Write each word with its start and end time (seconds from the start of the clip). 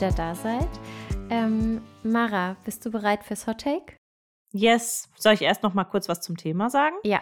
wieder 0.00 0.12
da 0.12 0.34
seid. 0.34 0.68
Ähm, 1.28 1.82
Mara, 2.02 2.56
bist 2.64 2.86
du 2.86 2.90
bereit 2.90 3.22
fürs 3.22 3.46
Hot 3.46 3.58
Take? 3.58 3.96
Yes. 4.50 5.10
Soll 5.18 5.34
ich 5.34 5.42
erst 5.42 5.62
noch 5.62 5.74
mal 5.74 5.84
kurz 5.84 6.08
was 6.08 6.22
zum 6.22 6.38
Thema 6.38 6.70
sagen? 6.70 6.96
Ja. 7.04 7.20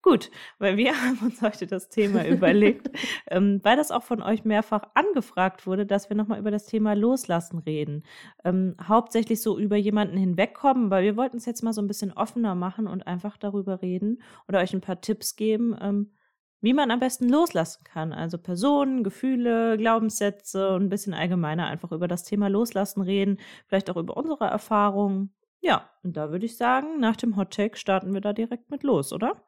Gut, 0.00 0.30
weil 0.58 0.78
wir 0.78 0.94
haben 1.02 1.18
uns 1.18 1.42
heute 1.42 1.66
das 1.66 1.90
Thema 1.90 2.24
überlegt, 2.26 2.88
ähm, 3.28 3.60
weil 3.62 3.76
das 3.76 3.90
auch 3.90 4.02
von 4.02 4.22
euch 4.22 4.42
mehrfach 4.46 4.84
angefragt 4.94 5.66
wurde, 5.66 5.84
dass 5.84 6.08
wir 6.08 6.16
nochmal 6.16 6.38
über 6.38 6.50
das 6.50 6.64
Thema 6.64 6.94
Loslassen 6.94 7.58
reden. 7.58 8.04
Ähm, 8.42 8.74
hauptsächlich 8.82 9.42
so 9.42 9.58
über 9.58 9.76
jemanden 9.76 10.16
hinwegkommen, 10.16 10.88
weil 10.88 11.04
wir 11.04 11.18
wollten 11.18 11.36
es 11.36 11.44
jetzt 11.44 11.62
mal 11.62 11.74
so 11.74 11.82
ein 11.82 11.88
bisschen 11.88 12.14
offener 12.14 12.54
machen 12.54 12.86
und 12.86 13.06
einfach 13.06 13.36
darüber 13.36 13.82
reden 13.82 14.22
oder 14.48 14.60
euch 14.60 14.72
ein 14.72 14.80
paar 14.80 15.02
Tipps 15.02 15.36
geben, 15.36 15.76
ähm, 15.78 16.14
wie 16.64 16.72
man 16.72 16.90
am 16.90 16.98
besten 16.98 17.28
loslassen 17.28 17.84
kann. 17.84 18.14
Also 18.14 18.38
Personen, 18.38 19.04
Gefühle, 19.04 19.76
Glaubenssätze 19.76 20.70
und 20.70 20.84
ein 20.84 20.88
bisschen 20.88 21.12
allgemeiner 21.12 21.66
einfach 21.66 21.92
über 21.92 22.08
das 22.08 22.24
Thema 22.24 22.48
Loslassen 22.48 23.02
reden, 23.02 23.38
vielleicht 23.66 23.90
auch 23.90 23.96
über 23.96 24.16
unsere 24.16 24.46
Erfahrungen. 24.46 25.34
Ja, 25.60 25.90
und 26.02 26.16
da 26.16 26.30
würde 26.30 26.46
ich 26.46 26.56
sagen, 26.56 27.00
nach 27.00 27.16
dem 27.16 27.36
Hot 27.36 27.52
Take 27.52 27.76
starten 27.76 28.14
wir 28.14 28.22
da 28.22 28.32
direkt 28.32 28.70
mit 28.70 28.82
los, 28.82 29.12
oder? 29.12 29.44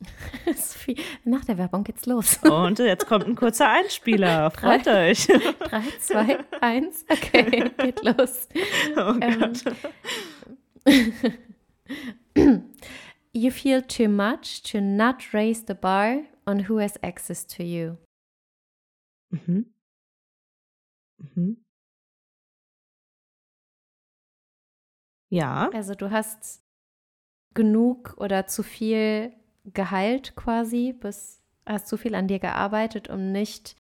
Nach 1.24 1.44
der 1.44 1.58
Werbung 1.58 1.84
geht's 1.84 2.06
los. 2.06 2.38
Und 2.38 2.78
jetzt 2.78 3.06
kommt 3.06 3.26
ein 3.26 3.34
kurzer 3.34 3.70
Einspieler. 3.70 4.50
Freut 4.50 4.86
drei, 4.86 5.10
euch. 5.10 5.26
Drei, 5.26 5.82
zwei, 6.00 6.38
eins. 6.60 7.04
Okay, 7.08 7.70
geht 7.78 8.02
los. 8.02 8.48
Oh 8.96 9.14
ähm, 9.20 9.52
you 13.32 13.50
feel 13.50 13.82
too 13.82 14.08
much 14.08 14.62
to 14.62 14.80
not 14.80 15.32
raise 15.32 15.64
the 15.66 15.74
bar 15.74 16.22
on 16.46 16.68
who 16.68 16.78
has 16.78 16.98
access 17.02 17.46
to 17.46 17.62
you. 17.62 17.98
Mhm. 19.30 19.66
Mhm. 21.18 21.56
Ja. 25.30 25.70
Also 25.72 25.94
du 25.94 26.10
hast 26.10 26.62
genug 27.54 28.14
oder 28.16 28.46
zu 28.46 28.62
viel 28.62 29.32
geheilt 29.64 30.34
quasi, 30.34 30.92
bis 30.92 31.42
hast 31.66 31.86
zu 31.86 31.96
viel 31.96 32.14
an 32.14 32.26
dir 32.26 32.38
gearbeitet, 32.38 33.08
um 33.08 33.30
nicht 33.30 33.76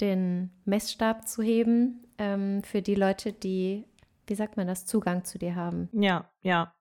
den 0.00 0.50
Messstab 0.64 1.26
zu 1.26 1.42
heben 1.42 2.06
ähm, 2.18 2.62
für 2.62 2.82
die 2.82 2.94
Leute, 2.94 3.32
die, 3.32 3.86
wie 4.26 4.34
sagt 4.34 4.56
man 4.56 4.68
das, 4.68 4.86
Zugang 4.86 5.24
zu 5.24 5.38
dir 5.38 5.56
haben. 5.56 5.88
Ja, 5.92 6.30
ja. 6.42 6.72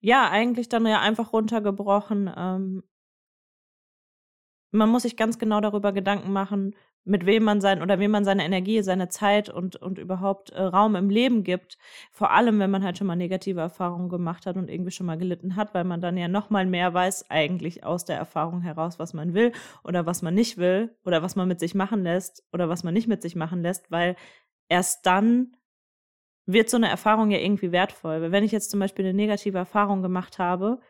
Ja, 0.00 0.28
eigentlich 0.30 0.68
dann 0.68 0.86
ja 0.86 1.00
einfach 1.00 1.32
runtergebrochen. 1.32 2.30
Ähm, 2.36 2.82
man 4.72 4.88
muss 4.88 5.02
sich 5.02 5.16
ganz 5.16 5.38
genau 5.38 5.60
darüber 5.60 5.92
Gedanken 5.92 6.32
machen, 6.32 6.74
mit 7.04 7.26
wem 7.26 7.42
man 7.42 7.60
sein 7.60 7.82
oder 7.82 7.98
wem 7.98 8.12
man 8.12 8.24
seine 8.24 8.44
Energie, 8.44 8.80
seine 8.82 9.08
Zeit 9.08 9.48
und, 9.48 9.76
und 9.76 9.98
überhaupt 9.98 10.50
äh, 10.50 10.62
Raum 10.62 10.94
im 10.94 11.10
Leben 11.10 11.42
gibt. 11.42 11.76
Vor 12.12 12.30
allem, 12.30 12.60
wenn 12.60 12.70
man 12.70 12.84
halt 12.84 12.96
schon 12.96 13.08
mal 13.08 13.16
negative 13.16 13.60
Erfahrungen 13.60 14.08
gemacht 14.08 14.46
hat 14.46 14.56
und 14.56 14.70
irgendwie 14.70 14.92
schon 14.92 15.06
mal 15.06 15.18
gelitten 15.18 15.56
hat, 15.56 15.74
weil 15.74 15.84
man 15.84 16.00
dann 16.00 16.16
ja 16.16 16.28
noch 16.28 16.50
mal 16.50 16.64
mehr 16.64 16.94
weiß 16.94 17.28
eigentlich 17.28 17.84
aus 17.84 18.04
der 18.04 18.16
Erfahrung 18.18 18.60
heraus, 18.62 18.98
was 18.98 19.14
man 19.14 19.34
will 19.34 19.52
oder 19.84 20.06
was 20.06 20.22
man 20.22 20.34
nicht 20.34 20.58
will 20.58 20.94
oder 21.04 21.22
was 21.22 21.34
man 21.34 21.48
mit 21.48 21.58
sich 21.60 21.74
machen 21.74 22.02
lässt 22.04 22.44
oder 22.52 22.68
was 22.68 22.84
man 22.84 22.94
nicht 22.94 23.08
mit 23.08 23.20
sich 23.22 23.34
machen 23.34 23.62
lässt, 23.62 23.90
weil 23.90 24.16
erst 24.68 25.04
dann 25.06 25.56
wird 26.46 26.70
so 26.70 26.76
eine 26.76 26.88
Erfahrung 26.88 27.30
ja 27.30 27.38
irgendwie 27.38 27.72
wertvoll. 27.72 28.20
Weil 28.20 28.32
wenn 28.32 28.44
ich 28.44 28.52
jetzt 28.52 28.70
zum 28.70 28.80
Beispiel 28.80 29.04
eine 29.04 29.14
negative 29.14 29.58
Erfahrung 29.58 30.02
gemacht 30.02 30.38
habe, 30.38 30.80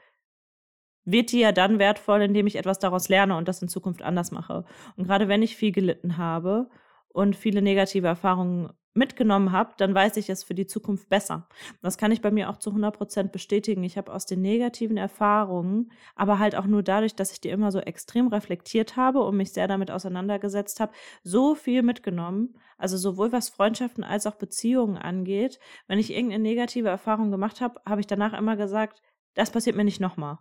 wird 1.04 1.32
die 1.32 1.40
ja 1.40 1.52
dann 1.52 1.78
wertvoll, 1.78 2.22
indem 2.22 2.46
ich 2.46 2.56
etwas 2.56 2.78
daraus 2.78 3.08
lerne 3.08 3.36
und 3.36 3.48
das 3.48 3.62
in 3.62 3.68
Zukunft 3.68 4.02
anders 4.02 4.30
mache. 4.30 4.64
Und 4.96 5.04
gerade 5.04 5.28
wenn 5.28 5.42
ich 5.42 5.56
viel 5.56 5.72
gelitten 5.72 6.16
habe 6.16 6.68
und 7.08 7.36
viele 7.36 7.60
negative 7.62 8.06
Erfahrungen 8.06 8.70
mitgenommen 8.94 9.52
habe, 9.52 9.72
dann 9.78 9.94
weiß 9.94 10.16
ich 10.18 10.28
es 10.28 10.44
für 10.44 10.54
die 10.54 10.66
Zukunft 10.66 11.08
besser. 11.08 11.48
Das 11.80 11.96
kann 11.96 12.12
ich 12.12 12.20
bei 12.20 12.30
mir 12.30 12.50
auch 12.50 12.58
zu 12.58 12.70
100 12.70 12.94
Prozent 12.94 13.32
bestätigen. 13.32 13.82
Ich 13.84 13.96
habe 13.96 14.12
aus 14.12 14.26
den 14.26 14.42
negativen 14.42 14.98
Erfahrungen, 14.98 15.90
aber 16.14 16.38
halt 16.38 16.54
auch 16.56 16.66
nur 16.66 16.82
dadurch, 16.82 17.14
dass 17.14 17.32
ich 17.32 17.40
die 17.40 17.48
immer 17.48 17.72
so 17.72 17.80
extrem 17.80 18.28
reflektiert 18.28 18.96
habe 18.96 19.22
und 19.22 19.36
mich 19.36 19.52
sehr 19.52 19.66
damit 19.66 19.90
auseinandergesetzt 19.90 20.78
habe, 20.80 20.92
so 21.22 21.54
viel 21.54 21.82
mitgenommen. 21.82 22.54
Also 22.82 22.96
sowohl 22.96 23.32
was 23.32 23.48
Freundschaften 23.48 24.04
als 24.04 24.26
auch 24.26 24.34
Beziehungen 24.34 24.98
angeht. 24.98 25.60
Wenn 25.86 25.98
ich 25.98 26.12
irgendeine 26.12 26.42
negative 26.42 26.88
Erfahrung 26.88 27.30
gemacht 27.30 27.60
habe, 27.60 27.80
habe 27.86 28.00
ich 28.00 28.06
danach 28.06 28.32
immer 28.32 28.56
gesagt, 28.56 29.00
das 29.34 29.50
passiert 29.50 29.76
mir 29.76 29.84
nicht 29.84 30.00
nochmal 30.00 30.38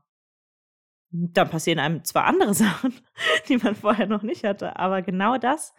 dann 1.11 1.49
passieren 1.49 1.79
einem 1.79 2.03
zwar 2.03 2.25
andere 2.25 2.53
Sachen, 2.53 2.93
die 3.47 3.57
man 3.57 3.75
vorher 3.75 4.07
noch 4.07 4.23
nicht 4.23 4.43
hatte, 4.43 4.77
aber 4.77 5.01
genau 5.01 5.37
das 5.37 5.73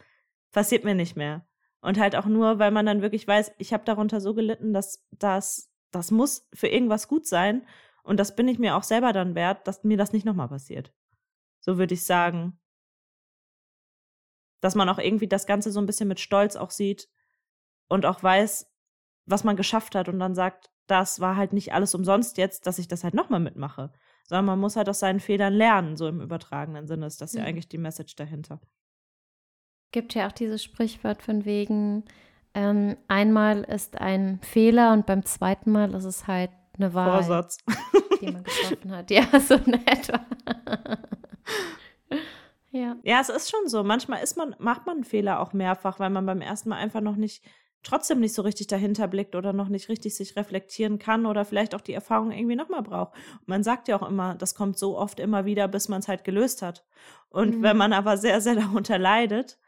passiert 0.52 0.84
mir 0.84 0.94
nicht 0.94 1.16
mehr. 1.16 1.46
Und 1.80 1.98
halt 1.98 2.14
auch 2.14 2.26
nur, 2.26 2.58
weil 2.58 2.70
man 2.70 2.86
dann 2.86 3.02
wirklich 3.02 3.26
weiß, 3.26 3.52
ich 3.58 3.72
habe 3.72 3.84
darunter 3.84 4.20
so 4.20 4.34
gelitten, 4.34 4.72
dass 4.72 5.04
das, 5.10 5.72
das 5.90 6.10
muss 6.12 6.48
für 6.52 6.68
irgendwas 6.68 7.08
gut 7.08 7.26
sein. 7.26 7.66
Und 8.04 8.20
das 8.20 8.36
bin 8.36 8.46
ich 8.46 8.58
mir 8.58 8.76
auch 8.76 8.84
selber 8.84 9.12
dann 9.12 9.34
wert, 9.34 9.66
dass 9.66 9.82
mir 9.82 9.96
das 9.96 10.12
nicht 10.12 10.24
nochmal 10.24 10.48
passiert. 10.48 10.92
So 11.60 11.78
würde 11.78 11.94
ich 11.94 12.04
sagen. 12.04 12.60
Dass 14.62 14.74
man 14.74 14.88
auch 14.88 14.98
irgendwie 14.98 15.28
das 15.28 15.44
Ganze 15.44 15.70
so 15.70 15.80
ein 15.80 15.86
bisschen 15.86 16.08
mit 16.08 16.20
Stolz 16.20 16.56
auch 16.56 16.70
sieht 16.70 17.10
und 17.88 18.06
auch 18.06 18.22
weiß, 18.22 18.66
was 19.26 19.44
man 19.44 19.56
geschafft 19.56 19.94
hat 19.94 20.08
und 20.08 20.18
dann 20.18 20.34
sagt, 20.34 20.70
das 20.86 21.20
war 21.20 21.36
halt 21.36 21.52
nicht 21.52 21.74
alles 21.74 21.94
umsonst 21.94 22.38
jetzt, 22.38 22.66
dass 22.66 22.78
ich 22.78 22.88
das 22.88 23.04
halt 23.04 23.12
nochmal 23.12 23.40
mitmache 23.40 23.92
sondern 24.24 24.46
man 24.46 24.60
muss 24.60 24.76
halt 24.76 24.88
aus 24.88 25.00
seinen 25.00 25.20
Fehlern 25.20 25.52
lernen, 25.52 25.96
so 25.96 26.08
im 26.08 26.20
übertragenen 26.20 26.86
Sinne 26.86 27.06
ist 27.06 27.20
das 27.20 27.32
ja, 27.32 27.40
ja 27.40 27.46
eigentlich 27.46 27.68
die 27.68 27.78
Message 27.78 28.16
dahinter. 28.16 28.60
Gibt 29.90 30.14
ja 30.14 30.26
auch 30.26 30.32
dieses 30.32 30.62
Sprichwort 30.62 31.22
von 31.22 31.44
wegen, 31.44 32.04
ähm, 32.54 32.96
einmal 33.08 33.62
ist 33.64 34.00
ein 34.00 34.40
Fehler 34.42 34.92
und 34.92 35.06
beim 35.06 35.24
zweiten 35.24 35.70
Mal 35.70 35.92
ist 35.94 36.04
es 36.04 36.26
halt 36.26 36.50
eine 36.78 36.94
Wahl, 36.94 37.22
Vorsatz. 37.22 37.58
die 38.20 38.32
man 38.32 38.42
getroffen 38.42 38.90
hat. 38.92 39.10
Ja, 39.10 39.24
so 39.38 39.56
nett. 39.66 40.10
Ja. 42.72 42.96
ja, 43.02 43.20
es 43.20 43.28
ist 43.28 43.50
schon 43.50 43.68
so. 43.68 43.84
Manchmal 43.84 44.22
ist 44.22 44.36
man, 44.36 44.56
macht 44.58 44.86
man 44.86 44.96
einen 44.96 45.04
Fehler 45.04 45.40
auch 45.40 45.52
mehrfach, 45.52 45.98
weil 46.00 46.10
man 46.10 46.26
beim 46.26 46.40
ersten 46.40 46.70
Mal 46.70 46.76
einfach 46.76 47.02
noch 47.02 47.16
nicht 47.16 47.44
trotzdem 47.82 48.20
nicht 48.20 48.34
so 48.34 48.42
richtig 48.42 48.68
dahinter 48.68 49.08
blickt 49.08 49.34
oder 49.34 49.52
noch 49.52 49.68
nicht 49.68 49.88
richtig 49.88 50.14
sich 50.14 50.36
reflektieren 50.36 50.98
kann 50.98 51.26
oder 51.26 51.44
vielleicht 51.44 51.74
auch 51.74 51.80
die 51.80 51.92
Erfahrung 51.92 52.30
irgendwie 52.30 52.56
nochmal 52.56 52.82
braucht. 52.82 53.14
Und 53.40 53.48
man 53.48 53.62
sagt 53.62 53.88
ja 53.88 53.96
auch 54.00 54.08
immer, 54.08 54.34
das 54.34 54.54
kommt 54.54 54.78
so 54.78 54.96
oft 54.96 55.20
immer 55.20 55.44
wieder, 55.44 55.68
bis 55.68 55.88
man 55.88 56.00
es 56.00 56.08
halt 56.08 56.24
gelöst 56.24 56.62
hat. 56.62 56.84
Und 57.28 57.58
mhm. 57.58 57.62
wenn 57.62 57.76
man 57.76 57.92
aber 57.92 58.16
sehr, 58.16 58.40
sehr 58.40 58.54
darunter 58.56 58.98
leidet, 58.98 59.58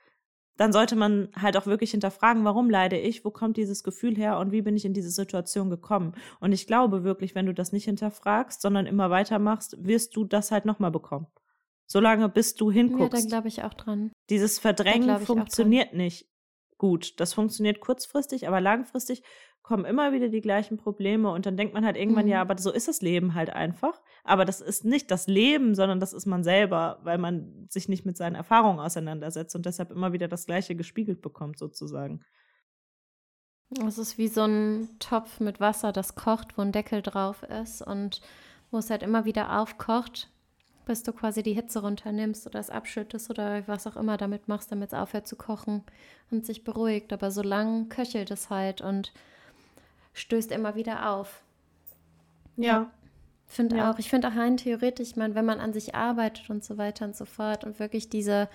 dann 0.56 0.72
sollte 0.72 0.94
man 0.94 1.28
halt 1.34 1.56
auch 1.56 1.66
wirklich 1.66 1.91
hinterfragen, 1.91 2.44
warum 2.44 2.71
leide 2.71 2.97
ich, 2.97 3.25
wo 3.25 3.31
kommt 3.31 3.56
dieses 3.56 3.82
Gefühl 3.82 4.16
her 4.16 4.38
und 4.38 4.53
wie 4.53 4.62
bin 4.62 4.76
ich 4.76 4.84
in 4.84 4.94
diese 4.94 5.10
Situation 5.10 5.69
gekommen. 5.69 6.15
Und 6.38 6.53
ich 6.53 6.69
glaube 6.69 7.03
wirklich, 7.03 7.34
wenn 7.34 7.47
du 7.47 7.53
das 7.53 7.72
nicht 7.72 7.86
hinterfragst, 7.86 8.62
sondern 8.62 8.86
immer 8.86 9.10
weitermachst, 9.10 9.84
wirst 9.84 10.15
du 10.15 10.25
das 10.25 10.53
halt 10.53 10.65
nochmal 10.65 10.92
bekommen. 10.92 11.26
Solange 11.94 12.28
bis 12.28 12.56
du 12.56 12.72
hinguckst. 12.72 13.15
Ja, 13.15 13.21
da 13.22 13.28
glaube 13.28 13.47
ich 13.47 13.62
auch 13.62 13.72
dran. 13.72 14.10
Dieses 14.28 14.59
Verdrängen 14.59 15.21
funktioniert 15.21 15.94
nicht 15.94 16.28
gut. 16.77 17.21
Das 17.21 17.32
funktioniert 17.32 17.78
kurzfristig, 17.78 18.49
aber 18.49 18.60
langfristig 18.60 19.22
kommen 19.62 19.84
immer 19.84 20.10
wieder 20.10 20.28
die 20.28 20.41
gleichen 20.41 20.77
Probleme 20.77 21.31
und 21.31 21.47
dann 21.47 21.56
denkt 21.56 21.72
man 21.72 21.87
halt 21.87 21.97
irgendwann, 21.97 22.25
mhm. 22.25 22.33
ja, 22.33 22.41
aber 22.41 22.59
so 22.59 22.72
ist 22.72 22.88
das 22.88 23.00
Leben 23.00 23.34
halt 23.34 23.50
einfach. 23.50 24.03
Aber 24.25 24.44
das 24.44 24.60
ist 24.60 24.84
nicht 24.84 25.09
das 25.12 25.28
Leben, 25.28 25.77
sondern 25.77 26.00
das 26.00 26.12
ist 26.12 26.27
man 26.27 26.43
selber, 26.43 26.99
weil 27.04 27.19
man 27.19 27.69
sich 27.71 27.88
nicht 27.88 28.04
mit 28.04 28.16
seinen 28.16 28.34
Erfahrungen 28.34 28.81
auseinandersetzt 28.81 29.54
und 29.54 29.65
deshalb 29.65 29.93
immer 29.93 30.12
wieder 30.12 30.27
das 30.27 30.47
Gleiche 30.47 30.75
gespiegelt 30.75 31.22
bekommt, 31.22 31.60
sozusagen. 31.60 32.25
Es 33.87 33.99
ist 33.99 34.19
wie 34.19 34.27
so 34.27 34.43
ein 34.43 34.89
Topf 34.98 35.39
mit 35.39 35.60
Wasser, 35.60 35.92
das 35.92 36.16
kocht, 36.16 36.59
wo 36.59 36.63
ein 36.63 36.72
Deckel 36.72 37.03
drauf 37.03 37.45
ist 37.45 37.83
und 37.83 38.21
wo 38.72 38.78
es 38.78 38.91
halt 38.91 39.04
immer 39.04 39.27
wieder 39.27 39.60
aufkocht 39.60 40.34
bis 40.84 41.03
du 41.03 41.13
quasi 41.13 41.42
die 41.42 41.53
Hitze 41.53 41.81
runternimmst 41.81 42.47
oder 42.47 42.60
es 42.60 42.71
abschüttest 42.71 43.31
oder 43.31 43.66
was 43.66 43.86
auch 43.86 43.97
immer 43.97 44.16
damit 44.16 44.48
machst, 44.48 44.71
damit 44.71 44.92
es 44.92 44.98
aufhört 44.98 45.27
zu 45.27 45.36
kochen 45.36 45.83
und 46.31 46.45
sich 46.45 46.65
beruhigt. 46.65 47.13
Aber 47.13 47.31
so 47.31 47.42
lang 47.42 47.89
köchelt 47.89 48.31
es 48.31 48.51
halt 48.51 48.81
und 48.81 49.13
stößt 50.13 50.53
immer 50.53 50.75
wieder 50.75 51.10
auf. 51.10 51.42
Ja. 52.57 52.65
ja. 52.65 52.91
Finde 53.47 53.77
ja. 53.77 53.91
auch, 53.91 53.98
ich 53.98 54.10
finde 54.10 54.28
auch 54.28 54.36
rein 54.36 54.57
theoretisch, 54.57 55.16
man, 55.16 55.34
wenn 55.34 55.45
man 55.45 55.60
an 55.60 55.72
sich 55.72 55.95
arbeitet 55.95 56.51
und 56.51 56.65
so 56.65 56.78
weiter 56.78 57.04
und 57.04 57.15
so 57.15 57.25
fort 57.25 57.65
und 57.65 57.78
wirklich 57.78 58.09
diese 58.09 58.48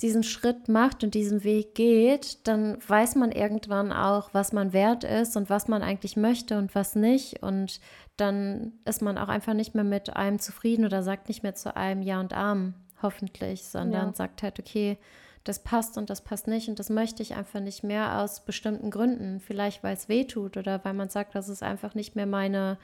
diesen 0.00 0.22
Schritt 0.22 0.68
macht 0.68 1.02
und 1.02 1.14
diesen 1.14 1.42
Weg 1.42 1.74
geht, 1.74 2.46
dann 2.46 2.78
weiß 2.86 3.16
man 3.16 3.32
irgendwann 3.32 3.92
auch, 3.92 4.30
was 4.32 4.52
man 4.52 4.72
wert 4.72 5.02
ist 5.02 5.36
und 5.36 5.50
was 5.50 5.66
man 5.66 5.82
eigentlich 5.82 6.16
möchte 6.16 6.56
und 6.56 6.74
was 6.74 6.94
nicht. 6.94 7.42
Und 7.42 7.80
dann 8.18 8.72
ist 8.84 9.00
man 9.00 9.16
auch 9.16 9.28
einfach 9.28 9.54
nicht 9.54 9.74
mehr 9.74 9.84
mit 9.84 10.14
einem 10.14 10.38
zufrieden 10.38 10.84
oder 10.84 11.02
sagt 11.02 11.28
nicht 11.28 11.42
mehr 11.42 11.54
zu 11.54 11.76
einem 11.76 12.02
Ja 12.02 12.20
und 12.20 12.34
Arm, 12.34 12.74
hoffentlich, 13.02 13.64
sondern 13.64 14.08
ja. 14.08 14.14
sagt 14.14 14.42
halt, 14.42 14.58
okay, 14.58 14.98
das 15.44 15.60
passt 15.60 15.96
und 15.96 16.10
das 16.10 16.20
passt 16.20 16.46
nicht 16.46 16.68
und 16.68 16.78
das 16.78 16.90
möchte 16.90 17.22
ich 17.22 17.34
einfach 17.34 17.60
nicht 17.60 17.82
mehr 17.82 18.20
aus 18.20 18.44
bestimmten 18.44 18.90
Gründen. 18.90 19.40
Vielleicht, 19.40 19.82
weil 19.82 19.94
es 19.94 20.08
weh 20.08 20.24
tut 20.24 20.56
oder 20.56 20.84
weil 20.84 20.94
man 20.94 21.08
sagt, 21.08 21.34
das 21.34 21.48
ist 21.48 21.62
einfach 21.62 21.94
nicht 21.94 22.16
mehr 22.16 22.26
meine, 22.26 22.76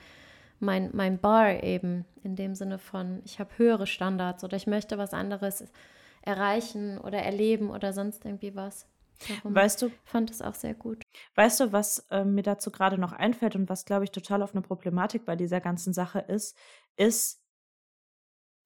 mein, 0.61 0.91
mein 0.93 1.19
Bar 1.19 1.63
eben, 1.63 2.05
in 2.23 2.37
dem 2.37 2.55
Sinne 2.55 2.79
von, 2.79 3.21
ich 3.25 3.39
habe 3.39 3.51
höhere 3.59 3.87
Standards 3.87 4.45
oder 4.45 4.57
ich 4.57 4.67
möchte 4.67 4.99
was 4.99 5.13
anderes 5.13 5.65
erreichen 6.23 6.99
oder 6.99 7.19
erleben 7.19 7.71
oder 7.71 7.93
sonst 7.93 8.25
irgendwie 8.25 8.55
was. 8.55 8.87
Darum 9.26 9.55
Weißt 9.55 9.82
du, 9.82 9.90
fand 10.05 10.31
es 10.31 10.43
auch 10.43 10.55
sehr 10.55 10.75
gut. 10.75 11.02
weißt 11.34 11.61
du, 11.61 11.72
was 11.72 12.06
äh, 12.11 12.25
mir 12.25 12.43
dazu 12.43 12.70
gerade 12.70 12.99
noch 12.99 13.12
einfällt 13.12 13.56
und 13.56 13.69
was, 13.69 13.84
glaube 13.84 14.05
ich, 14.05 14.11
total 14.12 14.43
auf 14.43 14.52
eine 14.52 14.62
Problematik 14.62 15.25
bei 15.25 15.37
dieser 15.37 15.61
ganzen 15.61 15.93
Sache 15.93 16.20
ist, 16.20 16.56
ist, 16.96 17.43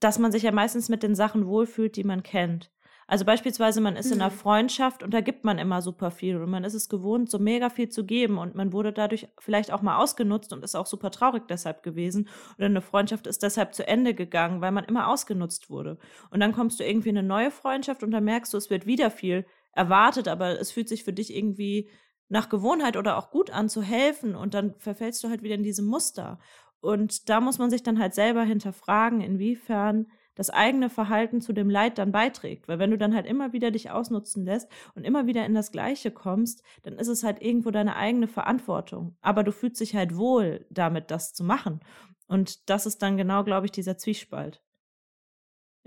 dass 0.01 0.19
man 0.19 0.31
sich 0.33 0.45
ja 0.45 0.53
meistens 0.53 0.89
mit 0.89 1.03
den 1.03 1.15
Sachen 1.15 1.47
wohlfühlt, 1.47 1.97
die 1.97 2.05
man 2.05 2.23
kennt. 2.23 2.71
Also 3.11 3.25
beispielsweise, 3.25 3.81
man 3.81 3.97
ist 3.97 4.13
in 4.13 4.21
einer 4.21 4.31
Mhm. 4.31 4.31
Freundschaft 4.31 5.03
und 5.03 5.15
da 5.15 5.23
gibt 5.23 5.43
man 5.43 5.57
immer 5.59 5.81
super 5.81 6.11
viel 6.11 6.37
und 6.37 6.51
man 6.51 6.63
ist 6.63 6.75
es 6.75 6.91
gewohnt, 6.91 7.31
so 7.31 7.39
mega 7.39 7.71
viel 7.71 7.89
zu 7.89 8.05
geben 8.05 8.37
und 8.37 8.55
man 8.55 8.71
wurde 8.75 8.93
dadurch 8.93 9.29
vielleicht 9.41 9.73
auch 9.73 9.81
mal 9.81 9.97
ausgenutzt 9.97 10.53
und 10.53 10.63
ist 10.63 10.75
auch 10.75 10.85
super 10.87 11.11
traurig 11.11 11.45
deshalb 11.49 11.83
gewesen. 11.83 12.29
Oder 12.59 12.67
eine 12.67 12.83
Freundschaft 12.83 13.27
ist 13.27 13.43
deshalb 13.43 13.75
zu 13.75 13.87
Ende 13.89 14.13
gegangen, 14.15 14.61
weil 14.61 14.73
man 14.73 14.85
immer 14.85 15.09
ausgenutzt 15.09 15.71
wurde. 15.71 15.99
Und 16.31 16.41
dann 16.41 16.53
kommst 16.53 16.81
du 16.81 16.85
irgendwie 16.85 17.09
in 17.09 17.17
eine 17.19 17.27
neue 17.27 17.51
Freundschaft 17.51 18.03
und 18.03 18.11
dann 18.11 18.25
merkst 18.25 18.53
du, 18.53 18.59
es 18.59 18.69
wird 18.69 18.85
wieder 18.85 19.11
viel 19.11 19.47
erwartet, 19.73 20.29
aber 20.29 20.61
es 20.61 20.73
fühlt 20.73 20.89
sich 20.89 21.05
für 21.05 21.13
dich 21.13 21.35
irgendwie 21.35 21.89
nach 22.29 22.49
Gewohnheit 22.49 22.97
oder 22.97 23.17
auch 23.17 23.31
gut 23.31 23.51
an 23.51 23.69
zu 23.69 23.83
helfen 23.83 24.35
und 24.35 24.55
dann 24.55 24.75
verfällst 24.79 25.23
du 25.25 25.29
halt 25.29 25.43
wieder 25.43 25.55
in 25.55 25.63
diese 25.63 25.83
Muster. 25.83 26.39
Und 26.81 27.29
da 27.29 27.41
muss 27.41 27.59
man 27.59 27.71
sich 27.71 27.83
dann 27.83 27.99
halt 27.99 28.15
selber 28.15 28.43
hinterfragen, 28.43 29.21
inwiefern 29.21 30.07
das 30.39 30.51
eigene 30.51 30.89
Verhalten 30.89 31.41
zu 31.41 31.53
dem 31.53 31.69
Leid 31.69 31.99
dann 31.99 32.13
beiträgt. 32.13 32.69
Weil 32.69 32.79
wenn 32.79 32.93
du 32.93 32.99
dann 32.99 33.15
halt 33.15 33.27
immer 33.27 33.53
wieder 33.53 33.73
dich 33.73 33.91
ausnutzen 33.91 34.45
lässt 34.45 34.71
und 34.95 35.05
immer 35.05 35.27
wieder 35.27 35.45
in 35.45 35.55
das 35.55 35.73
Gleiche 35.73 36.13
kommst, 36.13 36.63
dann 36.85 36.95
ist 36.95 37.09
es 37.09 37.25
halt 37.25 37.43
irgendwo 37.43 37.73
deine 37.73 37.97
eigene 37.97 38.29
Verantwortung. 38.29 39.17
Aber 39.21 39.43
du 39.43 39.51
fühlst 39.51 39.81
dich 39.81 39.97
halt 39.97 40.17
wohl 40.17 40.65
damit, 40.71 41.11
das 41.11 41.33
zu 41.33 41.43
machen. 41.43 41.81
Und 42.29 42.71
das 42.71 42.87
ist 42.87 43.03
dann 43.03 43.17
genau, 43.17 43.43
glaube 43.43 43.67
ich, 43.67 43.73
dieser 43.73 43.99
Zwiespalt, 43.99 44.63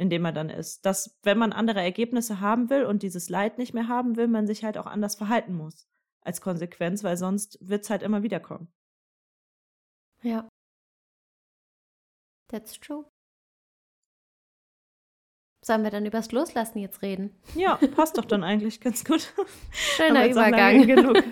in 0.02 0.10
dem 0.10 0.26
er 0.26 0.32
dann 0.32 0.50
ist. 0.50 0.84
Dass, 0.88 1.20
wenn 1.22 1.38
man 1.38 1.54
andere 1.54 1.80
Ergebnisse 1.80 2.40
haben 2.42 2.72
will 2.72 2.86
und 2.86 3.04
dieses 3.04 3.30
Leid 3.30 3.60
nicht 3.60 3.76
mehr 3.76 3.88
haben 3.88 4.18
will, 4.18 4.28
man 4.28 4.48
sich 4.48 4.64
halt 4.64 4.80
auch 4.80 4.88
anders 4.88 5.14
verhalten 5.14 5.54
muss 5.54 5.88
als 6.22 6.42
Konsequenz, 6.42 7.04
weil 7.04 7.18
sonst 7.18 7.60
wird 7.62 7.84
es 7.84 7.92
halt 7.92 8.02
immer 8.02 8.24
wieder 8.24 8.40
kommen. 8.40 8.68
Ja. 10.24 10.50
That's 12.48 12.80
true. 12.80 13.06
Sollen 15.64 15.84
wir 15.84 15.92
dann 15.92 16.08
übers 16.08 16.32
Loslassen 16.32 16.80
jetzt 16.80 17.04
reden? 17.04 17.40
Ja, 17.54 17.76
passt 17.96 18.18
doch 18.18 18.26
dann 18.26 18.44
eigentlich 18.44 18.82
ganz 18.82 19.06
gut. 19.06 19.32
Schöner 19.72 20.28
Übergang. 20.28 20.82
Lange 20.82 20.88
genug, 20.88 21.24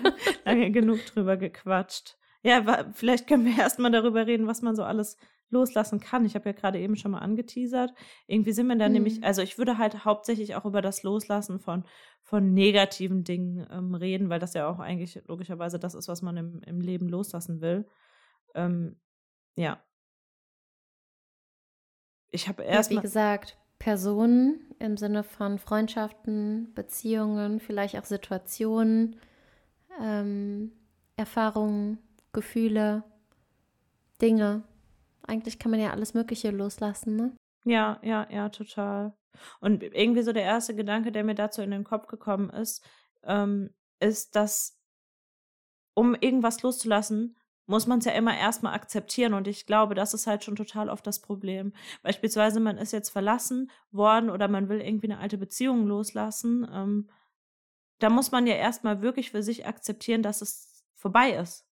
lange 0.44 0.70
genug 0.70 1.04
drüber 1.06 1.36
gequatscht. 1.36 2.16
Ja, 2.44 2.88
vielleicht 2.94 3.26
können 3.26 3.44
wir 3.44 3.58
erstmal 3.58 3.90
darüber 3.90 4.28
reden, 4.28 4.46
was 4.46 4.62
man 4.62 4.76
so 4.76 4.84
alles 4.84 5.16
loslassen 5.50 6.00
kann. 6.00 6.24
Ich 6.24 6.34
habe 6.34 6.48
ja 6.48 6.52
gerade 6.52 6.78
eben 6.78 6.96
schon 6.96 7.12
mal 7.12 7.18
angeteasert. 7.20 7.92
Irgendwie 8.26 8.52
sind 8.52 8.66
wir 8.68 8.76
da 8.76 8.88
Mhm. 8.88 8.90
nämlich, 8.90 9.22
also 9.24 9.42
ich 9.42 9.58
würde 9.58 9.78
halt 9.78 10.04
hauptsächlich 10.04 10.54
auch 10.56 10.64
über 10.64 10.82
das 10.82 11.02
Loslassen 11.02 11.60
von, 11.60 11.84
von 12.22 12.52
negativen 12.54 13.24
Dingen 13.24 13.66
ähm, 13.70 13.94
reden, 13.94 14.28
weil 14.30 14.38
das 14.40 14.54
ja 14.54 14.68
auch 14.68 14.78
eigentlich 14.78 15.20
logischerweise 15.26 15.78
das 15.78 15.94
ist, 15.94 16.08
was 16.08 16.22
man 16.22 16.36
im, 16.36 16.62
im 16.62 16.80
Leben 16.80 17.08
loslassen 17.08 17.60
will. 17.60 17.86
Ähm, 18.54 19.00
ja. 19.56 19.82
Ich 22.30 22.48
habe 22.48 22.62
Ja, 22.70 22.88
erst 22.88 22.90
wie 22.90 22.98
mal. 22.98 23.00
gesagt, 23.00 23.58
Personen 23.78 24.74
im 24.78 24.96
Sinne 24.96 25.22
von 25.24 25.58
Freundschaften, 25.58 26.72
Beziehungen, 26.74 27.60
vielleicht 27.60 27.96
auch 27.98 28.04
Situationen, 28.04 29.20
ähm, 30.00 30.72
Erfahrungen, 31.16 31.98
Gefühle, 32.32 33.04
Dinge. 34.22 34.62
Eigentlich 35.30 35.58
kann 35.58 35.70
man 35.70 35.80
ja 35.80 35.90
alles 35.90 36.12
Mögliche 36.12 36.50
loslassen, 36.50 37.14
ne? 37.14 37.36
Ja, 37.64 38.00
ja, 38.02 38.26
ja, 38.30 38.48
total. 38.48 39.14
Und 39.60 39.82
irgendwie 39.82 40.22
so 40.22 40.32
der 40.32 40.42
erste 40.42 40.74
Gedanke, 40.74 41.12
der 41.12 41.22
mir 41.22 41.36
dazu 41.36 41.62
in 41.62 41.70
den 41.70 41.84
Kopf 41.84 42.08
gekommen 42.08 42.50
ist, 42.50 42.84
ähm, 43.22 43.70
ist, 44.00 44.34
dass 44.34 44.76
um 45.94 46.14
irgendwas 46.14 46.62
loszulassen, 46.62 47.36
muss 47.66 47.86
man 47.86 48.00
es 48.00 48.04
ja 48.04 48.12
immer 48.12 48.36
erstmal 48.36 48.74
akzeptieren. 48.74 49.34
Und 49.34 49.46
ich 49.46 49.66
glaube, 49.66 49.94
das 49.94 50.14
ist 50.14 50.26
halt 50.26 50.42
schon 50.42 50.56
total 50.56 50.88
oft 50.88 51.06
das 51.06 51.20
Problem. 51.20 51.72
Beispielsweise, 52.02 52.58
man 52.58 52.78
ist 52.78 52.92
jetzt 52.92 53.10
verlassen 53.10 53.70
worden 53.92 54.30
oder 54.30 54.48
man 54.48 54.68
will 54.68 54.80
irgendwie 54.80 55.12
eine 55.12 55.20
alte 55.20 55.38
Beziehung 55.38 55.86
loslassen. 55.86 56.66
Ähm, 56.72 57.08
da 58.00 58.10
muss 58.10 58.32
man 58.32 58.48
ja 58.48 58.54
erstmal 58.54 59.02
wirklich 59.02 59.30
für 59.30 59.44
sich 59.44 59.66
akzeptieren, 59.66 60.22
dass 60.22 60.42
es 60.42 60.84
vorbei 60.96 61.30
ist. 61.34 61.69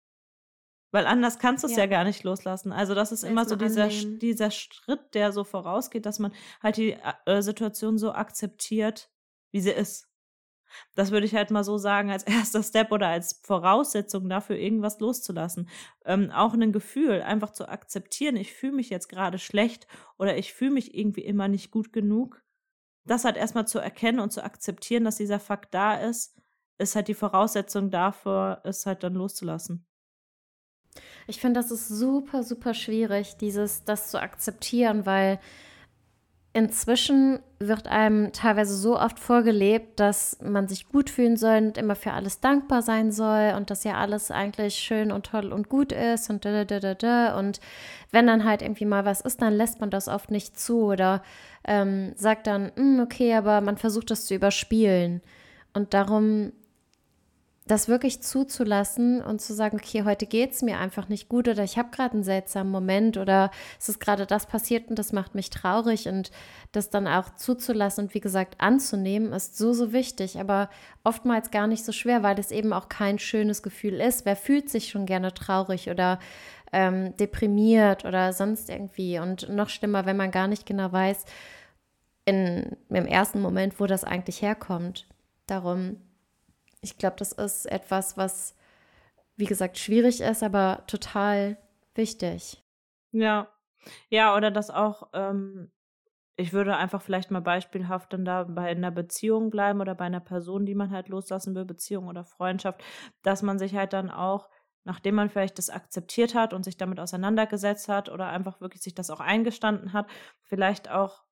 Weil 0.91 1.07
anders 1.07 1.39
kannst 1.39 1.63
du 1.63 1.67
es 1.67 1.75
ja. 1.75 1.79
Ja. 1.79 1.85
gar 1.87 2.03
nicht 2.03 2.23
loslassen. 2.23 2.71
Also 2.71 2.93
das 2.93 3.11
ist 3.11 3.23
immer 3.23 3.45
so 3.45 3.55
dieser, 3.55 3.85
annehmen. 3.85 4.19
dieser 4.19 4.51
Schritt, 4.51 5.13
der 5.13 5.31
so 5.31 5.43
vorausgeht, 5.43 6.05
dass 6.05 6.19
man 6.19 6.33
halt 6.61 6.77
die 6.77 6.97
äh, 7.25 7.41
Situation 7.41 7.97
so 7.97 8.11
akzeptiert, 8.11 9.09
wie 9.51 9.61
sie 9.61 9.71
ist. 9.71 10.09
Das 10.95 11.11
würde 11.11 11.25
ich 11.25 11.35
halt 11.35 11.51
mal 11.51 11.63
so 11.63 11.77
sagen 11.77 12.11
als 12.11 12.23
erster 12.27 12.63
Step 12.63 12.91
oder 12.91 13.07
als 13.07 13.41
Voraussetzung 13.43 14.29
dafür, 14.29 14.57
irgendwas 14.57 14.99
loszulassen. 14.99 15.69
Ähm, 16.05 16.31
auch 16.31 16.53
ein 16.53 16.71
Gefühl 16.71 17.21
einfach 17.21 17.51
zu 17.51 17.69
akzeptieren, 17.69 18.35
ich 18.35 18.53
fühle 18.53 18.73
mich 18.73 18.89
jetzt 18.89 19.07
gerade 19.07 19.39
schlecht 19.39 19.87
oder 20.17 20.37
ich 20.37 20.53
fühle 20.53 20.71
mich 20.71 20.95
irgendwie 20.95 21.23
immer 21.23 21.47
nicht 21.47 21.71
gut 21.71 21.93
genug. 21.93 22.41
Das 23.05 23.25
halt 23.25 23.37
erstmal 23.37 23.67
zu 23.67 23.79
erkennen 23.79 24.19
und 24.19 24.31
zu 24.31 24.43
akzeptieren, 24.43 25.05
dass 25.05 25.15
dieser 25.15 25.39
Fakt 25.39 25.73
da 25.73 25.95
ist, 25.95 26.37
ist 26.77 26.95
halt 26.95 27.07
die 27.07 27.13
Voraussetzung 27.13 27.89
dafür, 27.89 28.61
es 28.63 28.85
halt 28.85 29.03
dann 29.03 29.13
loszulassen. 29.13 29.87
Ich 31.27 31.39
finde, 31.39 31.59
das 31.59 31.71
ist 31.71 31.87
super, 31.87 32.43
super 32.43 32.73
schwierig, 32.73 33.37
dieses, 33.37 33.83
das 33.83 34.09
zu 34.09 34.21
akzeptieren, 34.21 35.05
weil 35.05 35.39
inzwischen 36.53 37.39
wird 37.59 37.87
einem 37.87 38.33
teilweise 38.33 38.75
so 38.75 38.99
oft 38.99 39.19
vorgelebt, 39.19 39.99
dass 39.99 40.37
man 40.41 40.67
sich 40.67 40.89
gut 40.89 41.09
fühlen 41.09 41.37
soll 41.37 41.57
und 41.57 41.77
immer 41.77 41.95
für 41.95 42.11
alles 42.11 42.41
dankbar 42.41 42.81
sein 42.81 43.11
soll 43.13 43.53
und 43.55 43.69
dass 43.69 43.85
ja 43.85 43.93
alles 43.93 44.31
eigentlich 44.31 44.75
schön 44.75 45.11
und 45.13 45.27
toll 45.27 45.53
und 45.53 45.69
gut 45.69 45.93
ist 45.93 46.29
und 46.29 46.43
da, 46.43 46.65
da, 46.65 46.79
da, 46.79 46.93
da. 46.93 47.39
Und 47.39 47.61
wenn 48.11 48.27
dann 48.27 48.43
halt 48.43 48.61
irgendwie 48.61 48.85
mal 48.85 49.05
was 49.05 49.21
ist, 49.21 49.41
dann 49.41 49.53
lässt 49.53 49.79
man 49.79 49.91
das 49.91 50.09
oft 50.09 50.29
nicht 50.29 50.59
zu 50.59 50.83
oder 50.83 51.23
ähm, 51.65 52.11
sagt 52.17 52.47
dann, 52.47 52.71
"Hm, 52.75 52.99
okay, 53.01 53.33
aber 53.33 53.61
man 53.61 53.77
versucht 53.77 54.11
das 54.11 54.25
zu 54.25 54.35
überspielen. 54.35 55.21
Und 55.73 55.93
darum 55.93 56.51
das 57.71 57.87
wirklich 57.87 58.21
zuzulassen 58.21 59.21
und 59.21 59.39
zu 59.39 59.53
sagen, 59.53 59.77
okay, 59.77 60.03
heute 60.03 60.25
geht 60.25 60.51
es 60.51 60.61
mir 60.61 60.77
einfach 60.77 61.07
nicht 61.07 61.29
gut 61.29 61.47
oder 61.47 61.63
ich 61.63 61.77
habe 61.77 61.89
gerade 61.89 62.15
einen 62.15 62.23
seltsamen 62.23 62.69
Moment 62.69 63.15
oder 63.15 63.49
es 63.79 63.87
ist 63.87 64.01
gerade 64.01 64.25
das 64.25 64.45
passiert 64.45 64.89
und 64.89 64.99
das 64.99 65.13
macht 65.13 65.35
mich 65.35 65.49
traurig 65.49 66.09
und 66.09 66.31
das 66.73 66.89
dann 66.89 67.07
auch 67.07 67.33
zuzulassen 67.35 68.05
und 68.05 68.13
wie 68.13 68.19
gesagt 68.19 68.55
anzunehmen, 68.59 69.31
ist 69.31 69.57
so, 69.57 69.71
so 69.71 69.93
wichtig, 69.93 70.37
aber 70.37 70.69
oftmals 71.05 71.49
gar 71.49 71.65
nicht 71.65 71.85
so 71.85 71.93
schwer, 71.93 72.23
weil 72.23 72.37
es 72.39 72.51
eben 72.51 72.73
auch 72.73 72.89
kein 72.89 73.19
schönes 73.19 73.63
Gefühl 73.63 74.01
ist. 74.01 74.25
Wer 74.25 74.35
fühlt 74.35 74.69
sich 74.69 74.89
schon 74.89 75.05
gerne 75.05 75.33
traurig 75.33 75.89
oder 75.89 76.19
ähm, 76.73 77.15
deprimiert 77.15 78.03
oder 78.03 78.33
sonst 78.33 78.69
irgendwie 78.69 79.17
und 79.17 79.47
noch 79.47 79.69
schlimmer, 79.69 80.05
wenn 80.05 80.17
man 80.17 80.31
gar 80.31 80.49
nicht 80.49 80.65
genau 80.65 80.91
weiß, 80.91 81.23
in, 82.25 82.75
im 82.89 83.05
ersten 83.05 83.39
Moment, 83.39 83.79
wo 83.79 83.85
das 83.85 84.03
eigentlich 84.03 84.41
herkommt. 84.41 85.07
Darum 85.47 85.95
ich 86.81 86.97
glaube, 86.97 87.15
das 87.17 87.31
ist 87.31 87.65
etwas, 87.67 88.17
was, 88.17 88.55
wie 89.35 89.45
gesagt, 89.45 89.77
schwierig 89.77 90.21
ist, 90.21 90.43
aber 90.43 90.83
total 90.87 91.57
wichtig. 91.95 92.63
Ja. 93.11 93.47
Ja, 94.09 94.35
oder 94.35 94.51
das 94.51 94.69
auch, 94.69 95.09
ähm, 95.13 95.71
ich 96.35 96.53
würde 96.53 96.75
einfach 96.75 97.01
vielleicht 97.01 97.31
mal 97.31 97.41
beispielhaft 97.41 98.13
dann 98.13 98.25
da 98.25 98.43
bei 98.43 98.69
einer 98.69 98.91
Beziehung 98.91 99.49
bleiben 99.49 99.81
oder 99.81 99.95
bei 99.95 100.05
einer 100.05 100.19
Person, 100.19 100.65
die 100.65 100.75
man 100.75 100.91
halt 100.91 101.09
loslassen 101.09 101.55
will, 101.55 101.65
Beziehung 101.65 102.07
oder 102.07 102.25
Freundschaft, 102.25 102.83
dass 103.23 103.41
man 103.41 103.59
sich 103.59 103.75
halt 103.75 103.93
dann 103.93 104.09
auch, 104.11 104.49
nachdem 104.83 105.15
man 105.15 105.29
vielleicht 105.29 105.57
das 105.57 105.69
akzeptiert 105.69 106.35
hat 106.35 106.53
und 106.53 106.63
sich 106.63 106.77
damit 106.77 106.99
auseinandergesetzt 106.99 107.89
hat 107.89 108.09
oder 108.09 108.29
einfach 108.29 108.61
wirklich 108.61 108.81
sich 108.81 108.95
das 108.95 109.09
auch 109.09 109.19
eingestanden 109.19 109.93
hat, 109.93 110.07
vielleicht 110.43 110.89
auch 110.89 111.23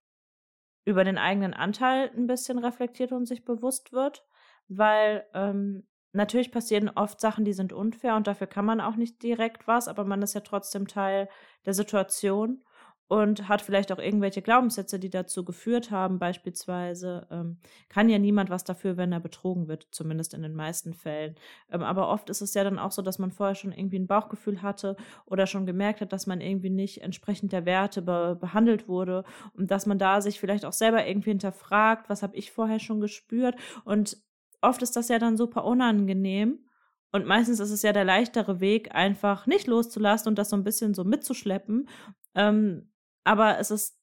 über 0.86 1.03
den 1.03 1.18
eigenen 1.18 1.53
Anteil 1.53 2.12
ein 2.15 2.27
bisschen 2.27 2.60
reflektiert 2.60 3.12
und 3.12 3.27
sich 3.27 3.46
bewusst 3.46 3.94
wird, 3.94 4.25
weil 4.69 5.25
ähm, 5.33 5.83
natürlich 6.13 6.51
passieren 6.51 6.89
oft 6.89 7.19
Sachen, 7.19 7.45
die 7.45 7.53
sind 7.53 7.73
unfair 7.73 8.15
und 8.15 8.27
dafür 8.27 8.47
kann 8.47 8.65
man 8.65 8.81
auch 8.81 8.95
nicht 8.95 9.21
direkt 9.21 9.67
was, 9.67 9.88
aber 9.88 10.05
man 10.05 10.21
ist 10.21 10.33
ja 10.33 10.41
trotzdem 10.41 10.88
Teil 10.88 11.29
der 11.65 11.73
Situation 11.73 12.63
und 13.09 13.49
hat 13.49 13.63
vielleicht 13.63 13.91
auch 13.91 13.97
irgendwelche 13.97 14.43
Glaubenssätze, 14.43 14.99
die 14.99 15.09
dazu 15.09 15.43
geführt 15.43 15.89
haben. 15.89 16.19
Beispielsweise 16.19 17.27
ähm, 17.31 17.57
kann 17.89 18.07
ja 18.07 18.19
niemand 18.19 18.51
was 18.51 18.63
dafür, 18.63 18.97
wenn 18.97 19.11
er 19.11 19.19
betrogen 19.19 19.67
wird, 19.67 19.88
zumindest 19.89 20.35
in 20.35 20.43
den 20.43 20.53
meisten 20.53 20.93
Fällen. 20.93 21.33
Ähm, 21.71 21.81
aber 21.81 22.09
oft 22.09 22.29
ist 22.29 22.41
es 22.41 22.53
ja 22.53 22.63
dann 22.63 22.77
auch 22.77 22.91
so, 22.91 23.01
dass 23.01 23.17
man 23.17 23.31
vorher 23.31 23.55
schon 23.55 23.71
irgendwie 23.71 23.97
ein 23.97 24.05
Bauchgefühl 24.05 24.61
hatte 24.61 24.95
oder 25.25 25.47
schon 25.47 25.65
gemerkt 25.65 26.01
hat, 26.01 26.13
dass 26.13 26.27
man 26.27 26.39
irgendwie 26.39 26.69
nicht 26.69 27.01
entsprechend 27.01 27.51
der 27.51 27.65
Werte 27.65 28.03
be 28.03 28.38
behandelt 28.39 28.88
wurde 28.88 29.23
und 29.53 29.71
dass 29.71 29.88
man 29.88 29.97
da 29.97 30.21
sich 30.21 30.39
vielleicht 30.39 30.63
auch 30.63 30.73
selber 30.73 31.05
irgendwie 31.07 31.31
hinterfragt, 31.31 32.09
was 32.09 32.21
habe 32.21 32.35
ich 32.38 32.51
vorher 32.51 32.79
schon 32.79 33.01
gespürt 33.01 33.55
und 33.85 34.17
oft 34.61 34.81
ist 34.81 34.95
das 34.95 35.09
ja 35.09 35.19
dann 35.19 35.37
super 35.37 35.65
unangenehm. 35.65 36.65
Und 37.11 37.25
meistens 37.25 37.59
ist 37.59 37.71
es 37.71 37.81
ja 37.81 37.91
der 37.91 38.05
leichtere 38.05 38.59
Weg, 38.59 38.93
einfach 38.93 39.47
nicht 39.47 39.67
loszulassen 39.67 40.29
und 40.29 40.37
das 40.37 40.49
so 40.49 40.55
ein 40.55 40.63
bisschen 40.63 40.93
so 40.93 41.03
mitzuschleppen. 41.03 41.89
Ähm, 42.35 42.91
aber 43.23 43.57
es 43.59 43.71
ist 43.71 43.99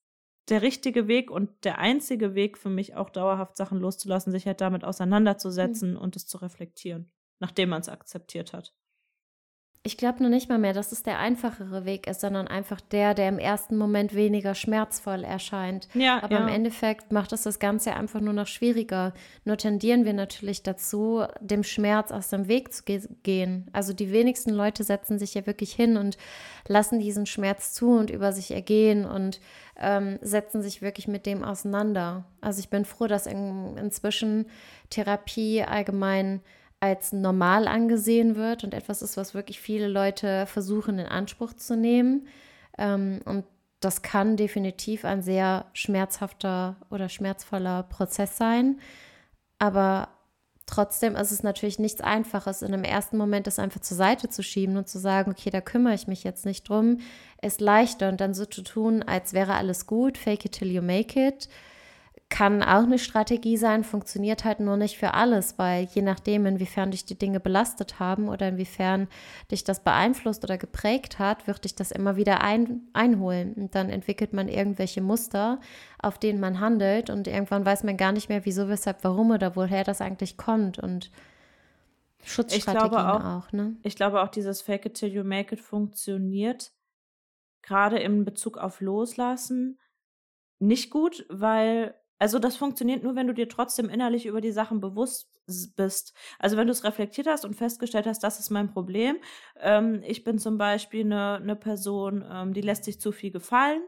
der 0.48 0.62
richtige 0.62 1.08
Weg 1.08 1.30
und 1.30 1.64
der 1.64 1.78
einzige 1.78 2.34
Weg 2.34 2.58
für 2.58 2.68
mich 2.68 2.94
auch 2.94 3.10
dauerhaft 3.10 3.56
Sachen 3.56 3.78
loszulassen, 3.78 4.32
sich 4.32 4.46
halt 4.46 4.60
damit 4.60 4.84
auseinanderzusetzen 4.84 5.92
mhm. 5.92 5.98
und 5.98 6.16
es 6.16 6.26
zu 6.26 6.38
reflektieren, 6.38 7.12
nachdem 7.38 7.70
man 7.70 7.80
es 7.80 7.88
akzeptiert 7.88 8.52
hat. 8.52 8.75
Ich 9.86 9.96
glaube 9.96 10.20
nur 10.20 10.30
nicht 10.30 10.48
mal 10.48 10.58
mehr, 10.58 10.72
dass 10.72 10.90
es 10.90 11.04
der 11.04 11.20
einfachere 11.20 11.84
Weg 11.84 12.08
ist, 12.08 12.20
sondern 12.20 12.48
einfach 12.48 12.80
der, 12.80 13.14
der 13.14 13.28
im 13.28 13.38
ersten 13.38 13.76
Moment 13.76 14.16
weniger 14.16 14.56
schmerzvoll 14.56 15.22
erscheint. 15.22 15.86
Ja, 15.94 16.20
Aber 16.24 16.34
ja. 16.34 16.40
im 16.40 16.48
Endeffekt 16.48 17.12
macht 17.12 17.32
es 17.32 17.44
das 17.44 17.60
Ganze 17.60 17.94
einfach 17.94 18.20
nur 18.20 18.32
noch 18.32 18.48
schwieriger. 18.48 19.14
Nur 19.44 19.56
tendieren 19.56 20.04
wir 20.04 20.12
natürlich 20.12 20.64
dazu, 20.64 21.22
dem 21.40 21.62
Schmerz 21.62 22.10
aus 22.10 22.30
dem 22.30 22.48
Weg 22.48 22.74
zu 22.74 22.82
ge 22.82 23.00
gehen. 23.22 23.68
Also 23.72 23.92
die 23.92 24.10
wenigsten 24.10 24.50
Leute 24.50 24.82
setzen 24.82 25.20
sich 25.20 25.34
ja 25.34 25.46
wirklich 25.46 25.72
hin 25.72 25.96
und 25.96 26.18
lassen 26.66 26.98
diesen 26.98 27.26
Schmerz 27.26 27.72
zu 27.72 27.90
und 27.90 28.10
über 28.10 28.32
sich 28.32 28.50
ergehen 28.50 29.04
und 29.04 29.40
ähm, 29.78 30.18
setzen 30.20 30.62
sich 30.62 30.82
wirklich 30.82 31.06
mit 31.06 31.26
dem 31.26 31.44
auseinander. 31.44 32.24
Also 32.40 32.58
ich 32.58 32.70
bin 32.70 32.84
froh, 32.84 33.06
dass 33.06 33.28
in, 33.28 33.76
inzwischen 33.76 34.46
Therapie 34.90 35.62
allgemein 35.62 36.40
als 36.86 37.12
normal 37.12 37.68
angesehen 37.68 38.36
wird 38.36 38.64
und 38.64 38.74
etwas 38.74 39.02
ist, 39.02 39.16
was 39.16 39.34
wirklich 39.34 39.60
viele 39.60 39.88
Leute 39.88 40.46
versuchen 40.46 40.98
in 40.98 41.06
Anspruch 41.06 41.52
zu 41.52 41.76
nehmen. 41.76 42.26
Ähm, 42.78 43.20
und 43.24 43.44
das 43.80 44.02
kann 44.02 44.36
definitiv 44.36 45.04
ein 45.04 45.22
sehr 45.22 45.66
schmerzhafter 45.72 46.76
oder 46.90 47.08
schmerzvoller 47.08 47.82
Prozess 47.84 48.36
sein. 48.36 48.80
Aber 49.58 50.08
trotzdem 50.66 51.14
ist 51.14 51.30
es 51.30 51.42
natürlich 51.42 51.78
nichts 51.78 52.00
Einfaches, 52.00 52.62
in 52.62 52.72
einem 52.72 52.84
ersten 52.84 53.16
Moment 53.16 53.46
das 53.46 53.58
einfach 53.58 53.80
zur 53.80 53.96
Seite 53.96 54.28
zu 54.28 54.42
schieben 54.42 54.76
und 54.76 54.88
zu 54.88 54.98
sagen, 54.98 55.30
okay, 55.30 55.50
da 55.50 55.60
kümmere 55.60 55.94
ich 55.94 56.06
mich 56.06 56.24
jetzt 56.24 56.46
nicht 56.46 56.68
drum, 56.68 56.98
ist 57.42 57.60
leichter 57.60 58.08
und 58.08 58.20
dann 58.20 58.34
so 58.34 58.44
zu 58.44 58.62
tun, 58.62 59.02
als 59.02 59.32
wäre 59.32 59.54
alles 59.54 59.86
gut, 59.86 60.18
fake 60.18 60.46
it 60.46 60.52
till 60.52 60.70
you 60.70 60.82
make 60.82 61.18
it 61.20 61.48
kann 62.28 62.62
auch 62.62 62.82
eine 62.82 62.98
Strategie 62.98 63.56
sein, 63.56 63.84
funktioniert 63.84 64.44
halt 64.44 64.58
nur 64.58 64.76
nicht 64.76 64.98
für 64.98 65.14
alles, 65.14 65.58
weil 65.58 65.84
je 65.84 66.02
nachdem, 66.02 66.44
inwiefern 66.44 66.90
dich 66.90 67.04
die 67.04 67.18
Dinge 67.18 67.38
belastet 67.38 68.00
haben 68.00 68.28
oder 68.28 68.48
inwiefern 68.48 69.08
dich 69.50 69.62
das 69.62 69.84
beeinflusst 69.84 70.42
oder 70.42 70.58
geprägt 70.58 71.20
hat, 71.20 71.46
wird 71.46 71.64
dich 71.64 71.76
das 71.76 71.92
immer 71.92 72.16
wieder 72.16 72.40
ein, 72.40 72.88
einholen. 72.92 73.54
Und 73.54 73.74
dann 73.76 73.90
entwickelt 73.90 74.32
man 74.32 74.48
irgendwelche 74.48 75.02
Muster, 75.02 75.60
auf 76.02 76.18
denen 76.18 76.40
man 76.40 76.58
handelt 76.58 77.10
und 77.10 77.28
irgendwann 77.28 77.64
weiß 77.64 77.84
man 77.84 77.96
gar 77.96 78.12
nicht 78.12 78.28
mehr, 78.28 78.44
wieso, 78.44 78.68
weshalb, 78.68 79.04
warum 79.04 79.30
oder 79.30 79.54
woher 79.54 79.84
das 79.84 80.00
eigentlich 80.00 80.36
kommt. 80.36 80.80
Und 80.80 81.12
Schutzstrategien 82.24 82.92
ich 82.92 82.98
auch, 82.98 83.24
auch 83.24 83.52
ne? 83.52 83.76
Ich 83.84 83.94
glaube 83.94 84.20
auch, 84.20 84.28
dieses 84.28 84.62
Fake 84.62 84.84
it 84.84 84.94
till 84.94 85.12
you 85.12 85.22
make 85.22 85.54
it 85.54 85.60
funktioniert 85.60 86.72
gerade 87.62 87.98
in 87.98 88.24
Bezug 88.24 88.58
auf 88.58 88.80
Loslassen 88.80 89.78
nicht 90.58 90.90
gut, 90.90 91.26
weil 91.28 91.94
also 92.18 92.38
das 92.38 92.56
funktioniert 92.56 93.02
nur, 93.02 93.14
wenn 93.14 93.26
du 93.26 93.34
dir 93.34 93.48
trotzdem 93.48 93.88
innerlich 93.88 94.26
über 94.26 94.40
die 94.40 94.52
Sachen 94.52 94.80
bewusst 94.80 95.30
bist. 95.76 96.14
Also 96.38 96.56
wenn 96.56 96.66
du 96.66 96.72
es 96.72 96.82
reflektiert 96.84 97.26
hast 97.26 97.44
und 97.44 97.54
festgestellt 97.54 98.06
hast, 98.06 98.22
das 98.22 98.40
ist 98.40 98.50
mein 98.50 98.68
Problem. 98.68 99.18
Ähm, 99.60 100.02
ich 100.04 100.24
bin 100.24 100.38
zum 100.38 100.58
Beispiel 100.58 101.04
eine, 101.04 101.36
eine 101.36 101.56
Person, 101.56 102.24
ähm, 102.28 102.52
die 102.54 102.62
lässt 102.62 102.84
sich 102.84 103.00
zu 103.00 103.12
viel 103.12 103.30
gefallen. 103.30 103.82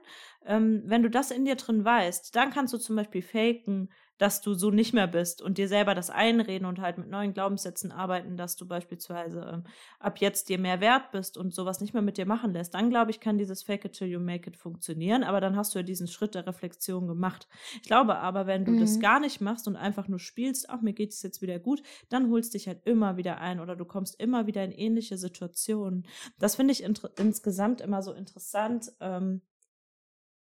Ähm, 0.45 0.83
wenn 0.87 1.03
du 1.03 1.11
das 1.11 1.31
in 1.31 1.45
dir 1.45 1.57
drin 1.57 1.85
weißt, 1.85 2.37
dann 2.37 2.51
kannst 2.51 2.73
du 2.75 2.79
zum 2.79 2.97
Beispiel 2.97 3.23
faken, 3.23 3.91
dass 4.19 4.41
du 4.41 4.55
so 4.55 4.71
nicht 4.71 4.93
mehr 4.93 5.07
bist 5.07 5.41
und 5.41 5.59
dir 5.59 5.69
selber 5.69 5.95
das 5.95 6.11
einreden 6.11 6.67
und 6.67 6.81
halt 6.81 6.99
mit 6.99 7.09
neuen 7.09 7.33
Glaubenssätzen 7.33 7.93
arbeiten, 7.93 8.37
dass 8.37 8.57
du 8.57 8.67
beispielsweise 8.67 9.51
ähm, 9.53 9.65
ab 10.01 10.19
jetzt 10.19 10.49
dir 10.49 10.59
mehr 10.59 10.81
wert 10.81 11.11
bist 11.13 11.39
und 11.39 11.55
sowas 11.55 11.81
nicht 11.81 11.95
mehr 11.95 12.03
mit 12.03 12.19
dir 12.19 12.27
machen 12.27 12.53
lässt, 12.53 12.75
dann 12.75 12.91
glaube 12.91 13.11
ich, 13.11 13.21
kann 13.21 13.39
dieses 13.39 13.63
Fake 13.63 13.85
it 13.85 13.93
till 13.93 14.09
you 14.09 14.21
make 14.21 14.49
it 14.49 14.57
funktionieren, 14.57 15.23
aber 15.23 15.41
dann 15.41 15.57
hast 15.57 15.75
du 15.75 15.79
ja 15.79 15.83
diesen 15.83 16.09
Schritt 16.09 16.35
der 16.35 16.47
Reflexion 16.47 17.07
gemacht. 17.07 17.49
Ich 17.77 17.89
glaube 17.89 18.19
aber, 18.19 18.47
wenn 18.47 18.65
du 18.65 18.73
mhm. 18.73 18.81
das 18.81 19.01
gar 19.01 19.21
nicht 19.21 19.41
machst 19.41 19.69
und 19.69 19.77
einfach 19.77 20.09
nur 20.09 20.19
spielst, 20.19 20.69
ach, 20.69 20.83
mir 20.83 20.93
geht 20.93 21.13
es 21.13 21.23
jetzt 21.23 21.41
wieder 21.41 21.59
gut, 21.59 21.83
dann 22.09 22.31
holst 22.31 22.55
dich 22.55 22.67
halt 22.67 22.85
immer 22.85 23.17
wieder 23.17 23.39
ein 23.39 23.61
oder 23.61 23.77
du 23.77 23.85
kommst 23.85 24.21
immer 24.21 24.47
wieder 24.47 24.65
in 24.65 24.73
ähnliche 24.73 25.17
Situationen. 25.17 26.07
Das 26.39 26.57
finde 26.57 26.73
ich 26.73 26.83
insgesamt 26.83 27.81
immer 27.81 28.03
so 28.03 28.13
interessant. 28.13 28.93
Ähm, 29.01 29.43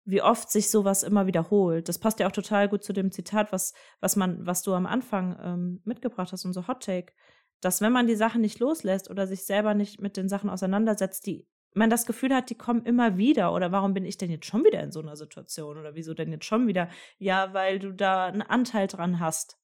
wie 0.09 0.23
oft 0.23 0.51
sich 0.51 0.71
sowas 0.71 1.03
immer 1.03 1.27
wiederholt. 1.27 1.87
Das 1.87 1.99
passt 1.99 2.19
ja 2.19 2.27
auch 2.27 2.33
total 2.33 2.67
gut 2.67 2.83
zu 2.83 2.95
dem 2.95 3.13
Zitat, 3.13 3.53
was, 3.53 3.75
was 4.01 4.17
man, 4.17 4.47
was 4.47 4.63
du 4.63 4.73
am 4.73 4.87
Anfang 4.87 5.39
ähm, 5.43 5.83
mitgebracht 5.85 6.33
hast, 6.33 6.47
unser 6.47 6.67
Hot 6.67 6.83
Take, 6.83 7.13
dass 7.61 7.83
wenn 7.83 7.93
man 7.93 8.07
die 8.07 8.17
Sachen 8.17 8.41
nicht 8.41 8.59
loslässt 8.59 9.11
oder 9.11 9.27
sich 9.27 9.45
selber 9.45 9.75
nicht 9.75 10.01
mit 10.01 10.17
den 10.17 10.31
Sachen 10.31 10.49
auseinandersetzt, 10.49 11.27
die 11.27 11.47
man 11.75 11.91
das 11.91 12.07
Gefühl 12.07 12.35
hat, 12.35 12.49
die 12.49 12.55
kommen 12.57 12.87
immer 12.87 13.19
wieder 13.19 13.53
oder 13.53 13.71
warum 13.71 13.93
bin 13.93 14.07
ich 14.07 14.17
denn 14.17 14.31
jetzt 14.31 14.47
schon 14.47 14.65
wieder 14.65 14.83
in 14.83 14.93
so 14.93 15.01
einer 15.01 15.15
Situation 15.15 15.77
oder 15.77 15.95
wieso 15.95 16.15
denn 16.15 16.33
jetzt 16.33 16.47
schon 16.47 16.67
wieder? 16.67 16.89
Ja, 17.19 17.53
weil 17.53 17.79
du 17.79 17.93
da 17.93 18.27
einen 18.27 18.41
Anteil 18.41 18.87
dran 18.87 19.21
hast. 19.21 19.59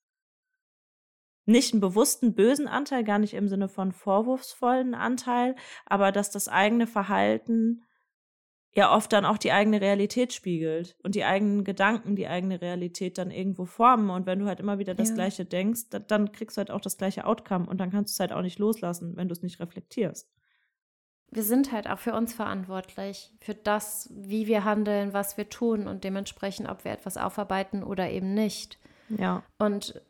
Nicht 1.46 1.72
einen 1.72 1.80
bewussten 1.80 2.34
bösen 2.34 2.68
Anteil, 2.68 3.02
gar 3.02 3.18
nicht 3.18 3.32
im 3.32 3.48
Sinne 3.48 3.70
von 3.70 3.92
vorwurfsvollen 3.92 4.94
Anteil, 4.94 5.56
aber 5.86 6.12
dass 6.12 6.30
das 6.30 6.48
eigene 6.48 6.86
Verhalten 6.86 7.82
ja 8.76 8.94
oft 8.94 9.12
dann 9.12 9.24
auch 9.24 9.38
die 9.38 9.52
eigene 9.52 9.80
Realität 9.80 10.32
spiegelt 10.32 10.96
und 11.02 11.14
die 11.14 11.24
eigenen 11.24 11.64
Gedanken 11.64 12.16
die 12.16 12.26
eigene 12.26 12.60
Realität 12.60 13.18
dann 13.18 13.30
irgendwo 13.30 13.66
formen. 13.66 14.10
Und 14.10 14.26
wenn 14.26 14.40
du 14.40 14.46
halt 14.46 14.60
immer 14.60 14.78
wieder 14.78 14.94
das 14.94 15.10
ja. 15.10 15.14
Gleiche 15.14 15.44
denkst, 15.44 15.82
dann 16.08 16.32
kriegst 16.32 16.56
du 16.56 16.58
halt 16.58 16.70
auch 16.70 16.80
das 16.80 16.98
gleiche 16.98 17.24
Outcome 17.24 17.66
und 17.66 17.78
dann 17.78 17.90
kannst 17.90 18.12
du 18.12 18.16
es 18.16 18.20
halt 18.20 18.32
auch 18.32 18.42
nicht 18.42 18.58
loslassen, 18.58 19.16
wenn 19.16 19.28
du 19.28 19.32
es 19.32 19.42
nicht 19.42 19.60
reflektierst. 19.60 20.28
Wir 21.30 21.42
sind 21.42 21.72
halt 21.72 21.88
auch 21.88 21.98
für 21.98 22.14
uns 22.14 22.34
verantwortlich, 22.34 23.32
für 23.40 23.54
das, 23.54 24.08
wie 24.12 24.46
wir 24.46 24.64
handeln, 24.64 25.12
was 25.12 25.36
wir 25.36 25.48
tun 25.48 25.88
und 25.88 26.04
dementsprechend, 26.04 26.68
ob 26.68 26.84
wir 26.84 26.92
etwas 26.92 27.16
aufarbeiten 27.16 27.82
oder 27.82 28.10
eben 28.10 28.34
nicht. 28.34 28.78
Ja. 29.08 29.42
Und 29.58 30.00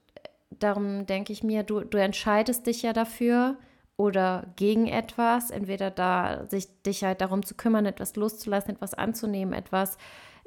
darum 0.51 1.07
denke 1.07 1.33
ich 1.33 1.43
mir, 1.43 1.63
du, 1.63 1.81
du 1.81 1.99
entscheidest 1.99 2.67
dich 2.67 2.83
ja 2.83 2.93
dafür, 2.93 3.57
oder 3.97 4.53
gegen 4.57 4.87
etwas, 4.87 5.51
entweder 5.51 5.91
da 5.91 6.47
sich 6.47 6.83
dich 6.83 7.05
halt 7.05 7.21
darum 7.21 7.45
zu 7.45 7.55
kümmern, 7.55 7.87
etwas 7.87 8.17
loszulassen, 8.17 8.75
etwas 8.75 8.95
anzunehmen, 8.95 9.55
etwas 9.55 9.99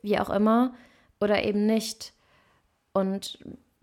wie 0.01 0.19
auch 0.19 0.29
immer, 0.29 0.73
oder 1.19 1.43
eben 1.43 1.65
nicht. 1.65 2.13
Und 2.93 3.39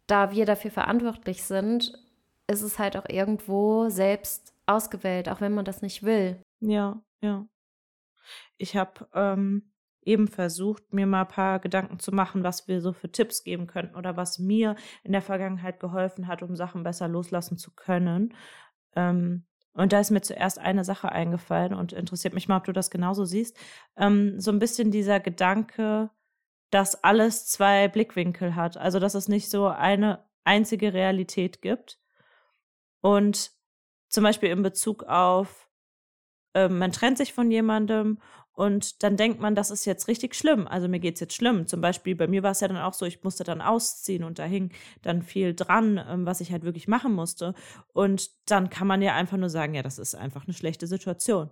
da 0.06 0.32
wir 0.32 0.46
dafür 0.46 0.70
verantwortlich 0.70 1.44
sind, 1.44 1.98
ist 2.46 2.62
es 2.62 2.78
halt 2.78 2.96
auch 2.96 3.08
irgendwo 3.08 3.88
selbst 3.88 4.52
ausgewählt, 4.66 5.28
auch 5.28 5.40
wenn 5.40 5.54
man 5.54 5.64
das 5.64 5.82
nicht 5.82 6.02
will. 6.02 6.40
Ja, 6.60 7.02
ja. 7.20 7.46
Ich 8.58 8.76
habe 8.76 9.08
ähm, 9.14 9.70
eben 10.02 10.28
versucht, 10.28 10.92
mir 10.92 11.06
mal 11.06 11.22
ein 11.22 11.28
paar 11.28 11.58
Gedanken 11.58 11.98
zu 11.98 12.12
machen, 12.12 12.42
was 12.42 12.68
wir 12.68 12.80
so 12.80 12.92
für 12.92 13.10
Tipps 13.10 13.44
geben 13.44 13.66
könnten 13.66 13.96
oder 13.96 14.16
was 14.16 14.38
mir 14.38 14.76
in 15.02 15.12
der 15.12 15.22
Vergangenheit 15.22 15.80
geholfen 15.80 16.26
hat, 16.26 16.42
um 16.42 16.56
Sachen 16.56 16.82
besser 16.82 17.08
loslassen 17.08 17.58
zu 17.58 17.70
können. 17.74 18.34
Ähm, 18.96 19.44
und 19.74 19.92
da 19.92 20.00
ist 20.00 20.10
mir 20.10 20.22
zuerst 20.22 20.58
eine 20.58 20.84
Sache 20.84 21.10
eingefallen 21.10 21.74
und 21.74 21.92
interessiert 21.92 22.32
mich 22.32 22.48
mal, 22.48 22.58
ob 22.58 22.64
du 22.64 22.72
das 22.72 22.90
genauso 22.90 23.24
siehst. 23.24 23.56
Ähm, 23.96 24.40
so 24.40 24.52
ein 24.52 24.60
bisschen 24.60 24.90
dieser 24.90 25.18
Gedanke, 25.20 26.10
dass 26.70 27.02
alles 27.02 27.46
zwei 27.46 27.88
Blickwinkel 27.88 28.54
hat. 28.54 28.76
Also, 28.76 29.00
dass 29.00 29.14
es 29.14 29.28
nicht 29.28 29.50
so 29.50 29.66
eine 29.66 30.24
einzige 30.44 30.92
Realität 30.94 31.60
gibt. 31.60 31.98
Und 33.00 33.50
zum 34.08 34.22
Beispiel 34.22 34.50
in 34.50 34.62
Bezug 34.62 35.02
auf, 35.04 35.68
äh, 36.54 36.68
man 36.68 36.92
trennt 36.92 37.18
sich 37.18 37.32
von 37.32 37.50
jemandem 37.50 38.20
und 38.54 39.02
dann 39.02 39.16
denkt 39.16 39.40
man, 39.40 39.54
das 39.54 39.70
ist 39.70 39.84
jetzt 39.84 40.06
richtig 40.08 40.34
schlimm. 40.34 40.66
Also 40.68 40.88
mir 40.88 41.00
geht's 41.00 41.20
jetzt 41.20 41.34
schlimm. 41.34 41.66
Zum 41.66 41.80
Beispiel 41.80 42.14
bei 42.14 42.28
mir 42.28 42.42
war 42.42 42.52
es 42.52 42.60
ja 42.60 42.68
dann 42.68 42.76
auch 42.76 42.94
so, 42.94 43.04
ich 43.04 43.22
musste 43.24 43.42
dann 43.44 43.60
ausziehen 43.60 44.22
und 44.22 44.38
da 44.38 44.44
hing 44.44 44.70
dann 45.02 45.22
viel 45.22 45.54
dran, 45.54 46.00
ähm, 46.08 46.24
was 46.24 46.40
ich 46.40 46.52
halt 46.52 46.62
wirklich 46.62 46.86
machen 46.88 47.12
musste. 47.12 47.54
Und 47.92 48.30
dann 48.46 48.70
kann 48.70 48.86
man 48.86 49.02
ja 49.02 49.14
einfach 49.14 49.36
nur 49.36 49.50
sagen, 49.50 49.74
ja, 49.74 49.82
das 49.82 49.98
ist 49.98 50.14
einfach 50.14 50.44
eine 50.46 50.54
schlechte 50.54 50.86
Situation. 50.86 51.50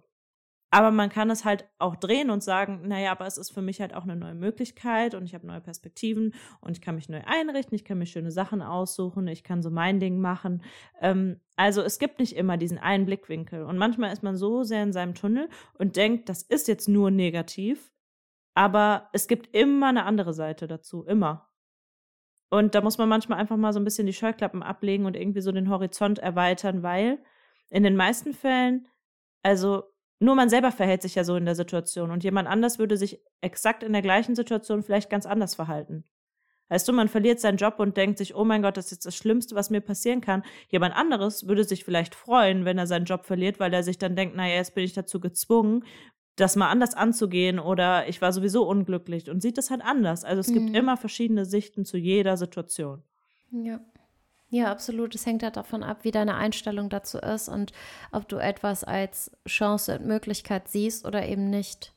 Aber 0.74 0.90
man 0.90 1.10
kann 1.10 1.28
es 1.28 1.44
halt 1.44 1.68
auch 1.78 1.96
drehen 1.96 2.30
und 2.30 2.42
sagen, 2.42 2.88
naja, 2.88 3.12
aber 3.12 3.26
es 3.26 3.36
ist 3.36 3.50
für 3.50 3.60
mich 3.60 3.82
halt 3.82 3.94
auch 3.94 4.04
eine 4.04 4.16
neue 4.16 4.34
Möglichkeit 4.34 5.14
und 5.14 5.26
ich 5.26 5.34
habe 5.34 5.46
neue 5.46 5.60
Perspektiven 5.60 6.32
und 6.62 6.72
ich 6.72 6.80
kann 6.80 6.94
mich 6.94 7.10
neu 7.10 7.20
einrichten, 7.26 7.74
ich 7.76 7.84
kann 7.84 7.98
mir 7.98 8.06
schöne 8.06 8.30
Sachen 8.30 8.62
aussuchen, 8.62 9.28
ich 9.28 9.44
kann 9.44 9.60
so 9.60 9.70
mein 9.70 10.00
Ding 10.00 10.18
machen. 10.18 10.62
Ähm, 11.02 11.40
also 11.56 11.82
es 11.82 11.98
gibt 11.98 12.20
nicht 12.20 12.34
immer 12.34 12.56
diesen 12.56 12.78
einen 12.78 13.04
Blickwinkel. 13.04 13.64
Und 13.64 13.76
manchmal 13.76 14.14
ist 14.14 14.22
man 14.22 14.34
so 14.34 14.62
sehr 14.62 14.82
in 14.82 14.94
seinem 14.94 15.14
Tunnel 15.14 15.50
und 15.74 15.96
denkt, 15.96 16.30
das 16.30 16.42
ist 16.42 16.68
jetzt 16.68 16.88
nur 16.88 17.10
negativ, 17.10 17.92
aber 18.54 19.10
es 19.12 19.28
gibt 19.28 19.54
immer 19.54 19.90
eine 19.90 20.06
andere 20.06 20.32
Seite 20.32 20.66
dazu, 20.66 21.04
immer. 21.04 21.50
Und 22.48 22.74
da 22.74 22.80
muss 22.80 22.96
man 22.96 23.10
manchmal 23.10 23.38
einfach 23.38 23.58
mal 23.58 23.74
so 23.74 23.80
ein 23.80 23.84
bisschen 23.84 24.06
die 24.06 24.14
Scheuklappen 24.14 24.62
ablegen 24.62 25.04
und 25.04 25.18
irgendwie 25.18 25.42
so 25.42 25.52
den 25.52 25.68
Horizont 25.68 26.18
erweitern, 26.18 26.82
weil 26.82 27.22
in 27.68 27.82
den 27.82 27.96
meisten 27.96 28.32
Fällen, 28.32 28.88
also 29.42 29.91
nur 30.22 30.34
man 30.34 30.48
selber 30.48 30.72
verhält 30.72 31.02
sich 31.02 31.14
ja 31.14 31.24
so 31.24 31.36
in 31.36 31.44
der 31.44 31.54
Situation 31.54 32.10
und 32.10 32.24
jemand 32.24 32.48
anders 32.48 32.78
würde 32.78 32.96
sich 32.96 33.20
exakt 33.40 33.82
in 33.82 33.92
der 33.92 34.02
gleichen 34.02 34.34
Situation 34.34 34.82
vielleicht 34.82 35.10
ganz 35.10 35.26
anders 35.26 35.54
verhalten. 35.54 36.04
Weißt 36.68 36.88
du, 36.88 36.92
man 36.92 37.08
verliert 37.08 37.38
seinen 37.38 37.58
Job 37.58 37.74
und 37.78 37.96
denkt 37.98 38.16
sich, 38.16 38.34
oh 38.34 38.44
mein 38.44 38.62
Gott, 38.62 38.78
das 38.78 38.86
ist 38.86 38.92
jetzt 38.92 39.06
das 39.06 39.16
Schlimmste, 39.16 39.54
was 39.54 39.68
mir 39.68 39.82
passieren 39.82 40.22
kann. 40.22 40.42
Jemand 40.68 40.96
anderes 40.96 41.46
würde 41.46 41.64
sich 41.64 41.84
vielleicht 41.84 42.14
freuen, 42.14 42.64
wenn 42.64 42.78
er 42.78 42.86
seinen 42.86 43.04
Job 43.04 43.26
verliert, 43.26 43.60
weil 43.60 43.74
er 43.74 43.82
sich 43.82 43.98
dann 43.98 44.16
denkt, 44.16 44.36
naja, 44.36 44.54
jetzt 44.54 44.74
bin 44.74 44.84
ich 44.84 44.94
dazu 44.94 45.20
gezwungen, 45.20 45.84
das 46.36 46.56
mal 46.56 46.70
anders 46.70 46.94
anzugehen 46.94 47.58
oder 47.58 48.08
ich 48.08 48.22
war 48.22 48.32
sowieso 48.32 48.66
unglücklich 48.66 49.28
und 49.28 49.42
sieht 49.42 49.58
das 49.58 49.70
halt 49.70 49.82
anders. 49.82 50.24
Also 50.24 50.40
es 50.40 50.48
mhm. 50.48 50.54
gibt 50.54 50.76
immer 50.76 50.96
verschiedene 50.96 51.44
Sichten 51.44 51.84
zu 51.84 51.98
jeder 51.98 52.38
Situation. 52.38 53.02
Ja. 53.50 53.80
Ja, 54.52 54.70
absolut. 54.70 55.14
Es 55.14 55.24
hängt 55.24 55.42
halt 55.42 55.56
davon 55.56 55.82
ab, 55.82 56.00
wie 56.02 56.10
deine 56.10 56.34
Einstellung 56.34 56.90
dazu 56.90 57.16
ist 57.16 57.48
und 57.48 57.72
ob 58.12 58.28
du 58.28 58.36
etwas 58.36 58.84
als 58.84 59.30
Chance 59.48 59.98
und 59.98 60.06
Möglichkeit 60.06 60.68
siehst 60.68 61.06
oder 61.06 61.26
eben 61.26 61.48
nicht. 61.48 61.94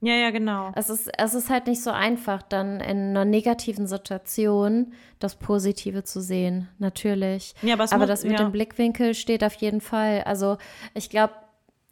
Ja, 0.00 0.14
ja, 0.14 0.30
genau. 0.30 0.72
Es 0.74 0.90
ist, 0.90 1.08
es 1.16 1.34
ist 1.34 1.48
halt 1.48 1.68
nicht 1.68 1.80
so 1.80 1.92
einfach, 1.92 2.42
dann 2.42 2.80
in 2.80 3.10
einer 3.10 3.24
negativen 3.24 3.86
Situation 3.86 4.94
das 5.20 5.36
Positive 5.36 6.02
zu 6.02 6.20
sehen, 6.20 6.68
natürlich. 6.80 7.54
Ja, 7.62 7.74
aber, 7.74 7.84
aber 7.84 7.98
muss, 7.98 8.08
das 8.08 8.24
mit 8.24 8.32
ja. 8.32 8.38
dem 8.38 8.50
Blickwinkel 8.50 9.14
steht 9.14 9.44
auf 9.44 9.54
jeden 9.54 9.80
Fall. 9.80 10.22
Also 10.24 10.58
ich 10.94 11.08
glaube, 11.08 11.34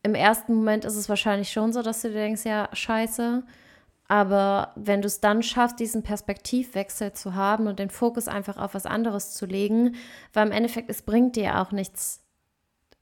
im 0.02 0.16
ersten 0.16 0.56
Moment 0.56 0.84
ist 0.84 0.96
es 0.96 1.08
wahrscheinlich 1.08 1.52
schon 1.52 1.72
so, 1.72 1.82
dass 1.82 2.02
du 2.02 2.08
dir 2.08 2.14
denkst, 2.14 2.44
ja, 2.44 2.68
scheiße. 2.72 3.44
Aber 4.10 4.72
wenn 4.74 5.02
du 5.02 5.06
es 5.06 5.20
dann 5.20 5.40
schaffst, 5.40 5.78
diesen 5.78 6.02
Perspektivwechsel 6.02 7.12
zu 7.12 7.36
haben 7.36 7.68
und 7.68 7.78
den 7.78 7.90
Fokus 7.90 8.26
einfach 8.26 8.56
auf 8.56 8.74
was 8.74 8.84
anderes 8.84 9.34
zu 9.34 9.46
legen, 9.46 9.94
weil 10.32 10.48
im 10.48 10.52
Endeffekt, 10.52 10.90
es 10.90 11.02
bringt 11.02 11.36
dir 11.36 11.60
auch 11.60 11.70
nichts, 11.70 12.20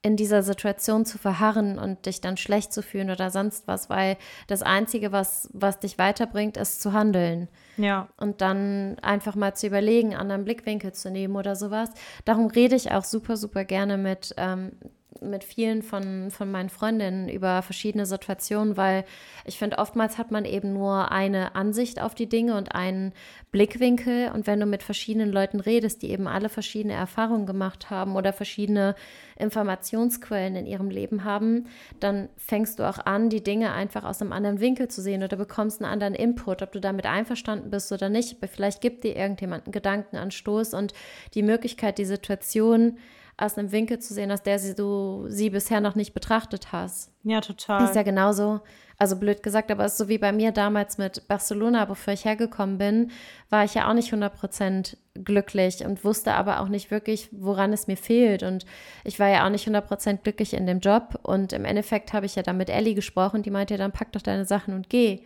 in 0.02 0.16
dieser 0.16 0.42
Situation 0.42 1.06
zu 1.06 1.16
verharren 1.16 1.78
und 1.78 2.04
dich 2.04 2.20
dann 2.20 2.36
schlecht 2.36 2.74
zu 2.74 2.82
fühlen 2.82 3.08
oder 3.08 3.30
sonst 3.30 3.66
was, 3.66 3.88
weil 3.88 4.18
das 4.48 4.60
Einzige, 4.60 5.10
was, 5.10 5.48
was 5.54 5.80
dich 5.80 5.96
weiterbringt, 5.96 6.58
ist 6.58 6.82
zu 6.82 6.92
handeln. 6.92 7.48
Ja. 7.78 8.08
Und 8.18 8.42
dann 8.42 8.98
einfach 9.00 9.34
mal 9.34 9.54
zu 9.54 9.66
überlegen, 9.66 10.14
anderen 10.14 10.44
Blickwinkel 10.44 10.92
zu 10.92 11.10
nehmen 11.10 11.36
oder 11.36 11.56
sowas. 11.56 11.88
Darum 12.26 12.48
rede 12.48 12.76
ich 12.76 12.92
auch 12.92 13.04
super, 13.04 13.38
super 13.38 13.64
gerne 13.64 13.96
mit 13.96 14.34
ähm, 14.36 14.72
mit 15.20 15.42
vielen 15.42 15.82
von, 15.82 16.30
von 16.30 16.50
meinen 16.50 16.68
Freundinnen 16.68 17.28
über 17.28 17.62
verschiedene 17.62 18.06
Situationen, 18.06 18.76
weil 18.76 19.04
ich 19.44 19.58
finde, 19.58 19.78
oftmals 19.78 20.18
hat 20.18 20.30
man 20.30 20.44
eben 20.44 20.72
nur 20.72 21.10
eine 21.10 21.54
Ansicht 21.54 22.00
auf 22.00 22.14
die 22.14 22.28
Dinge 22.28 22.56
und 22.56 22.74
einen 22.74 23.12
Blickwinkel. 23.50 24.30
Und 24.32 24.46
wenn 24.46 24.60
du 24.60 24.66
mit 24.66 24.82
verschiedenen 24.82 25.32
Leuten 25.32 25.60
redest, 25.60 26.02
die 26.02 26.10
eben 26.10 26.28
alle 26.28 26.48
verschiedene 26.48 26.94
Erfahrungen 26.94 27.46
gemacht 27.46 27.90
haben 27.90 28.16
oder 28.16 28.32
verschiedene 28.32 28.94
Informationsquellen 29.36 30.56
in 30.56 30.66
ihrem 30.66 30.90
Leben 30.90 31.24
haben, 31.24 31.66
dann 32.00 32.28
fängst 32.36 32.78
du 32.78 32.88
auch 32.88 32.98
an, 32.98 33.30
die 33.30 33.42
Dinge 33.42 33.72
einfach 33.72 34.04
aus 34.04 34.20
einem 34.20 34.32
anderen 34.32 34.60
Winkel 34.60 34.88
zu 34.88 35.02
sehen 35.02 35.22
oder 35.22 35.36
bekommst 35.36 35.82
einen 35.82 35.90
anderen 35.90 36.14
Input, 36.14 36.62
ob 36.62 36.72
du 36.72 36.80
damit 36.80 37.06
einverstanden 37.06 37.70
bist 37.70 37.90
oder 37.92 38.08
nicht. 38.08 38.36
Aber 38.36 38.48
vielleicht 38.48 38.80
gibt 38.80 39.04
dir 39.04 39.16
irgendjemand 39.16 39.66
einen 39.66 39.72
Gedankenanstoß 39.72 40.74
und 40.74 40.92
die 41.34 41.42
Möglichkeit, 41.42 41.98
die 41.98 42.04
Situation 42.04 42.98
aus 43.38 43.56
einem 43.56 43.70
Winkel 43.70 44.00
zu 44.00 44.12
sehen, 44.12 44.32
aus 44.32 44.42
der 44.42 44.58
sie, 44.58 44.74
du 44.74 45.26
sie 45.28 45.48
bisher 45.48 45.80
noch 45.80 45.94
nicht 45.94 46.12
betrachtet 46.12 46.72
hast. 46.72 47.12
Ja, 47.22 47.40
total. 47.40 47.84
Ist 47.84 47.94
ja 47.94 48.02
genauso, 48.02 48.60
also 48.98 49.14
blöd 49.14 49.44
gesagt, 49.44 49.70
aber 49.70 49.84
es 49.84 49.92
ist 49.92 49.98
so 49.98 50.08
wie 50.08 50.18
bei 50.18 50.32
mir 50.32 50.50
damals 50.50 50.98
mit 50.98 51.28
Barcelona, 51.28 51.84
bevor 51.84 52.12
ich 52.12 52.24
hergekommen 52.24 52.78
bin, 52.78 53.12
war 53.48 53.64
ich 53.64 53.74
ja 53.74 53.88
auch 53.88 53.94
nicht 53.94 54.12
100% 54.12 54.96
glücklich 55.14 55.84
und 55.84 56.04
wusste 56.04 56.32
aber 56.34 56.60
auch 56.60 56.68
nicht 56.68 56.90
wirklich, 56.90 57.28
woran 57.30 57.72
es 57.72 57.86
mir 57.86 57.96
fehlt. 57.96 58.42
Und 58.42 58.66
ich 59.04 59.20
war 59.20 59.28
ja 59.28 59.46
auch 59.46 59.50
nicht 59.50 59.68
100% 59.68 60.18
glücklich 60.24 60.52
in 60.52 60.66
dem 60.66 60.80
Job. 60.80 61.20
Und 61.22 61.52
im 61.52 61.64
Endeffekt 61.64 62.12
habe 62.12 62.26
ich 62.26 62.34
ja 62.34 62.42
dann 62.42 62.56
mit 62.56 62.70
Ellie 62.70 62.94
gesprochen, 62.94 63.42
die 63.44 63.50
meinte 63.50 63.74
ja, 63.74 63.78
dann 63.78 63.92
pack 63.92 64.10
doch 64.12 64.22
deine 64.22 64.46
Sachen 64.46 64.74
und 64.74 64.90
geh. 64.90 65.20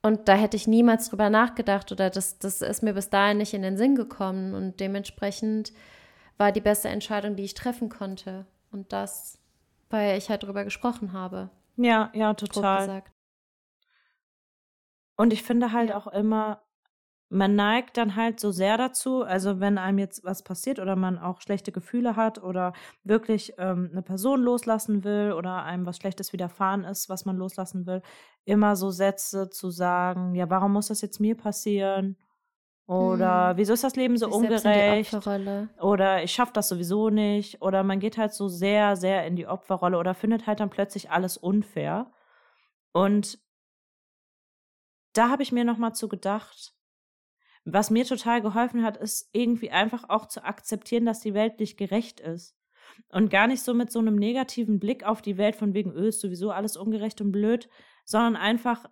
Und 0.00 0.28
da 0.28 0.34
hätte 0.34 0.56
ich 0.56 0.66
niemals 0.66 1.10
drüber 1.10 1.28
nachgedacht 1.28 1.92
oder 1.92 2.08
das, 2.08 2.38
das 2.38 2.62
ist 2.62 2.82
mir 2.82 2.94
bis 2.94 3.10
dahin 3.10 3.36
nicht 3.36 3.52
in 3.52 3.60
den 3.60 3.76
Sinn 3.76 3.94
gekommen. 3.94 4.54
Und 4.54 4.80
dementsprechend 4.80 5.72
war 6.40 6.52
die 6.52 6.62
beste 6.62 6.88
Entscheidung, 6.88 7.36
die 7.36 7.44
ich 7.44 7.54
treffen 7.54 7.90
konnte. 7.90 8.46
Und 8.72 8.94
das, 8.94 9.38
weil 9.90 10.16
ich 10.16 10.30
halt 10.30 10.42
darüber 10.42 10.64
gesprochen 10.64 11.12
habe. 11.12 11.50
Ja, 11.76 12.10
ja, 12.14 12.32
total. 12.32 13.02
Und 15.16 15.34
ich 15.34 15.42
finde 15.42 15.72
halt 15.72 15.92
auch 15.92 16.06
immer, 16.06 16.62
man 17.28 17.54
neigt 17.54 17.98
dann 17.98 18.16
halt 18.16 18.40
so 18.40 18.52
sehr 18.52 18.78
dazu, 18.78 19.22
also 19.22 19.60
wenn 19.60 19.76
einem 19.76 19.98
jetzt 19.98 20.24
was 20.24 20.42
passiert 20.42 20.78
oder 20.78 20.96
man 20.96 21.18
auch 21.18 21.42
schlechte 21.42 21.72
Gefühle 21.72 22.16
hat 22.16 22.42
oder 22.42 22.72
wirklich 23.04 23.52
ähm, 23.58 23.90
eine 23.92 24.02
Person 24.02 24.40
loslassen 24.40 25.04
will 25.04 25.32
oder 25.32 25.62
einem 25.62 25.84
was 25.84 25.98
Schlechtes 25.98 26.32
widerfahren 26.32 26.84
ist, 26.84 27.10
was 27.10 27.26
man 27.26 27.36
loslassen 27.36 27.86
will, 27.86 28.02
immer 28.46 28.76
so 28.76 28.90
Sätze 28.90 29.50
zu 29.50 29.70
sagen, 29.70 30.34
ja, 30.34 30.48
warum 30.48 30.72
muss 30.72 30.88
das 30.88 31.02
jetzt 31.02 31.20
mir 31.20 31.36
passieren? 31.36 32.16
Oder 32.90 33.50
hm. 33.50 33.56
wieso 33.56 33.72
ist 33.72 33.84
das 33.84 33.94
Leben 33.94 34.16
so 34.16 34.28
ungerecht? 34.28 35.14
Oder 35.80 36.24
ich 36.24 36.32
schaffe 36.32 36.52
das 36.52 36.68
sowieso 36.68 37.08
nicht. 37.08 37.62
Oder 37.62 37.84
man 37.84 38.00
geht 38.00 38.18
halt 38.18 38.32
so 38.32 38.48
sehr, 38.48 38.96
sehr 38.96 39.24
in 39.28 39.36
die 39.36 39.46
Opferrolle 39.46 39.96
oder 39.96 40.12
findet 40.12 40.48
halt 40.48 40.58
dann 40.58 40.70
plötzlich 40.70 41.08
alles 41.08 41.36
unfair. 41.36 42.10
Und 42.90 43.38
da 45.12 45.28
habe 45.28 45.44
ich 45.44 45.52
mir 45.52 45.64
nochmal 45.64 45.94
zu 45.94 46.08
gedacht, 46.08 46.74
was 47.64 47.90
mir 47.90 48.04
total 48.04 48.42
geholfen 48.42 48.82
hat, 48.82 48.96
ist 48.96 49.28
irgendwie 49.32 49.70
einfach 49.70 50.08
auch 50.08 50.26
zu 50.26 50.42
akzeptieren, 50.42 51.06
dass 51.06 51.20
die 51.20 51.34
Welt 51.34 51.60
nicht 51.60 51.76
gerecht 51.76 52.18
ist. 52.18 52.56
Und 53.10 53.30
gar 53.30 53.46
nicht 53.46 53.62
so 53.62 53.72
mit 53.72 53.92
so 53.92 54.00
einem 54.00 54.16
negativen 54.16 54.80
Blick 54.80 55.04
auf 55.04 55.22
die 55.22 55.36
Welt 55.36 55.54
von 55.54 55.74
wegen, 55.74 55.92
öh, 55.92 56.08
ist 56.08 56.20
sowieso 56.20 56.50
alles 56.50 56.76
ungerecht 56.76 57.20
und 57.20 57.30
blöd, 57.30 57.68
sondern 58.04 58.34
einfach 58.34 58.86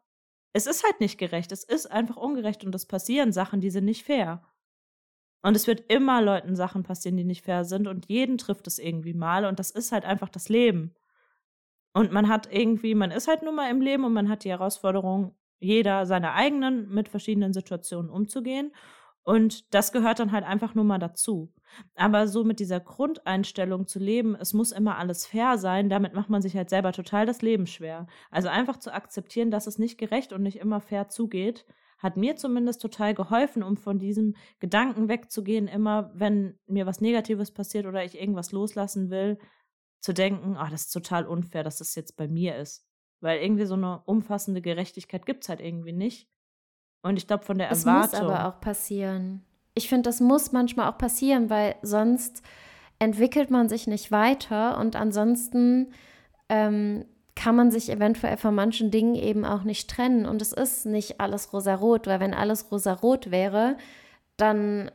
es 0.53 0.67
ist 0.67 0.85
halt 0.85 1.01
nicht 1.01 1.19
gerecht. 1.19 1.53
Es 1.53 1.65
ist 1.65 1.87
einfach 1.87 2.17
ungerecht 2.17 2.65
und 2.65 2.75
es 2.75 2.87
passieren 2.87 3.33
Sachen, 3.33 3.61
die 3.61 3.71
sind 3.71 3.85
nicht 3.85 4.05
fair. 4.05 4.43
Und 5.43 5.55
es 5.57 5.67
wird 5.67 5.93
immer 5.93 6.21
Leuten 6.21 6.57
Sachen 6.57 6.83
passieren, 6.83 7.17
die 7.17 7.25
nicht 7.25 7.45
fair 7.45 7.65
sind 7.65 7.87
und 7.87 8.07
jeden 8.09 8.39
trifft 8.39 8.67
es 8.67 8.79
irgendwie 8.79 9.15
mal 9.15 9.45
und 9.45 9.59
das 9.59 9.71
ist 9.71 9.93
halt 9.93 10.05
einfach 10.05 10.29
das 10.29 10.49
Leben. 10.49 10.95
Und 11.93 12.13
man 12.13 12.29
hat 12.29 12.53
irgendwie, 12.53 12.95
man 12.95 13.11
ist 13.11 13.29
halt 13.29 13.43
nun 13.43 13.55
mal 13.55 13.71
im 13.71 13.81
Leben 13.81 14.05
und 14.05 14.13
man 14.13 14.29
hat 14.29 14.45
die 14.45 14.51
Herausforderung, 14.51 15.37
jeder 15.61 16.07
seine 16.07 16.33
eigenen 16.35 16.89
mit 16.91 17.09
verschiedenen 17.09 17.53
Situationen 17.53 18.11
umzugehen 18.11 18.73
und 19.23 19.75
das 19.75 19.93
gehört 19.93 20.21
dann 20.21 20.33
halt 20.33 20.45
einfach 20.45 20.75
nur 20.75 20.85
mal 20.85 20.99
dazu. 20.99 21.53
Aber 21.95 22.27
so 22.29 22.45
mit 22.45 22.61
dieser 22.61 22.81
Grundeinstellung 22.81 23.87
zu 23.87 23.99
leben, 23.99 24.35
es 24.35 24.53
muss 24.53 24.73
immer 24.73 24.99
alles 24.99 25.27
fair 25.27 25.59
sein, 25.59 25.89
damit 25.89 26.15
macht 26.15 26.31
man 26.31 26.43
sich 26.43 26.57
halt 26.57 26.71
selber 26.71 26.93
total 26.93 27.27
das 27.27 27.43
Leben 27.43 27.67
schwer. 27.67 28.07
Also 28.31 28.49
einfach 28.49 28.79
zu 28.79 28.93
akzeptieren, 28.93 29.51
dass 29.51 29.67
es 29.67 29.79
nicht 29.79 29.99
gerecht 29.99 30.33
und 30.33 30.43
nicht 30.43 30.59
immer 30.59 30.81
fair 30.81 31.09
zugeht, 31.09 31.65
hat 31.99 32.17
mir 32.17 32.37
zumindest 32.37 32.81
total 32.81 33.15
geholfen, 33.15 33.63
um 33.63 33.77
von 33.77 33.99
diesem 33.99 34.37
Gedanken 34.61 35.09
wegzugehen, 35.09 35.67
immer 35.67 36.13
wenn 36.15 36.59
mir 36.67 36.87
was 36.87 37.01
Negatives 37.01 37.51
passiert 37.51 37.87
oder 37.87 38.05
ich 38.05 38.19
irgendwas 38.19 38.53
loslassen 38.53 39.11
will, 39.11 39.39
zu 40.01 40.15
denken, 40.15 40.57
oh, 40.57 40.67
das 40.71 40.83
ist 40.83 40.93
total 40.93 41.27
unfair, 41.27 41.65
dass 41.65 41.79
das 41.79 41.95
jetzt 41.97 42.17
bei 42.17 42.29
mir 42.29 42.57
ist. 42.57 42.87
Weil 43.21 43.41
irgendwie 43.41 43.67
so 43.67 43.75
eine 43.75 44.01
umfassende 44.05 44.63
Gerechtigkeit 44.63 45.27
gibt 45.27 45.43
es 45.43 45.49
halt 45.49 45.61
irgendwie 45.61 45.93
nicht. 45.93 46.31
Und 47.03 47.17
ich 47.17 47.27
glaube, 47.27 47.45
von 47.45 47.59
der 47.59 47.69
Erwartung. 47.69 48.03
Das 48.03 48.13
muss 48.13 48.21
aber 48.21 48.47
auch 48.47 48.61
passieren. 48.61 49.45
Ich 49.79 49.89
finde, 49.89 50.09
das 50.09 50.21
muss 50.21 50.51
manchmal 50.51 50.91
auch 50.91 50.99
passieren, 50.99 51.51
weil 51.51 51.77
sonst 51.83 52.43
entwickelt 52.99 53.51
man 53.51 53.69
sich 53.69 53.87
nicht 53.87 54.11
weiter 54.11 54.77
und 54.79 54.97
ansonsten 54.97 55.93
ähm, 56.49 57.05
kann 57.37 57.55
man 57.55 57.71
sich 57.71 57.89
eventuell 57.89 58.37
von 58.37 58.57
manchen 58.57 58.91
Dingen 58.91 59.15
eben 59.15 59.45
auch 59.45 59.63
nicht 59.63 59.89
trennen. 59.89 60.27
Und 60.27 60.43
es 60.43 60.53
ist 60.53 60.85
nicht 60.85 61.21
alles 61.21 61.53
rosarot, 61.53 62.09
weil 62.09 62.19
wenn 62.19 62.35
alles 62.35 62.73
rosarot 62.73 63.31
wäre, 63.31 63.77
dann 64.37 64.91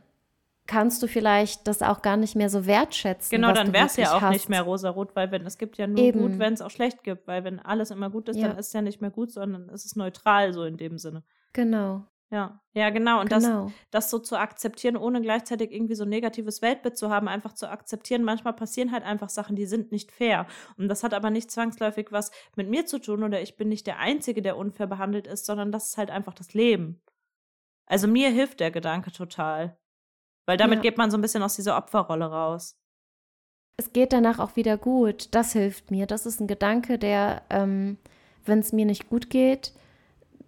kannst 0.66 1.02
du 1.02 1.06
vielleicht 1.06 1.66
das 1.66 1.80
auch 1.80 2.02
gar 2.02 2.18
nicht 2.18 2.36
mehr 2.36 2.50
so 2.50 2.66
wertschätzen. 2.66 3.30
Genau, 3.34 3.52
dann 3.52 3.72
wäre 3.72 3.86
es 3.86 3.96
ja 3.96 4.14
auch 4.14 4.20
hast. 4.20 4.32
nicht 4.32 4.48
mehr 4.50 4.62
rosarot, 4.62 5.16
weil 5.16 5.30
wenn 5.30 5.46
es 5.46 5.56
gibt 5.56 5.78
ja 5.78 5.86
nur 5.86 5.98
Eben. 5.98 6.20
gut, 6.20 6.38
wenn 6.38 6.52
es 6.52 6.60
auch 6.60 6.70
schlecht 6.70 7.02
gibt, 7.02 7.26
weil 7.26 7.44
wenn 7.44 7.60
alles 7.60 7.90
immer 7.90 8.10
gut 8.10 8.28
ist, 8.28 8.36
ja. 8.36 8.48
dann 8.48 8.58
ist 8.58 8.66
es 8.66 8.72
ja 8.74 8.82
nicht 8.82 9.00
mehr 9.00 9.10
gut, 9.10 9.30
sondern 9.30 9.70
es 9.70 9.86
ist 9.86 9.96
neutral 9.96 10.52
so 10.52 10.64
in 10.64 10.76
dem 10.76 10.98
Sinne. 10.98 11.22
Genau. 11.54 12.04
Ja, 12.30 12.60
ja, 12.72 12.90
genau. 12.90 13.20
Und 13.20 13.28
genau. 13.28 13.66
Das, 13.66 13.72
das 13.90 14.10
so 14.10 14.18
zu 14.18 14.36
akzeptieren, 14.36 14.96
ohne 14.96 15.20
gleichzeitig 15.20 15.70
irgendwie 15.70 15.94
so 15.94 16.04
ein 16.04 16.08
negatives 16.08 16.62
Weltbild 16.62 16.96
zu 16.96 17.10
haben, 17.10 17.28
einfach 17.28 17.52
zu 17.52 17.70
akzeptieren. 17.70 18.24
Manchmal 18.24 18.54
passieren 18.54 18.92
halt 18.92 19.04
einfach 19.04 19.28
Sachen, 19.28 19.56
die 19.56 19.66
sind 19.66 19.92
nicht 19.92 20.10
fair. 20.10 20.46
Und 20.76 20.88
das 20.88 21.04
hat 21.04 21.14
aber 21.14 21.30
nicht 21.30 21.50
zwangsläufig 21.50 22.08
was 22.10 22.32
mit 22.56 22.68
mir 22.68 22.86
zu 22.86 22.98
tun 22.98 23.22
oder 23.22 23.40
ich 23.40 23.56
bin 23.56 23.68
nicht 23.68 23.86
der 23.86 23.98
Einzige, 23.98 24.42
der 24.42 24.56
unfair 24.56 24.86
behandelt 24.86 25.26
ist, 25.26 25.46
sondern 25.46 25.70
das 25.70 25.90
ist 25.90 25.98
halt 25.98 26.10
einfach 26.10 26.34
das 26.34 26.54
Leben. 26.54 27.00
Also 27.86 28.08
mir 28.08 28.30
hilft 28.30 28.60
der 28.60 28.70
Gedanke 28.70 29.12
total. 29.12 29.76
Weil 30.46 30.56
damit 30.56 30.78
ja. 30.78 30.82
geht 30.82 30.98
man 30.98 31.10
so 31.10 31.18
ein 31.18 31.22
bisschen 31.22 31.42
aus 31.42 31.56
dieser 31.56 31.76
Opferrolle 31.76 32.26
raus. 32.26 32.76
Es 33.76 33.92
geht 33.92 34.12
danach 34.12 34.38
auch 34.38 34.56
wieder 34.56 34.76
gut. 34.76 35.34
Das 35.34 35.52
hilft 35.52 35.90
mir. 35.90 36.06
Das 36.06 36.26
ist 36.26 36.40
ein 36.40 36.46
Gedanke, 36.46 36.98
der, 36.98 37.42
ähm, 37.50 37.98
wenn 38.44 38.58
es 38.60 38.72
mir 38.72 38.86
nicht 38.86 39.08
gut 39.08 39.30
geht, 39.30 39.72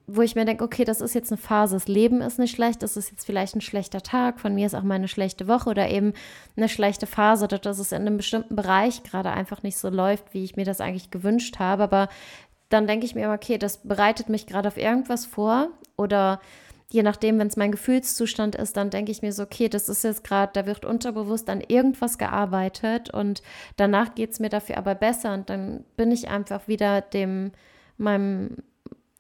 wo 0.07 0.23
ich 0.23 0.37
mir 0.37 0.45
denke, 0.45 0.63
okay, 0.63 0.85
das 0.85 1.01
ist 1.01 1.15
jetzt 1.15 1.33
eine 1.33 1.41
Phase, 1.41 1.75
das 1.75 1.89
Leben 1.89 2.21
ist 2.21 2.39
nicht 2.39 2.55
schlecht, 2.55 2.83
das 2.83 2.97
ist 2.97 3.11
jetzt 3.11 3.27
vielleicht 3.27 3.57
ein 3.57 3.61
schlechter 3.61 4.03
Tag, 4.03 4.39
von 4.39 4.55
mir 4.55 4.67
ist 4.67 4.75
auch 4.75 4.83
mal 4.83 4.95
eine 4.95 5.09
schlechte 5.09 5.49
Woche 5.49 5.71
oder 5.71 5.89
eben 5.89 6.13
eine 6.57 6.69
schlechte 6.69 7.07
Phase 7.07 7.49
dass 7.49 7.79
es 7.79 7.93
in 7.93 8.03
einem 8.03 8.17
bestimmten 8.17 8.55
Bereich 8.55 9.03
gerade 9.03 9.31
einfach 9.31 9.63
nicht 9.63 9.79
so 9.79 9.89
läuft, 9.89 10.33
wie 10.33 10.45
ich 10.45 10.57
mir 10.57 10.65
das 10.65 10.81
eigentlich 10.81 11.11
gewünscht 11.11 11.59
habe. 11.59 11.83
Aber 11.83 12.09
dann 12.69 12.87
denke 12.87 13.07
ich 13.07 13.15
mir, 13.15 13.31
okay, 13.31 13.59
das 13.59 13.79
bereitet 13.79 14.29
mich 14.29 14.47
gerade 14.47 14.69
auf 14.69 14.77
irgendwas 14.77 15.27
vor 15.27 15.69
oder 15.97 16.41
je 16.89 17.03
nachdem, 17.03 17.39
wenn 17.39 17.49
es 17.49 17.57
mein 17.57 17.73
Gefühlszustand 17.73 18.55
ist, 18.55 18.77
dann 18.77 18.91
denke 18.91 19.11
ich 19.11 19.23
mir 19.23 19.33
so, 19.33 19.43
okay, 19.43 19.69
das 19.69 19.89
ist 19.89 20.05
jetzt 20.05 20.25
gerade, 20.25 20.53
da 20.55 20.67
wird 20.67 20.85
unterbewusst 20.85 21.51
an 21.51 21.61
irgendwas 21.61 22.17
gearbeitet 22.19 23.11
und 23.11 23.43
danach 23.77 24.15
geht 24.15 24.31
es 24.31 24.41
mir 24.41 24.51
dafür 24.51 24.79
aber 24.79 24.95
besser 24.95 25.35
und 25.35 25.51
dann 25.51 25.85
bin 25.97 26.13
ich 26.13 26.29
einfach 26.29 26.69
wieder 26.69 27.01
dem 27.01 27.53
meinem, 27.99 28.59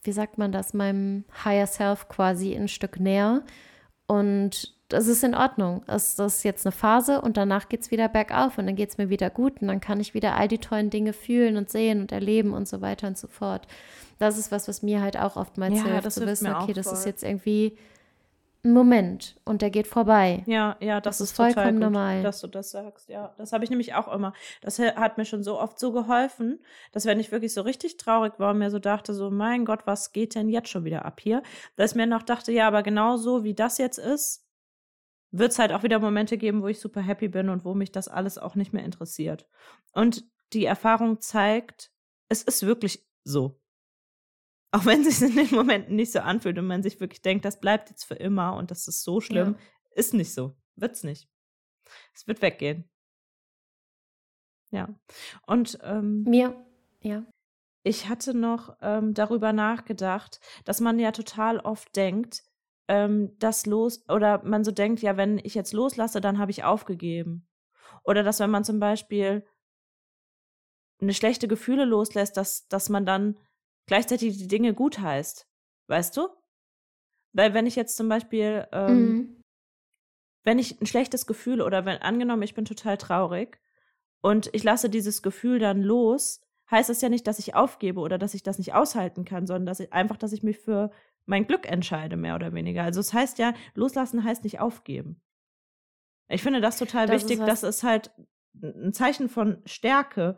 wie 0.06 0.12
sagt 0.12 0.38
man 0.38 0.52
das, 0.52 0.74
meinem 0.74 1.24
Higher 1.44 1.66
Self 1.66 2.08
quasi 2.08 2.54
ein 2.54 2.68
Stück 2.68 3.00
näher. 3.00 3.42
Und 4.06 4.74
das 4.88 5.08
ist 5.08 5.24
in 5.24 5.34
Ordnung. 5.34 5.82
Das, 5.86 6.14
das 6.14 6.36
ist 6.36 6.44
jetzt 6.44 6.64
eine 6.64 6.72
Phase 6.72 7.20
und 7.20 7.36
danach 7.36 7.68
geht 7.68 7.80
es 7.80 7.90
wieder 7.90 8.08
bergauf 8.08 8.56
und 8.58 8.66
dann 8.66 8.76
geht 8.76 8.90
es 8.90 8.98
mir 8.98 9.08
wieder 9.08 9.30
gut 9.30 9.60
und 9.60 9.68
dann 9.68 9.80
kann 9.80 10.00
ich 10.00 10.14
wieder 10.14 10.36
all 10.36 10.48
die 10.48 10.58
tollen 10.58 10.90
Dinge 10.90 11.12
fühlen 11.12 11.56
und 11.56 11.70
sehen 11.70 12.00
und 12.00 12.12
erleben 12.12 12.52
und 12.52 12.68
so 12.68 12.80
weiter 12.80 13.08
und 13.08 13.18
so 13.18 13.26
fort. 13.26 13.66
Das 14.18 14.38
ist 14.38 14.52
was, 14.52 14.68
was 14.68 14.82
mir 14.82 15.02
halt 15.02 15.18
auch 15.18 15.36
oftmals 15.36 15.74
Ja, 15.74 15.84
hilft, 15.84 16.12
zu 16.12 16.26
wissen, 16.26 16.54
okay, 16.54 16.72
das 16.72 16.92
ist 16.92 17.04
jetzt 17.04 17.24
irgendwie 17.24 17.76
ein 18.66 18.72
Moment 18.72 19.40
und 19.44 19.62
der 19.62 19.70
geht 19.70 19.86
vorbei. 19.86 20.42
Ja, 20.46 20.76
ja, 20.80 21.00
das, 21.00 21.18
Das 21.18 21.30
ist 21.30 21.36
vollkommen 21.36 21.74
gut, 21.74 21.80
normal. 21.80 22.22
dass 22.22 22.40
du 22.40 22.48
das 22.48 22.70
sagst. 22.70 23.08
Ja, 23.08 23.34
das 23.38 23.52
habe 23.52 23.64
ich 23.64 23.70
nämlich 23.70 23.94
auch 23.94 24.12
immer. 24.12 24.34
Das 24.60 24.78
hat 24.78 25.16
mir 25.16 25.24
schon 25.24 25.42
so 25.42 25.58
oft 25.58 25.78
so 25.78 25.92
geholfen, 25.92 26.60
dass 26.92 27.06
wenn 27.06 27.20
ich 27.20 27.32
wirklich 27.32 27.54
so 27.54 27.62
richtig 27.62 27.96
traurig 27.96 28.34
war 28.38 28.50
und 28.50 28.58
mir 28.58 28.70
so 28.70 28.78
dachte, 28.78 29.14
so 29.14 29.30
mein 29.30 29.64
Gott, 29.64 29.86
was 29.86 30.12
geht 30.12 30.34
denn 30.34 30.48
jetzt 30.48 30.68
schon 30.68 30.84
wieder 30.84 31.04
ab 31.04 31.20
hier, 31.20 31.42
dass 31.76 31.92
ich 31.92 31.96
mir 31.96 32.06
noch 32.06 32.22
dachte, 32.22 32.52
ja, 32.52 32.66
aber 32.66 32.82
genau 32.82 33.16
so 33.16 33.44
wie 33.44 33.54
das 33.54 33.78
jetzt 33.78 33.98
ist, 33.98 34.44
wird 35.30 35.52
es 35.52 35.58
halt 35.58 35.72
auch 35.72 35.82
wieder 35.82 35.98
Momente 35.98 36.36
geben, 36.36 36.62
wo 36.62 36.68
ich 36.68 36.80
super 36.80 37.00
happy 37.00 37.28
bin 37.28 37.48
und 37.48 37.64
wo 37.64 37.74
mich 37.74 37.92
das 37.92 38.08
alles 38.08 38.38
auch 38.38 38.54
nicht 38.54 38.72
mehr 38.72 38.84
interessiert. 38.84 39.48
Und 39.92 40.24
die 40.52 40.64
Erfahrung 40.64 41.20
zeigt, 41.20 41.90
es 42.28 42.42
ist 42.42 42.66
wirklich 42.66 43.06
so. 43.24 43.60
Auch 44.76 44.84
wenn 44.84 45.06
es 45.06 45.20
sich 45.20 45.30
in 45.30 45.36
den 45.36 45.54
Momenten 45.54 45.96
nicht 45.96 46.12
so 46.12 46.18
anfühlt 46.18 46.58
und 46.58 46.66
man 46.66 46.82
sich 46.82 47.00
wirklich 47.00 47.22
denkt, 47.22 47.46
das 47.46 47.60
bleibt 47.60 47.88
jetzt 47.88 48.04
für 48.04 48.14
immer 48.14 48.54
und 48.56 48.70
das 48.70 48.86
ist 48.86 49.04
so 49.04 49.22
schlimm, 49.22 49.56
ist 49.92 50.12
nicht 50.12 50.34
so. 50.34 50.54
Wird's 50.74 51.02
nicht. 51.02 51.30
Es 52.14 52.26
wird 52.26 52.42
weggehen. 52.42 52.84
Ja. 54.70 54.94
Und 55.46 55.78
ähm, 55.82 56.24
Mir, 56.24 56.62
ja. 57.00 57.24
ich 57.84 58.10
hatte 58.10 58.34
noch 58.34 58.76
ähm, 58.82 59.14
darüber 59.14 59.54
nachgedacht, 59.54 60.40
dass 60.66 60.80
man 60.80 60.98
ja 60.98 61.10
total 61.10 61.58
oft 61.58 61.96
denkt, 61.96 62.42
ähm, 62.86 63.34
dass 63.38 63.64
los 63.64 64.06
oder 64.10 64.44
man 64.44 64.62
so 64.62 64.72
denkt, 64.72 65.00
ja, 65.00 65.16
wenn 65.16 65.38
ich 65.38 65.54
jetzt 65.54 65.72
loslasse, 65.72 66.20
dann 66.20 66.36
habe 66.36 66.50
ich 66.50 66.64
aufgegeben. 66.64 67.48
Oder 68.04 68.22
dass 68.22 68.40
wenn 68.40 68.50
man 68.50 68.64
zum 68.64 68.78
Beispiel 68.78 69.46
eine 71.00 71.14
schlechte 71.14 71.48
Gefühle 71.48 71.86
loslässt, 71.86 72.36
dass, 72.36 72.68
dass 72.68 72.90
man 72.90 73.06
dann 73.06 73.38
gleichzeitig 73.86 74.36
die 74.38 74.48
Dinge 74.48 74.74
gut 74.74 74.98
heißt. 74.98 75.48
Weißt 75.88 76.16
du? 76.16 76.28
Weil 77.32 77.54
wenn 77.54 77.66
ich 77.66 77.76
jetzt 77.76 77.96
zum 77.96 78.08
Beispiel, 78.08 78.66
ähm, 78.72 79.08
Mhm. 79.08 79.42
wenn 80.44 80.58
ich 80.58 80.80
ein 80.80 80.86
schlechtes 80.86 81.26
Gefühl 81.26 81.60
oder 81.60 81.84
wenn 81.84 81.98
angenommen, 81.98 82.42
ich 82.42 82.54
bin 82.54 82.64
total 82.64 82.96
traurig 82.96 83.60
und 84.22 84.48
ich 84.52 84.64
lasse 84.64 84.88
dieses 84.88 85.22
Gefühl 85.22 85.58
dann 85.58 85.82
los, 85.82 86.40
heißt 86.70 86.88
das 86.88 87.00
ja 87.00 87.08
nicht, 87.08 87.26
dass 87.26 87.38
ich 87.38 87.54
aufgebe 87.54 88.00
oder 88.00 88.18
dass 88.18 88.34
ich 88.34 88.42
das 88.42 88.58
nicht 88.58 88.74
aushalten 88.74 89.24
kann, 89.24 89.46
sondern 89.46 89.66
dass 89.66 89.80
ich 89.80 89.92
einfach, 89.92 90.16
dass 90.16 90.32
ich 90.32 90.42
mich 90.42 90.58
für 90.58 90.90
mein 91.26 91.46
Glück 91.46 91.68
entscheide, 91.70 92.16
mehr 92.16 92.34
oder 92.36 92.52
weniger. 92.54 92.82
Also 92.82 93.00
es 93.00 93.12
heißt 93.12 93.38
ja, 93.38 93.54
loslassen 93.74 94.24
heißt 94.24 94.44
nicht 94.44 94.60
aufgeben. 94.60 95.20
Ich 96.28 96.42
finde 96.42 96.60
das 96.60 96.78
total 96.78 97.06
Das 97.06 97.22
ist 97.22 97.28
wichtig, 97.28 97.46
dass 97.46 97.62
es 97.62 97.82
halt 97.82 98.10
ein 98.54 98.92
Zeichen 98.92 99.28
von 99.28 99.62
Stärke, 99.66 100.36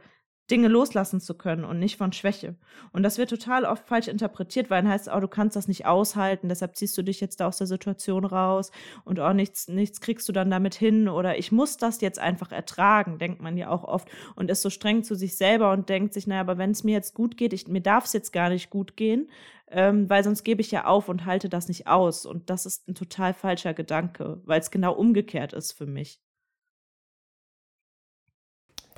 Dinge 0.50 0.68
loslassen 0.68 1.20
zu 1.20 1.34
können 1.34 1.64
und 1.64 1.78
nicht 1.78 1.96
von 1.96 2.12
Schwäche. 2.12 2.56
Und 2.92 3.02
das 3.02 3.18
wird 3.18 3.30
total 3.30 3.64
oft 3.64 3.86
falsch 3.86 4.08
interpretiert, 4.08 4.70
weil 4.70 4.82
dann 4.82 4.90
heißt 4.90 5.10
oh, 5.14 5.20
du 5.20 5.28
kannst 5.28 5.56
das 5.56 5.68
nicht 5.68 5.86
aushalten, 5.86 6.48
deshalb 6.48 6.76
ziehst 6.76 6.96
du 6.96 7.02
dich 7.02 7.20
jetzt 7.20 7.40
da 7.40 7.48
aus 7.48 7.58
der 7.58 7.66
Situation 7.66 8.24
raus 8.24 8.70
und 9.04 9.18
oh, 9.18 9.32
nichts, 9.32 9.68
nichts 9.68 10.00
kriegst 10.00 10.28
du 10.28 10.32
dann 10.32 10.50
damit 10.50 10.74
hin 10.74 11.08
oder 11.08 11.38
ich 11.38 11.52
muss 11.52 11.76
das 11.76 12.00
jetzt 12.00 12.18
einfach 12.18 12.52
ertragen, 12.52 13.18
denkt 13.18 13.42
man 13.42 13.56
ja 13.56 13.68
auch 13.70 13.84
oft 13.84 14.08
und 14.36 14.50
ist 14.50 14.62
so 14.62 14.70
streng 14.70 15.04
zu 15.04 15.14
sich 15.14 15.36
selber 15.36 15.72
und 15.72 15.88
denkt 15.88 16.14
sich, 16.14 16.26
naja, 16.26 16.40
aber 16.40 16.58
wenn 16.58 16.70
es 16.70 16.84
mir 16.84 16.92
jetzt 16.92 17.14
gut 17.14 17.36
geht, 17.36 17.52
ich, 17.52 17.68
mir 17.68 17.82
darf 17.82 18.04
es 18.04 18.12
jetzt 18.12 18.32
gar 18.32 18.48
nicht 18.48 18.70
gut 18.70 18.96
gehen, 18.96 19.28
ähm, 19.70 20.08
weil 20.08 20.24
sonst 20.24 20.44
gebe 20.44 20.60
ich 20.60 20.70
ja 20.70 20.84
auf 20.86 21.08
und 21.08 21.26
halte 21.26 21.48
das 21.48 21.68
nicht 21.68 21.86
aus. 21.86 22.26
Und 22.26 22.50
das 22.50 22.66
ist 22.66 22.88
ein 22.88 22.94
total 22.94 23.34
falscher 23.34 23.74
Gedanke, 23.74 24.40
weil 24.44 24.60
es 24.60 24.70
genau 24.70 24.94
umgekehrt 24.94 25.52
ist 25.52 25.72
für 25.72 25.86
mich. 25.86 26.20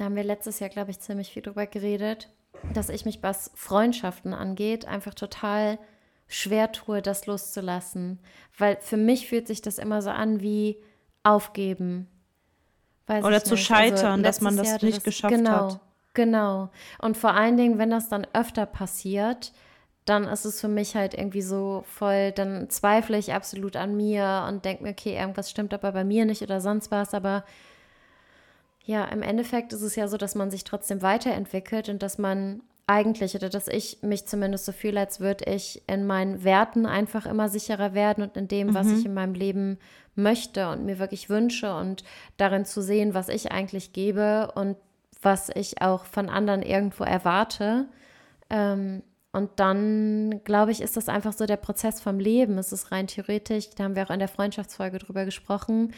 Da 0.01 0.07
haben 0.07 0.17
wir 0.17 0.25
letztes 0.25 0.61
Jahr, 0.61 0.71
glaube 0.71 0.91
ich, 0.93 0.99
ziemlich 0.99 1.31
viel 1.31 1.43
drüber 1.43 1.67
geredet, 1.67 2.31
dass 2.73 2.89
ich 2.89 3.05
mich, 3.05 3.23
was 3.23 3.51
Freundschaften 3.55 4.33
angeht, 4.33 4.87
einfach 4.87 5.13
total 5.13 5.79
schwer 6.27 6.73
tue, 6.73 7.03
das 7.03 7.27
loszulassen. 7.27 8.19
Weil 8.57 8.79
für 8.81 8.97
mich 8.97 9.29
fühlt 9.29 9.47
sich 9.47 9.61
das 9.61 9.77
immer 9.77 10.01
so 10.01 10.09
an 10.09 10.41
wie 10.41 10.79
aufgeben. 11.23 12.09
Weiß 13.09 13.23
Oder 13.27 13.45
zu 13.45 13.53
nicht. 13.57 13.71
Also 13.71 13.75
scheitern, 13.75 14.23
dass 14.23 14.41
man 14.41 14.57
das 14.57 14.69
Jahr 14.69 14.79
nicht 14.85 15.05
geschafft 15.05 15.35
genau, 15.35 15.51
hat. 15.51 15.81
Genau. 16.15 16.71
Und 17.03 17.19
vor 17.19 17.35
allen 17.35 17.59
Dingen, 17.59 17.77
wenn 17.77 17.91
das 17.91 18.09
dann 18.09 18.27
öfter 18.33 18.65
passiert, 18.65 19.53
dann 20.07 20.25
ist 20.25 20.47
es 20.47 20.63
für 20.63 20.69
mich 20.69 20.97
halt 20.97 21.13
irgendwie 21.13 21.43
so 21.43 21.85
voll, 21.87 22.33
dann 22.33 22.71
zweifle 22.71 23.19
ich 23.19 23.35
absolut 23.35 23.77
an 23.77 23.99
mir 23.99 24.47
und 24.49 24.65
denke 24.65 24.83
mir, 24.83 24.93
okay, 24.93 25.19
irgendwas 25.19 25.51
stimmt 25.51 25.75
aber 25.75 25.93
bei 25.93 26.05
mir 26.05 26.25
nicht 26.25 26.41
oder 26.41 26.63
sonst 26.63 26.91
was, 26.91 27.13
aber 27.13 27.45
ja, 28.91 29.05
im 29.05 29.23
Endeffekt 29.23 29.73
ist 29.73 29.83
es 29.83 29.95
ja 29.95 30.09
so, 30.09 30.17
dass 30.17 30.35
man 30.35 30.51
sich 30.51 30.65
trotzdem 30.65 31.01
weiterentwickelt 31.01 31.89
und 31.89 32.03
dass 32.03 32.19
man 32.19 32.61
eigentlich 32.89 33.37
oder 33.37 33.49
dass 33.49 33.69
ich 33.69 33.99
mich 34.03 34.27
zumindest 34.27 34.65
so 34.65 34.73
fühle, 34.73 34.99
als 34.99 35.21
würde 35.21 35.45
ich 35.45 35.81
in 35.87 36.09
meinen 36.09 36.43
Werten 36.43 36.87
einfach 36.87 37.25
immer 37.25 37.49
sicherer 37.49 37.95
werden 37.95 38.25
und 38.25 38.37
in 38.37 38.49
dem, 38.49 38.75
was 38.75 38.89
Mhm. 38.89 38.99
ich 38.99 39.07
in 39.07 39.15
meinem 39.15 39.35
Leben 39.35 39.79
möchte 40.17 40.69
und 40.71 40.85
mir 40.85 40.99
wirklich 40.99 41.31
wünsche 41.31 41.73
und 41.73 42.03
darin 42.37 42.65
zu 42.65 42.83
sehen, 42.83 43.15
was 43.15 43.29
ich 43.29 43.53
eigentlich 43.53 43.93
gebe 43.93 44.51
und 44.57 44.77
was 45.23 45.51
ich 45.55 45.81
auch 45.83 46.05
von 46.05 46.29
anderen 46.29 46.63
irgendwo 46.63 47.05
erwarte. 47.05 47.87
Ähm, 48.49 49.05
und 49.31 49.51
dann, 49.61 50.41
glaube 50.43 50.73
ich, 50.73 50.81
ist 50.81 50.97
das 50.97 51.09
einfach 51.09 51.33
so 51.33 51.47
der 51.47 51.59
Prozess 51.59 52.01
vom 52.01 52.19
Leben. 52.19 52.59
Es 52.59 52.73
ist 52.73 52.91
rein 52.91 53.07
theoretisch, 53.07 53.71
da 53.71 53.85
haben 53.85 53.95
wir 53.95 54.03
auch 54.03 54.11
in 54.11 54.19
der 54.19 54.27
Freundschaftsfolge 54.27 54.99
drüber 54.99 55.25
gesprochen. 55.25 55.93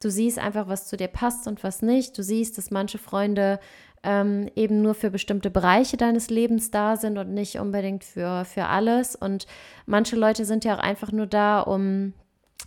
Du 0.00 0.10
siehst 0.10 0.38
einfach, 0.38 0.68
was 0.68 0.86
zu 0.86 0.96
dir 0.96 1.08
passt 1.08 1.48
und 1.48 1.64
was 1.64 1.82
nicht. 1.82 2.16
Du 2.16 2.22
siehst, 2.22 2.56
dass 2.56 2.70
manche 2.70 2.98
Freunde 2.98 3.58
ähm, 4.04 4.48
eben 4.54 4.80
nur 4.82 4.94
für 4.94 5.10
bestimmte 5.10 5.50
Bereiche 5.50 5.96
deines 5.96 6.30
Lebens 6.30 6.70
da 6.70 6.96
sind 6.96 7.18
und 7.18 7.34
nicht 7.34 7.58
unbedingt 7.58 8.04
für, 8.04 8.44
für 8.44 8.66
alles. 8.66 9.16
Und 9.16 9.46
manche 9.86 10.16
Leute 10.16 10.44
sind 10.44 10.64
ja 10.64 10.76
auch 10.76 10.82
einfach 10.82 11.10
nur 11.10 11.26
da, 11.26 11.60
um 11.60 12.12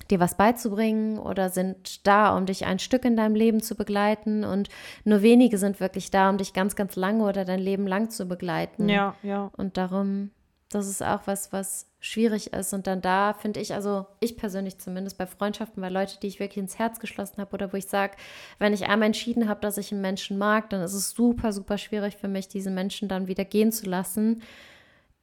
dir 0.10 0.20
was 0.20 0.36
beizubringen 0.36 1.20
oder 1.20 1.50
sind 1.50 2.06
da, 2.06 2.36
um 2.36 2.46
dich 2.46 2.66
ein 2.66 2.80
Stück 2.80 3.06
in 3.06 3.16
deinem 3.16 3.36
Leben 3.36 3.62
zu 3.62 3.76
begleiten. 3.76 4.44
Und 4.44 4.70
nur 5.06 5.22
wenige 5.22 5.58
sind 5.58 5.80
wirklich 5.80 6.12
da, 6.12 6.30
um 6.30 6.38
dich 6.38 6.54
ganz, 6.54 6.76
ganz 6.76 6.96
lange 6.96 7.24
oder 7.24 7.46
dein 7.46 7.60
Leben 7.60 7.88
lang 7.88 8.10
zu 8.10 8.26
begleiten. 8.26 8.90
Ja, 8.90 9.16
ja. 9.24 9.52
Und 9.56 9.78
darum, 9.78 10.32
das 10.70 10.88
ist 10.88 11.02
auch 11.02 11.22
was, 11.26 11.54
was 11.54 11.91
schwierig 12.02 12.52
ist. 12.52 12.74
Und 12.74 12.88
dann 12.88 13.00
da 13.00 13.34
finde 13.34 13.62
ich, 13.62 13.74
also 13.74 14.08
ich 14.20 14.36
persönlich 14.36 14.80
zumindest 14.80 15.18
bei 15.18 15.28
Freundschaften, 15.28 15.82
bei 15.82 15.90
Leute, 15.90 16.20
die 16.20 16.28
ich 16.28 16.40
wirklich 16.40 16.58
ins 16.58 16.80
Herz 16.80 17.00
geschlossen 17.00 17.38
habe 17.38 17.54
oder 17.54 17.72
wo 17.72 17.78
ich 17.78 17.86
sage, 17.86 18.18
wenn 18.60 18.74
ich 18.74 18.88
einmal 18.88 19.06
entschieden 19.06 19.48
habe, 19.48 19.62
dass 19.62 19.78
ich 19.78 19.92
einen 19.92 20.02
Menschen 20.02 20.38
mag, 20.38 20.70
dann 20.72 20.82
ist 20.82 20.94
es 20.94 21.12
super, 21.12 21.54
super 21.54 21.78
schwierig 21.78 22.18
für 22.18 22.28
mich, 22.28 22.48
diese 22.48 22.72
Menschen 22.72 23.08
dann 23.08 23.28
wieder 23.28 23.46
gehen 23.46 23.72
zu 23.72 23.88
lassen, 23.88 24.42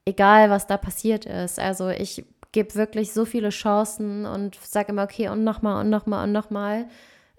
egal 0.04 0.50
was 0.50 0.68
da 0.68 0.76
passiert 0.76 1.26
ist. 1.26 1.58
Also 1.58 1.90
ich 1.90 2.24
gebe 2.52 2.74
wirklich 2.76 3.12
so 3.12 3.24
viele 3.24 3.50
Chancen 3.50 4.24
und 4.24 4.54
sage 4.54 4.92
immer, 4.92 5.02
okay, 5.02 5.28
und 5.28 5.42
nochmal 5.42 5.84
und 5.84 5.90
nochmal 5.90 6.24
und 6.24 6.32
nochmal, 6.32 6.86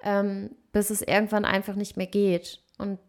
ähm, 0.04 0.52
bis 0.74 0.90
es 0.90 1.02
irgendwann 1.02 1.46
einfach 1.46 1.76
nicht 1.76 1.96
mehr 1.96 2.08
geht. 2.08 2.62
Und 2.78 3.00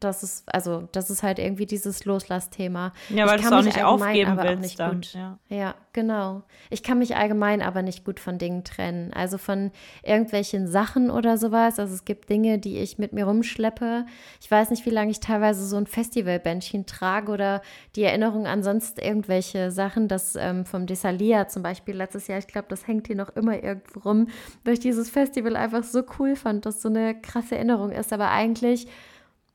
das 0.00 0.22
ist, 0.22 0.52
also, 0.52 0.88
das 0.92 1.10
ist 1.10 1.22
halt 1.22 1.38
irgendwie 1.38 1.66
dieses 1.66 2.04
Loslassthema. 2.04 2.92
Ja, 3.10 3.26
weil 3.26 3.36
Ich 3.36 3.42
du 3.42 3.46
es 3.46 3.50
kann 3.50 3.52
auch 3.58 3.64
mich 3.64 3.74
nicht 3.74 3.84
aufgeben 3.84 4.30
aber 4.32 4.42
auch 4.42 4.46
willst 4.48 4.62
nicht 4.62 4.80
dann. 4.80 4.94
gut. 4.96 5.12
Ja. 5.14 5.38
Ja, 5.48 5.74
genau. 5.92 6.42
Ich 6.70 6.82
kann 6.82 6.98
mich 6.98 7.16
allgemein 7.16 7.62
aber 7.62 7.82
nicht 7.82 8.04
gut 8.04 8.18
von 8.20 8.38
Dingen 8.38 8.64
trennen. 8.64 9.12
Also 9.12 9.38
von 9.38 9.70
irgendwelchen 10.02 10.66
Sachen 10.68 11.10
oder 11.10 11.38
sowas. 11.38 11.78
Also 11.78 11.94
es 11.94 12.04
gibt 12.04 12.28
Dinge, 12.30 12.58
die 12.58 12.78
ich 12.78 12.98
mit 12.98 13.12
mir 13.12 13.24
rumschleppe. 13.26 14.06
Ich 14.40 14.50
weiß 14.50 14.70
nicht, 14.70 14.86
wie 14.86 14.90
lange 14.90 15.10
ich 15.10 15.20
teilweise 15.20 15.66
so 15.66 15.76
ein 15.76 15.86
Festivalbändchen 15.86 16.86
trage 16.86 17.30
oder 17.30 17.62
die 17.96 18.02
Erinnerung 18.02 18.46
an 18.46 18.62
sonst 18.62 19.00
irgendwelche 19.00 19.70
Sachen. 19.70 20.08
Das 20.08 20.34
ähm, 20.36 20.64
vom 20.64 20.86
Desalia 20.86 21.48
zum 21.48 21.62
Beispiel 21.62 21.94
letztes 21.94 22.26
Jahr, 22.26 22.38
ich 22.38 22.46
glaube, 22.46 22.68
das 22.68 22.86
hängt 22.86 23.06
hier 23.06 23.16
noch 23.16 23.30
immer 23.36 23.62
irgendwo 23.62 24.00
rum, 24.00 24.28
weil 24.64 24.74
ich 24.74 24.80
dieses 24.80 25.10
Festival 25.10 25.56
einfach 25.56 25.84
so 25.84 26.02
cool 26.18 26.36
fand, 26.36 26.66
dass 26.66 26.80
so 26.82 26.88
eine 26.88 27.20
krasse 27.20 27.56
Erinnerung 27.56 27.90
ist. 27.90 28.12
Aber 28.12 28.30
eigentlich 28.30 28.86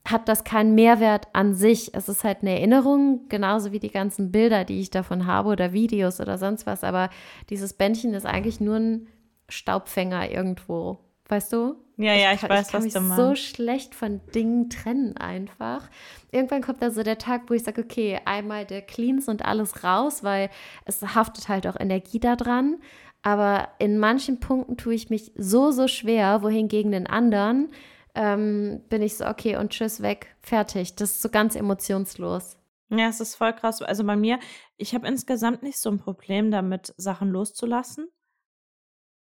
hat 0.05 0.29
das 0.29 0.43
keinen 0.43 0.75
Mehrwert 0.75 1.27
an 1.33 1.55
sich. 1.55 1.93
Es 1.93 2.07
ist 2.07 2.23
halt 2.23 2.39
eine 2.41 2.51
Erinnerung, 2.51 3.27
genauso 3.27 3.71
wie 3.71 3.79
die 3.79 3.91
ganzen 3.91 4.31
Bilder, 4.31 4.63
die 4.63 4.79
ich 4.79 4.91
davon 4.91 5.25
habe 5.25 5.49
oder 5.49 5.73
Videos 5.73 6.21
oder 6.21 6.37
sonst 6.37 6.67
was. 6.67 6.83
Aber 6.83 7.09
dieses 7.49 7.73
Bändchen 7.73 8.13
ist 8.13 8.25
eigentlich 8.25 8.59
nur 8.59 8.75
ein 8.75 9.07
Staubfänger 9.49 10.29
irgendwo. 10.29 10.99
Weißt 11.27 11.51
du? 11.53 11.75
Ja, 11.97 12.13
ja, 12.13 12.33
ich 12.33 12.41
kann, 12.41 12.49
weiß, 12.49 12.67
ich 12.67 12.71
kann 12.71 12.79
was 12.79 12.83
mich 12.83 12.93
du 12.93 12.99
so 12.99 13.27
meinst. 13.27 13.41
schlecht 13.41 13.95
von 13.95 14.21
Dingen 14.35 14.69
trennen 14.69 15.17
einfach. 15.17 15.89
Irgendwann 16.31 16.61
kommt 16.61 16.81
da 16.81 16.91
so 16.91 17.01
der 17.01 17.17
Tag, 17.17 17.43
wo 17.47 17.53
ich 17.53 17.63
sage, 17.63 17.81
okay, 17.81 18.19
einmal 18.25 18.65
der 18.65 18.81
Cleans 18.81 19.27
und 19.27 19.43
alles 19.43 19.83
raus, 19.83 20.23
weil 20.23 20.49
es 20.85 21.01
haftet 21.01 21.49
halt 21.49 21.65
auch 21.65 21.79
Energie 21.79 22.19
da 22.19 22.35
dran. 22.35 22.77
Aber 23.23 23.69
in 23.79 23.97
manchen 23.97 24.39
Punkten 24.39 24.77
tue 24.77 24.93
ich 24.93 25.09
mich 25.09 25.31
so, 25.35 25.71
so 25.71 25.87
schwer, 25.87 26.43
wohingegen 26.43 26.93
in 26.93 27.07
anderen 27.07 27.69
ähm, 28.15 28.81
bin 28.89 29.01
ich 29.01 29.17
so, 29.17 29.25
okay, 29.25 29.57
und 29.57 29.71
tschüss, 29.71 30.01
weg, 30.01 30.35
fertig. 30.41 30.95
Das 30.95 31.11
ist 31.11 31.21
so 31.21 31.29
ganz 31.29 31.55
emotionslos. 31.55 32.57
Ja, 32.89 33.07
es 33.07 33.19
ist 33.19 33.35
voll 33.35 33.53
krass. 33.53 33.81
Also 33.81 34.03
bei 34.03 34.15
mir, 34.15 34.39
ich 34.77 34.93
habe 34.93 35.07
insgesamt 35.07 35.63
nicht 35.63 35.79
so 35.79 35.89
ein 35.89 35.99
Problem 35.99 36.51
damit, 36.51 36.93
Sachen 36.97 37.29
loszulassen 37.29 38.07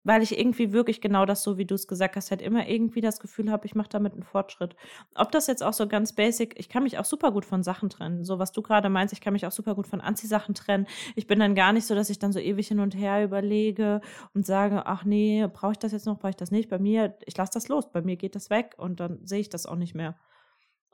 weil 0.08 0.22
ich 0.22 0.38
irgendwie 0.38 0.72
wirklich 0.72 1.02
genau 1.02 1.26
das, 1.26 1.42
so 1.42 1.58
wie 1.58 1.66
du 1.66 1.74
es 1.74 1.86
gesagt 1.86 2.16
hast, 2.16 2.30
halt 2.30 2.40
immer 2.40 2.66
irgendwie 2.66 3.02
das 3.02 3.20
Gefühl 3.20 3.50
habe, 3.50 3.66
ich 3.66 3.74
mache 3.74 3.90
damit 3.90 4.14
einen 4.14 4.22
Fortschritt. 4.22 4.74
Ob 5.14 5.30
das 5.32 5.48
jetzt 5.48 5.62
auch 5.62 5.74
so 5.74 5.86
ganz 5.86 6.14
basic, 6.14 6.58
ich 6.58 6.70
kann 6.70 6.82
mich 6.82 6.96
auch 6.96 7.04
super 7.04 7.30
gut 7.30 7.44
von 7.44 7.62
Sachen 7.62 7.90
trennen. 7.90 8.24
So 8.24 8.38
was 8.38 8.50
du 8.52 8.62
gerade 8.62 8.88
meinst, 8.88 9.12
ich 9.12 9.20
kann 9.20 9.34
mich 9.34 9.44
auch 9.46 9.52
super 9.52 9.74
gut 9.74 9.86
von 9.86 10.00
Anziehsachen 10.00 10.54
trennen. 10.54 10.86
Ich 11.14 11.26
bin 11.26 11.38
dann 11.38 11.54
gar 11.54 11.74
nicht 11.74 11.84
so, 11.86 11.94
dass 11.94 12.08
ich 12.08 12.18
dann 12.18 12.32
so 12.32 12.38
ewig 12.38 12.68
hin 12.68 12.80
und 12.80 12.96
her 12.96 13.22
überlege 13.22 14.00
und 14.32 14.46
sage, 14.46 14.86
ach 14.86 15.04
nee, 15.04 15.46
brauche 15.52 15.72
ich 15.72 15.78
das 15.78 15.92
jetzt 15.92 16.06
noch, 16.06 16.18
brauche 16.18 16.30
ich 16.30 16.36
das 16.36 16.50
nicht. 16.50 16.70
Bei 16.70 16.78
mir, 16.78 17.18
ich 17.26 17.36
lasse 17.36 17.52
das 17.52 17.68
los, 17.68 17.92
bei 17.92 18.00
mir 18.00 18.16
geht 18.16 18.34
das 18.34 18.48
weg 18.48 18.76
und 18.78 19.00
dann 19.00 19.18
sehe 19.26 19.40
ich 19.40 19.50
das 19.50 19.66
auch 19.66 19.76
nicht 19.76 19.94
mehr. 19.94 20.16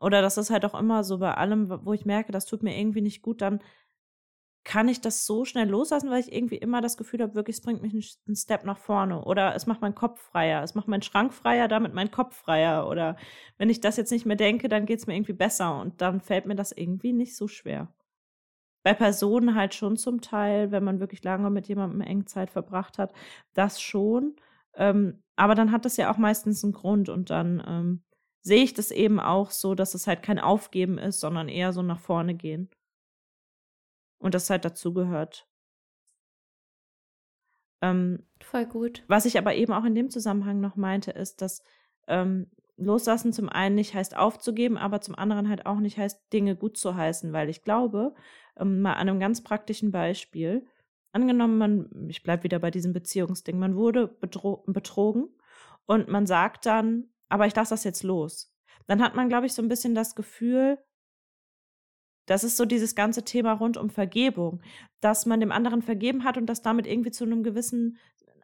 Oder 0.01 0.23
das 0.23 0.39
ist 0.39 0.51
halt 0.51 0.65
auch 0.65 0.75
immer 0.75 1.05
so 1.05 1.19
bei 1.19 1.35
allem, 1.35 1.71
wo 1.85 1.93
ich 1.93 2.05
merke, 2.05 2.33
das 2.33 2.47
tut 2.47 2.65
mir 2.65 2.77
irgendwie 2.77 3.01
nicht 3.01 3.23
gut, 3.23 3.41
dann 3.43 3.61
kann 4.65 4.89
ich 4.89 5.03
das 5.03 5.27
so 5.27 5.45
schnell 5.45 5.69
loslassen, 5.69 6.11
weil 6.11 6.21
ich 6.21 6.33
irgendwie 6.33 6.57
immer 6.57 6.81
das 6.81 6.97
Gefühl 6.97 7.21
habe, 7.21 7.35
wirklich, 7.35 7.57
es 7.57 7.63
bringt 7.63 7.83
mich 7.83 8.19
einen 8.27 8.35
Step 8.35 8.65
nach 8.65 8.79
vorne. 8.79 9.23
Oder 9.25 9.55
es 9.55 9.67
macht 9.67 9.83
meinen 9.83 9.95
Kopf 9.95 10.19
freier. 10.21 10.63
Es 10.63 10.75
macht 10.75 10.89
meinen 10.89 11.03
Schrank 11.03 11.35
freier, 11.35 11.69
damit 11.69 11.93
mein 11.93 12.11
Kopf 12.11 12.35
freier. 12.35 12.89
Oder 12.89 13.17
wenn 13.59 13.69
ich 13.69 13.83
das 13.83 13.99
jetzt 13.99 14.11
nicht 14.11 14.25
mehr 14.25 14.37
denke, 14.37 14.69
dann 14.69 14.87
geht 14.87 15.01
es 15.01 15.07
mir 15.07 15.15
irgendwie 15.15 15.35
besser. 15.35 15.79
Und 15.81 16.01
dann 16.01 16.23
fällt 16.23 16.47
mir 16.47 16.55
das 16.55 16.73
irgendwie 16.73 17.13
nicht 17.13 17.37
so 17.37 17.47
schwer. 17.47 17.93
Bei 18.83 18.95
Personen 18.95 19.55
halt 19.55 19.75
schon 19.75 19.97
zum 19.99 20.23
Teil, 20.23 20.71
wenn 20.71 20.85
man 20.85 20.99
wirklich 20.99 21.23
lange 21.23 21.51
mit 21.51 21.69
jemandem 21.69 22.01
eng 22.01 22.27
Zeit 22.27 22.51
verbracht 22.51 22.97
hat, 22.99 23.13
das 23.53 23.81
schon. 23.81 24.37
Ähm, 24.77 25.23
aber 25.37 25.55
dann 25.55 25.73
hat 25.73 25.85
das 25.85 25.99
ja 25.99 26.11
auch 26.11 26.19
meistens 26.19 26.65
einen 26.65 26.73
Grund 26.73 27.09
und 27.11 27.31
dann 27.31 27.63
ähm, 27.67 28.03
sehe 28.43 28.63
ich 28.65 28.75
das 28.75 28.91
eben 28.91 29.21
auch 29.21 29.51
so, 29.51 29.75
dass 29.75 29.95
es 29.95 30.07
halt 30.07 30.23
kein 30.23 30.39
Aufgeben 30.39 30.99
ist, 30.99 31.21
sondern 31.21 31.49
eher 31.49 31.73
so 31.73 31.83
nach 31.83 32.01
vorne 32.01 32.35
gehen 32.35 32.71
und 34.25 34.33
das 34.35 34.49
halt 34.49 34.65
dazugehört. 34.65 35.47
Ähm, 37.83 38.27
Voll 38.41 38.65
gut. 38.65 39.05
Was 39.07 39.27
ich 39.27 39.37
aber 39.37 39.55
eben 39.55 39.75
auch 39.75 39.85
in 39.85 39.95
dem 39.95 40.09
Zusammenhang 40.09 40.61
noch 40.61 40.77
meinte, 40.77 41.11
ist, 41.11 41.43
dass 41.43 41.63
ähm, 42.09 42.51
Loslassen 42.79 43.35
zum 43.35 43.51
einen 43.51 43.75
nicht 43.75 43.93
heißt 43.93 44.17
aufzugeben, 44.17 44.79
aber 44.79 45.03
zum 45.03 45.15
anderen 45.15 45.51
halt 45.51 45.67
auch 45.67 45.79
nicht 45.79 45.99
heißt, 45.99 46.33
Dinge 46.33 46.57
gut 46.57 46.79
zu 46.79 46.95
heißen, 46.95 47.35
weil 47.35 47.51
ich 47.51 47.65
glaube, 47.65 48.15
ähm, 48.57 48.81
mal 48.81 48.95
an 48.95 49.11
einem 49.11 49.21
ganz 49.21 49.45
praktischen 49.45 49.91
Beispiel, 49.91 50.67
angenommen, 51.13 51.59
man, 51.59 52.09
ich 52.09 52.23
bleibe 52.23 52.45
wieder 52.45 52.59
bei 52.59 52.71
diesem 52.71 52.95
Beziehungsding, 52.95 53.59
man 53.59 53.77
wurde 53.77 54.09
betrogen 54.09 55.29
und 55.85 56.09
man 56.09 56.27
sagt 56.27 56.65
dann, 56.65 57.11
aber 57.29 57.47
ich 57.47 57.55
lasse 57.55 57.75
das 57.75 57.85
jetzt 57.85 58.03
los. 58.03 58.57
Dann 58.87 59.03
hat 59.03 59.17
man, 59.17 59.29
glaube 59.29 59.45
ich, 59.45 59.53
so 59.53 59.61
ein 59.61 59.69
bisschen 59.69 59.95
das 59.95 60.15
Gefühl, 60.15 60.79
das 62.27 62.45
ist 62.45 62.57
so 62.57 62.65
dieses 62.65 62.95
ganze 62.95 63.25
Thema 63.25 63.53
rund 63.53 63.77
um 63.77 63.91
Vergebung, 63.91 64.61
dass 65.01 65.27
man 65.27 65.41
dem 65.41 65.53
anderen 65.53 65.83
vergeben 65.83 66.25
hat 66.25 66.37
und 66.37 66.47
das 66.47 66.63
damit 66.63 66.87
irgendwie 66.87 67.11
zu 67.11 67.25
einem 67.25 67.43
gewissen 67.43 67.99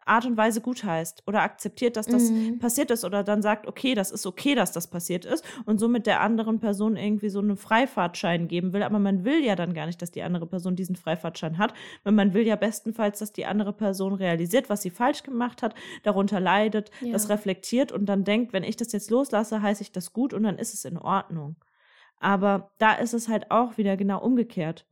Art 0.05 0.25
und 0.25 0.35
Weise 0.35 0.61
gutheißt 0.61 1.23
oder 1.27 1.41
akzeptiert, 1.41 1.95
dass 1.95 2.07
das 2.07 2.31
mhm. 2.31 2.59
passiert 2.59 2.91
ist 2.91 3.05
oder 3.05 3.23
dann 3.23 3.41
sagt, 3.41 3.67
okay, 3.67 3.93
das 3.93 4.11
ist 4.11 4.25
okay, 4.25 4.55
dass 4.55 4.71
das 4.71 4.87
passiert 4.87 5.25
ist 5.25 5.45
und 5.65 5.79
somit 5.79 6.07
der 6.07 6.21
anderen 6.21 6.59
Person 6.59 6.97
irgendwie 6.97 7.29
so 7.29 7.39
einen 7.39 7.55
Freifahrtschein 7.55 8.47
geben 8.47 8.73
will. 8.73 8.83
Aber 8.83 8.99
man 8.99 9.25
will 9.25 9.43
ja 9.43 9.55
dann 9.55 9.73
gar 9.73 9.85
nicht, 9.85 10.01
dass 10.01 10.11
die 10.11 10.23
andere 10.23 10.47
Person 10.47 10.75
diesen 10.75 10.95
Freifahrtschein 10.95 11.57
hat, 11.57 11.73
weil 12.03 12.13
man 12.13 12.33
will 12.33 12.45
ja 12.45 12.55
bestenfalls, 12.55 13.19
dass 13.19 13.31
die 13.31 13.45
andere 13.45 13.73
Person 13.73 14.13
realisiert, 14.13 14.69
was 14.69 14.81
sie 14.81 14.89
falsch 14.89 15.23
gemacht 15.23 15.61
hat, 15.61 15.75
darunter 16.03 16.39
leidet, 16.39 16.89
ja. 17.01 17.11
das 17.13 17.29
reflektiert 17.29 17.91
und 17.91 18.07
dann 18.07 18.23
denkt, 18.23 18.53
wenn 18.53 18.63
ich 18.63 18.77
das 18.77 18.91
jetzt 18.91 19.11
loslasse, 19.11 19.61
heiße 19.61 19.83
ich 19.83 19.91
das 19.91 20.13
gut 20.13 20.33
und 20.33 20.43
dann 20.43 20.57
ist 20.57 20.73
es 20.73 20.83
in 20.85 20.97
Ordnung. 20.97 21.55
Aber 22.21 22.71
da 22.77 22.93
ist 22.93 23.13
es 23.13 23.27
halt 23.27 23.49
auch 23.49 23.77
wieder 23.77 23.97
genau 23.97 24.21
umgekehrt. 24.21 24.85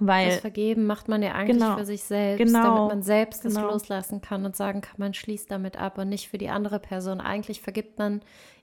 Weil, 0.00 0.30
das 0.30 0.40
Vergeben 0.40 0.86
macht 0.86 1.06
man 1.08 1.22
ja 1.22 1.32
eigentlich 1.32 1.58
genau, 1.58 1.76
für 1.76 1.84
sich 1.84 2.02
selbst, 2.02 2.44
genau, 2.44 2.64
damit 2.64 2.88
man 2.88 3.02
selbst 3.02 3.42
genau. 3.42 3.68
es 3.68 3.72
loslassen 3.72 4.20
kann 4.20 4.44
und 4.44 4.56
sagen 4.56 4.80
kann, 4.80 4.96
man 4.98 5.14
schließt 5.14 5.48
damit 5.48 5.76
ab 5.76 5.98
und 5.98 6.08
nicht 6.08 6.28
für 6.28 6.38
die 6.38 6.48
andere 6.48 6.80
Person. 6.80 7.20
Eigentlich 7.20 7.60
vergibt 7.60 8.00
man 8.00 8.20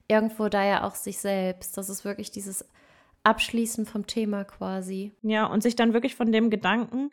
irgendwo 0.08 0.50
da 0.50 0.62
ja 0.62 0.86
auch 0.86 0.94
sich 0.94 1.18
selbst. 1.18 1.78
Das 1.78 1.88
ist 1.88 2.04
wirklich 2.04 2.30
dieses 2.30 2.68
Abschließen 3.24 3.86
vom 3.86 4.06
Thema 4.06 4.44
quasi. 4.44 5.12
Ja, 5.22 5.46
und 5.46 5.62
sich 5.62 5.74
dann 5.74 5.94
wirklich 5.94 6.14
von 6.14 6.30
dem 6.32 6.50
Gedanken 6.50 7.10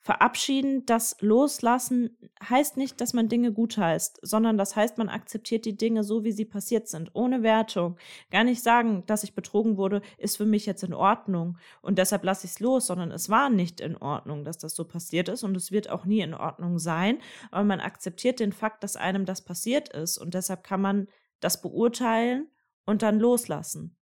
Verabschieden, 0.00 0.86
das 0.86 1.16
Loslassen 1.20 2.16
heißt 2.48 2.76
nicht, 2.76 3.00
dass 3.00 3.14
man 3.14 3.28
Dinge 3.28 3.52
gutheißt, 3.52 4.20
sondern 4.22 4.56
das 4.56 4.76
heißt, 4.76 4.96
man 4.96 5.08
akzeptiert 5.08 5.64
die 5.64 5.76
Dinge 5.76 6.04
so, 6.04 6.22
wie 6.22 6.30
sie 6.32 6.44
passiert 6.44 6.88
sind, 6.88 7.10
ohne 7.14 7.42
Wertung. 7.42 7.98
Gar 8.30 8.44
nicht 8.44 8.62
sagen, 8.62 9.04
dass 9.06 9.24
ich 9.24 9.34
betrogen 9.34 9.76
wurde, 9.76 10.00
ist 10.16 10.36
für 10.36 10.46
mich 10.46 10.66
jetzt 10.66 10.84
in 10.84 10.94
Ordnung 10.94 11.58
und 11.82 11.98
deshalb 11.98 12.22
lasse 12.24 12.46
ich 12.46 12.52
es 12.52 12.60
los, 12.60 12.86
sondern 12.86 13.10
es 13.10 13.28
war 13.28 13.50
nicht 13.50 13.80
in 13.80 13.96
Ordnung, 13.96 14.44
dass 14.44 14.56
das 14.56 14.76
so 14.76 14.84
passiert 14.84 15.28
ist 15.28 15.42
und 15.42 15.56
es 15.56 15.72
wird 15.72 15.90
auch 15.90 16.04
nie 16.04 16.20
in 16.20 16.34
Ordnung 16.34 16.78
sein, 16.78 17.18
aber 17.50 17.64
man 17.64 17.80
akzeptiert 17.80 18.38
den 18.38 18.52
Fakt, 18.52 18.84
dass 18.84 18.96
einem 18.96 19.24
das 19.24 19.42
passiert 19.42 19.88
ist 19.88 20.16
und 20.16 20.32
deshalb 20.32 20.62
kann 20.62 20.80
man 20.80 21.08
das 21.40 21.60
beurteilen 21.60 22.48
und 22.86 23.02
dann 23.02 23.18
loslassen. 23.18 23.98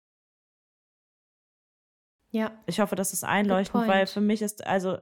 Ja. 2.33 2.51
Ich 2.65 2.81
hoffe, 2.81 2.97
das 2.97 3.13
ist 3.13 3.25
einleuchtend, 3.25 3.87
weil 3.87 4.07
für 4.07 4.23
mich 4.23 4.41
ist, 4.41 4.67
also 4.67 4.97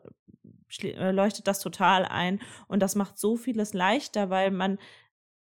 leuchtet 0.79 1.47
das 1.47 1.61
total 1.61 2.05
ein. 2.05 2.41
Und 2.69 2.81
das 2.81 2.95
macht 2.95 3.19
so 3.19 3.37
vieles 3.37 3.75
leichter, 3.75 4.31
weil 4.31 4.51
man, 4.51 4.79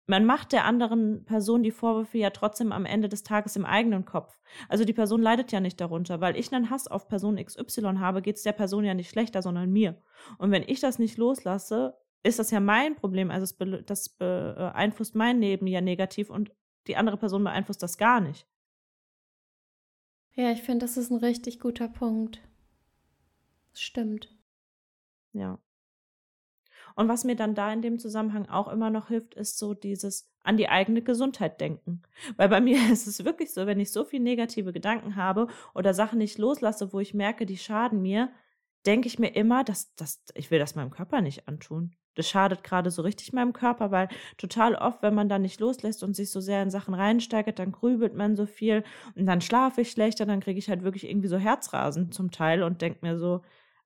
man 0.08 0.26
macht 0.26 0.52
der 0.52 0.66
anderen 0.66 1.26
Person 1.26 1.64
die 1.64 1.72
Vorwürfe 1.72 2.18
ja 2.18 2.30
trotzdem 2.30 2.72
am 2.72 2.86
Ende 2.86 3.10
des 3.10 3.24
Tages 3.24 3.56
im 3.56 3.66
eigenen 3.66 4.06
Kopf. 4.06 4.40
Also 4.70 4.86
die 4.86 4.94
Person 4.94 5.22
leidet 5.22 5.52
ja 5.52 5.60
nicht 5.60 5.80
darunter, 5.80 6.22
weil 6.22 6.38
ich 6.38 6.54
einen 6.54 6.70
Hass 6.70 6.88
auf 6.88 7.08
Person 7.08 7.44
XY 7.44 7.98
habe, 8.00 8.22
geht 8.22 8.38
es 8.38 8.44
der 8.44 8.54
Person 8.54 8.86
ja 8.86 8.94
nicht 8.94 9.10
schlechter, 9.10 9.42
sondern 9.42 9.72
mir. 9.72 10.02
Und 10.38 10.52
wenn 10.52 10.64
ich 10.64 10.80
das 10.80 11.00
nicht 11.00 11.18
loslasse, 11.18 11.98
ist 12.24 12.40
das 12.40 12.52
ja 12.52 12.60
mein 12.60 12.96
Problem. 12.96 13.32
Also 13.32 13.54
das 13.86 14.10
beeinflusst 14.10 15.16
mein 15.16 15.40
Leben 15.42 15.68
ja 15.68 15.82
negativ 15.82 16.30
und 16.30 16.52
die 16.88 16.96
andere 16.96 17.18
Person 17.18 17.44
beeinflusst 17.44 17.84
das 17.84 17.98
gar 17.98 18.22
nicht. 18.22 18.48
Ja, 20.34 20.52
ich 20.52 20.62
finde, 20.62 20.86
das 20.86 20.98
ist 20.98 21.12
ein 21.12 21.18
richtig 21.18 21.60
guter 21.60 21.88
Punkt. 21.88 22.42
Das 23.72 23.82
stimmt. 23.82 24.34
Ja. 25.34 25.60
Und 26.96 27.08
was 27.08 27.24
mir 27.24 27.36
dann 27.36 27.56
da 27.56 27.72
in 27.72 27.82
dem 27.82 28.00
Zusammenhang 28.00 28.50
auch 28.50 28.68
immer 28.68 28.90
noch 28.90 29.08
hilft, 29.08 29.36
ist 29.36 29.58
so 29.58 29.74
dieses 29.74 30.30
an 30.44 30.58
die 30.58 30.70
eigene 30.70 31.02
Gesundheit 31.02 31.62
denken. 31.62 32.02
Weil 32.38 32.50
bei 32.50 32.62
mir 32.62 32.92
ist 32.92 33.08
es 33.08 33.24
wirklich 33.24 33.54
so, 33.54 33.66
wenn 33.66 33.80
ich 33.80 33.92
so 33.92 34.04
viele 34.04 34.24
negative 34.24 34.74
Gedanken 34.74 35.16
habe 35.16 35.48
oder 35.74 35.94
Sachen 35.94 36.18
nicht 36.18 36.38
loslasse, 36.38 36.94
wo 36.94 37.00
ich 37.00 37.14
merke, 37.14 37.46
die 37.46 37.58
schaden 37.58 38.02
mir, 38.02 38.32
denke 38.86 39.08
ich 39.08 39.20
mir 39.20 39.36
immer, 39.36 39.64
dass, 39.64 39.94
dass 39.96 40.24
ich 40.34 40.52
will 40.52 40.60
das 40.60 40.76
meinem 40.76 40.90
Körper 40.90 41.22
nicht 41.22 41.48
antun. 41.48 41.96
Das 42.16 42.28
schadet 42.28 42.64
gerade 42.64 42.92
so 42.92 43.04
richtig 43.04 43.32
meinem 43.32 43.54
Körper, 43.54 43.92
weil 43.92 44.10
total 44.38 44.76
oft, 44.76 45.02
wenn 45.02 45.16
man 45.16 45.30
da 45.30 45.40
nicht 45.40 45.62
loslässt 45.62 46.04
und 46.04 46.14
sich 46.14 46.30
so 46.30 46.42
sehr 46.42 46.62
in 46.62 46.70
Sachen 46.70 46.94
reinsteigert, 46.94 47.58
dann 47.58 47.72
grübelt 47.72 48.16
man 48.16 48.36
so 48.36 48.46
viel 48.46 48.84
und 49.16 49.26
dann 49.28 49.40
schlafe 49.40 49.82
ich 49.82 49.92
schlechter, 49.92 50.26
dann 50.26 50.42
kriege 50.42 50.60
ich 50.60 50.68
halt 50.68 50.84
wirklich 50.84 51.08
irgendwie 51.10 51.30
so 51.30 51.38
Herzrasen 51.38 52.12
zum 52.12 52.32
Teil 52.32 52.64
und 52.64 52.82
denke 52.82 53.00
mir 53.02 53.18
so, 53.18 53.42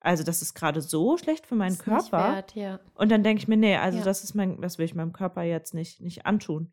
also 0.06 0.24
das 0.24 0.42
ist 0.42 0.54
gerade 0.54 0.82
so 0.82 1.18
schlecht 1.18 1.48
für 1.48 1.56
meinen 1.56 1.78
Körper. 1.80 2.36
Wert, 2.36 2.56
ja. 2.56 2.80
Und 2.94 3.12
dann 3.12 3.24
denke 3.24 3.42
ich 3.42 3.48
mir, 3.48 3.58
nee, 3.58 3.76
also 3.76 3.98
ja. 3.98 4.04
das 4.04 4.24
ist 4.24 4.36
mein, 4.36 4.62
das 4.62 4.78
will 4.78 4.86
ich 4.86 4.94
meinem 4.94 5.14
Körper 5.14 5.42
jetzt 5.42 5.74
nicht, 5.74 6.00
nicht 6.00 6.26
antun. 6.26 6.72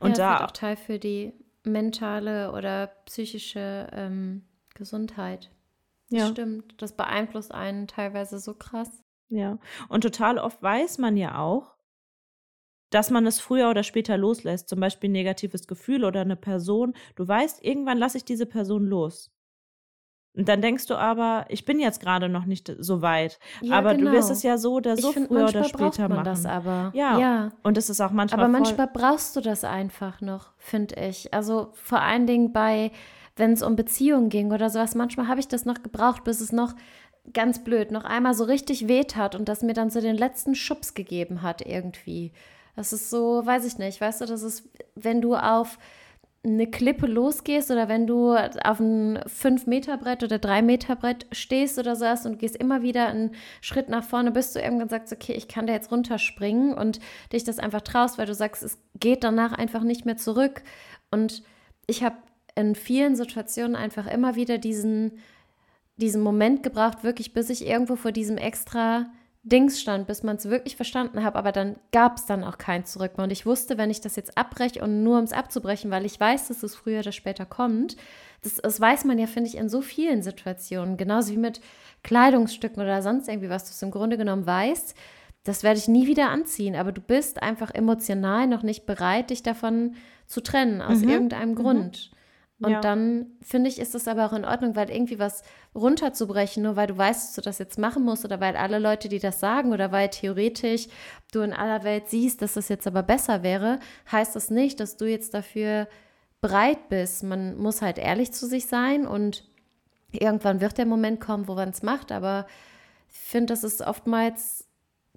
Und 0.00 0.18
ja, 0.18 0.30
das 0.32 0.38
da 0.40 0.44
auch 0.44 0.50
Teil 0.50 0.76
für 0.76 0.98
die 0.98 1.32
mentale 1.64 2.52
oder 2.52 2.88
psychische 3.06 3.88
ähm, 3.92 4.44
Gesundheit. 4.74 5.50
Das 6.10 6.20
ja. 6.20 6.26
stimmt. 6.28 6.74
Das 6.82 6.96
beeinflusst 6.96 7.52
einen 7.52 7.86
teilweise 7.86 8.38
so 8.38 8.54
krass. 8.54 9.04
Ja. 9.28 9.58
Und 9.88 10.02
total 10.02 10.38
oft 10.38 10.60
weiß 10.60 10.98
man 10.98 11.16
ja 11.16 11.38
auch, 11.38 11.76
dass 12.90 13.10
man 13.10 13.26
es 13.26 13.40
früher 13.40 13.70
oder 13.70 13.84
später 13.84 14.18
loslässt. 14.18 14.68
Zum 14.68 14.80
Beispiel 14.80 15.08
ein 15.08 15.12
negatives 15.12 15.66
Gefühl 15.68 16.04
oder 16.04 16.20
eine 16.20 16.36
Person. 16.36 16.94
Du 17.14 17.26
weißt, 17.26 17.64
irgendwann 17.64 17.98
lasse 17.98 18.18
ich 18.18 18.24
diese 18.24 18.44
Person 18.44 18.86
los. 18.86 19.31
Und 20.34 20.48
dann 20.48 20.62
denkst 20.62 20.86
du 20.86 20.94
aber, 20.94 21.44
ich 21.48 21.66
bin 21.66 21.78
jetzt 21.78 22.00
gerade 22.00 22.28
noch 22.30 22.46
nicht 22.46 22.74
so 22.78 23.02
weit. 23.02 23.38
Ja, 23.60 23.76
aber 23.76 23.94
genau. 23.94 24.10
du 24.10 24.16
wirst 24.16 24.30
es 24.30 24.42
ja 24.42 24.56
so 24.56 24.74
oder 24.74 24.96
so 24.96 25.12
find, 25.12 25.28
früher 25.28 25.48
oder 25.48 25.64
später 25.64 26.08
machen. 26.08 26.24
Das 26.24 26.46
aber. 26.46 26.90
Ja. 26.94 27.18
ja. 27.18 27.52
Und 27.62 27.76
es 27.76 27.90
ist 27.90 28.00
auch 28.00 28.12
manchmal. 28.12 28.40
Aber 28.40 28.50
manchmal 28.50 28.88
brauchst 28.90 29.36
du 29.36 29.42
das 29.42 29.62
einfach 29.62 30.22
noch, 30.22 30.52
finde 30.56 30.94
ich. 30.96 31.34
Also 31.34 31.68
vor 31.74 32.00
allen 32.00 32.26
Dingen 32.26 32.52
bei, 32.52 32.92
wenn 33.36 33.52
es 33.52 33.62
um 33.62 33.76
Beziehungen 33.76 34.30
ging 34.30 34.52
oder 34.52 34.70
sowas. 34.70 34.94
Manchmal 34.94 35.28
habe 35.28 35.40
ich 35.40 35.48
das 35.48 35.66
noch 35.66 35.82
gebraucht, 35.82 36.24
bis 36.24 36.40
es 36.40 36.50
noch 36.50 36.74
ganz 37.32 37.62
blöd 37.62 37.92
noch 37.92 38.04
einmal 38.04 38.34
so 38.34 38.44
richtig 38.44 38.88
weht 38.88 39.16
hat 39.16 39.34
und 39.34 39.48
das 39.48 39.62
mir 39.62 39.74
dann 39.74 39.90
so 39.90 40.00
den 40.00 40.16
letzten 40.16 40.54
Schubs 40.54 40.94
gegeben 40.94 41.42
hat 41.42 41.60
irgendwie. 41.60 42.32
Das 42.74 42.92
ist 42.92 43.10
so, 43.10 43.44
weiß 43.44 43.66
ich 43.66 43.78
nicht, 43.78 44.00
weißt 44.00 44.22
du, 44.22 44.26
das 44.26 44.42
ist, 44.42 44.68
wenn 44.94 45.20
du 45.20 45.36
auf 45.36 45.78
eine 46.44 46.66
Klippe 46.66 47.06
losgehst 47.06 47.70
oder 47.70 47.88
wenn 47.88 48.06
du 48.06 48.34
auf 48.34 48.80
ein 48.80 49.18
5-Meter-Brett 49.18 50.24
oder 50.24 50.36
3-Meter-Brett 50.36 51.26
stehst 51.30 51.78
oder 51.78 51.94
so 51.94 52.04
hast 52.04 52.26
und 52.26 52.40
gehst 52.40 52.56
immer 52.56 52.82
wieder 52.82 53.06
einen 53.06 53.36
Schritt 53.60 53.88
nach 53.88 54.02
vorne, 54.02 54.32
bis 54.32 54.52
du 54.52 54.60
irgendwann 54.60 54.88
sagst, 54.88 55.12
okay, 55.12 55.34
ich 55.34 55.46
kann 55.46 55.68
da 55.68 55.72
jetzt 55.72 55.92
runterspringen 55.92 56.74
und 56.74 56.98
dich 57.32 57.44
das 57.44 57.60
einfach 57.60 57.82
traust, 57.82 58.18
weil 58.18 58.26
du 58.26 58.34
sagst, 58.34 58.64
es 58.64 58.78
geht 58.98 59.22
danach 59.22 59.52
einfach 59.52 59.84
nicht 59.84 60.04
mehr 60.04 60.16
zurück. 60.16 60.64
Und 61.12 61.44
ich 61.86 62.02
habe 62.02 62.16
in 62.56 62.74
vielen 62.74 63.14
Situationen 63.14 63.76
einfach 63.76 64.08
immer 64.08 64.34
wieder 64.34 64.58
diesen, 64.58 65.12
diesen 65.96 66.22
Moment 66.22 66.64
gebraucht, 66.64 67.04
wirklich 67.04 67.34
bis 67.34 67.50
ich 67.50 67.66
irgendwo 67.66 67.94
vor 67.94 68.10
diesem 68.10 68.36
extra 68.36 69.06
Dings 69.44 69.80
stand, 69.80 70.06
bis 70.06 70.22
man 70.22 70.36
es 70.36 70.48
wirklich 70.48 70.76
verstanden 70.76 71.24
habe, 71.24 71.36
aber 71.36 71.50
dann 71.50 71.76
gab 71.90 72.16
es 72.16 72.26
dann 72.26 72.44
auch 72.44 72.58
kein 72.58 72.84
Zurück 72.84 73.16
mehr. 73.16 73.24
Und 73.24 73.32
ich 73.32 73.44
wusste, 73.44 73.76
wenn 73.76 73.90
ich 73.90 74.00
das 74.00 74.14
jetzt 74.14 74.38
abbreche 74.38 74.82
und 74.82 75.02
nur 75.02 75.18
um 75.18 75.24
es 75.24 75.32
abzubrechen, 75.32 75.90
weil 75.90 76.06
ich 76.06 76.18
weiß, 76.18 76.48
dass 76.48 76.62
es 76.62 76.76
früher 76.76 77.00
oder 77.00 77.10
später 77.10 77.44
kommt, 77.44 77.96
das, 78.42 78.56
das 78.56 78.80
weiß 78.80 79.04
man 79.04 79.18
ja, 79.18 79.26
finde 79.26 79.48
ich, 79.48 79.56
in 79.56 79.68
so 79.68 79.82
vielen 79.82 80.22
Situationen, 80.22 80.96
genauso 80.96 81.32
wie 81.32 81.38
mit 81.38 81.60
Kleidungsstücken 82.04 82.80
oder 82.80 83.02
sonst 83.02 83.28
irgendwie, 83.28 83.50
was 83.50 83.64
du 83.64 83.70
es 83.70 83.82
im 83.82 83.90
Grunde 83.90 84.16
genommen 84.16 84.46
weißt, 84.46 84.94
das 85.44 85.64
werde 85.64 85.78
ich 85.78 85.88
nie 85.88 86.06
wieder 86.06 86.30
anziehen, 86.30 86.76
aber 86.76 86.92
du 86.92 87.00
bist 87.00 87.42
einfach 87.42 87.74
emotional 87.74 88.46
noch 88.46 88.62
nicht 88.62 88.86
bereit, 88.86 89.30
dich 89.30 89.42
davon 89.42 89.96
zu 90.26 90.40
trennen, 90.40 90.80
aus 90.80 91.00
mhm. 91.00 91.08
irgendeinem 91.08 91.50
mhm. 91.50 91.90
Und 92.62 92.70
ja. 92.70 92.80
dann 92.80 93.26
finde 93.40 93.68
ich, 93.68 93.80
ist 93.80 93.94
es 93.94 94.06
aber 94.06 94.26
auch 94.26 94.32
in 94.32 94.44
Ordnung, 94.44 94.76
weil 94.76 94.88
irgendwie 94.88 95.18
was 95.18 95.42
runterzubrechen, 95.74 96.62
nur 96.62 96.76
weil 96.76 96.86
du 96.86 96.96
weißt, 96.96 97.28
dass 97.28 97.34
du 97.34 97.40
das 97.40 97.58
jetzt 97.58 97.78
machen 97.78 98.04
musst 98.04 98.24
oder 98.24 98.40
weil 98.40 98.56
alle 98.56 98.78
Leute, 98.78 99.08
die 99.08 99.18
das 99.18 99.40
sagen 99.40 99.72
oder 99.72 99.90
weil 99.90 100.08
theoretisch 100.10 100.86
du 101.32 101.40
in 101.40 101.52
aller 101.52 101.82
Welt 101.82 102.08
siehst, 102.08 102.40
dass 102.40 102.54
das 102.54 102.68
jetzt 102.68 102.86
aber 102.86 103.02
besser 103.02 103.42
wäre, 103.42 103.80
heißt 104.10 104.36
das 104.36 104.50
nicht, 104.50 104.78
dass 104.78 104.96
du 104.96 105.06
jetzt 105.06 105.34
dafür 105.34 105.88
bereit 106.40 106.88
bist. 106.88 107.24
Man 107.24 107.56
muss 107.56 107.82
halt 107.82 107.98
ehrlich 107.98 108.32
zu 108.32 108.46
sich 108.46 108.66
sein 108.66 109.06
und 109.06 109.44
irgendwann 110.12 110.60
wird 110.60 110.78
der 110.78 110.86
Moment 110.86 111.20
kommen, 111.20 111.48
wo 111.48 111.54
man 111.54 111.70
es 111.70 111.82
macht, 111.82 112.12
aber 112.12 112.46
ich 113.10 113.18
finde, 113.18 113.52
das 113.52 113.64
ist 113.64 113.82
oftmals 113.82 114.68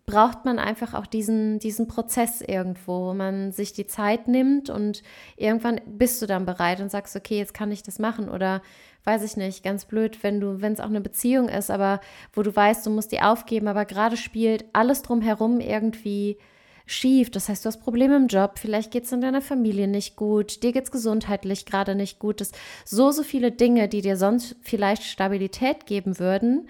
braucht 0.06 0.46
man 0.46 0.60
einfach 0.60 0.94
auch 0.94 1.08
diesen, 1.08 1.58
diesen 1.60 1.88
Prozess 1.88 2.42
irgendwo, 2.42 3.08
wo 3.08 3.14
man 3.14 3.52
sich 3.52 3.74
die 3.74 3.88
Zeit 3.88 4.28
nimmt 4.28 4.70
und 4.70 5.02
irgendwann 5.36 5.82
bist 5.86 6.22
du 6.22 6.28
dann 6.28 6.46
bereit 6.46 6.80
und 6.80 6.92
sagst, 6.92 7.16
okay, 7.16 7.38
jetzt 7.38 7.54
kann 7.54 7.72
ich 7.72 7.82
das 7.82 7.98
machen 7.98 8.30
oder 8.30 8.62
weiß 9.04 9.24
ich 9.24 9.38
nicht, 9.38 9.64
ganz 9.64 9.86
blöd, 9.86 10.24
wenn 10.24 10.40
du, 10.40 10.62
wenn 10.62 10.74
es 10.74 10.80
auch 10.80 10.86
eine 10.86 11.02
Beziehung 11.02 11.50
ist, 11.50 11.72
aber 11.72 12.02
wo 12.34 12.44
du 12.44 12.56
weißt, 12.56 12.86
du 12.86 12.90
musst 12.90 13.12
die 13.12 13.22
aufgeben, 13.22 13.68
aber 13.68 13.86
gerade 13.86 14.18
spielt 14.18 14.66
alles 14.74 15.02
drumherum 15.02 15.60
irgendwie 15.60 16.38
schief. 16.86 17.32
Das 17.32 17.50
heißt, 17.50 17.66
du 17.66 17.68
hast 17.68 17.82
Probleme 17.82 18.16
im 18.16 18.28
Job, 18.28 18.60
vielleicht 18.60 18.92
geht 18.92 19.06
es 19.06 19.12
in 19.12 19.22
deiner 19.22 19.42
Familie 19.42 19.88
nicht 19.88 20.16
gut, 20.16 20.62
dir 20.64 20.72
geht 20.72 20.86
es 20.86 20.92
gesundheitlich 20.92 21.66
gerade 21.66 21.96
nicht 21.96 22.20
gut. 22.20 22.42
Das 22.42 22.52
so, 22.84 23.12
so 23.12 23.24
viele 23.24 23.52
Dinge, 23.52 23.88
die 23.88 24.02
dir 24.02 24.18
sonst 24.18 24.56
vielleicht 24.62 25.04
Stabilität 25.04 25.86
geben 25.86 26.20
würden. 26.20 26.68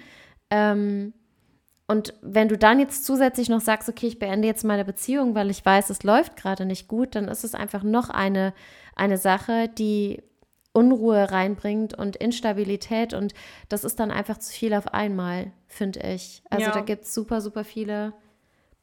Ähm, 0.50 1.14
und 1.88 2.16
wenn 2.22 2.48
du 2.48 2.58
dann 2.58 2.80
jetzt 2.80 3.06
zusätzlich 3.06 3.48
noch 3.48 3.62
sagst, 3.62 3.88
okay, 3.90 4.08
ich 4.08 4.20
beende 4.20 4.48
jetzt 4.48 4.64
meine 4.64 4.86
Beziehung, 4.86 5.36
weil 5.36 5.52
ich 5.52 5.64
weiß, 5.64 5.92
es 5.92 6.04
läuft 6.04 6.36
gerade 6.36 6.66
nicht 6.66 6.88
gut, 6.88 7.16
dann 7.16 7.28
ist 7.28 7.44
es 7.44 7.54
einfach 7.54 7.84
noch 7.84 8.10
eine, 8.10 8.54
eine 8.96 9.18
Sache, 9.18 9.70
die 9.70 10.24
Unruhe 10.74 11.32
reinbringt 11.32 11.94
und 11.94 12.16
Instabilität 12.16 13.14
und 13.14 13.34
das 13.70 13.84
ist 13.84 14.00
dann 14.00 14.12
einfach 14.12 14.40
zu 14.40 14.52
viel 14.52 14.74
auf 14.74 14.94
einmal, 14.94 15.52
finde 15.68 16.02
ich. 16.02 16.44
Also 16.50 16.66
ja. 16.66 16.72
da 16.72 16.82
gibt 16.82 17.06
es 17.06 17.14
super, 17.14 17.40
super 17.40 17.64
viele 17.64 18.14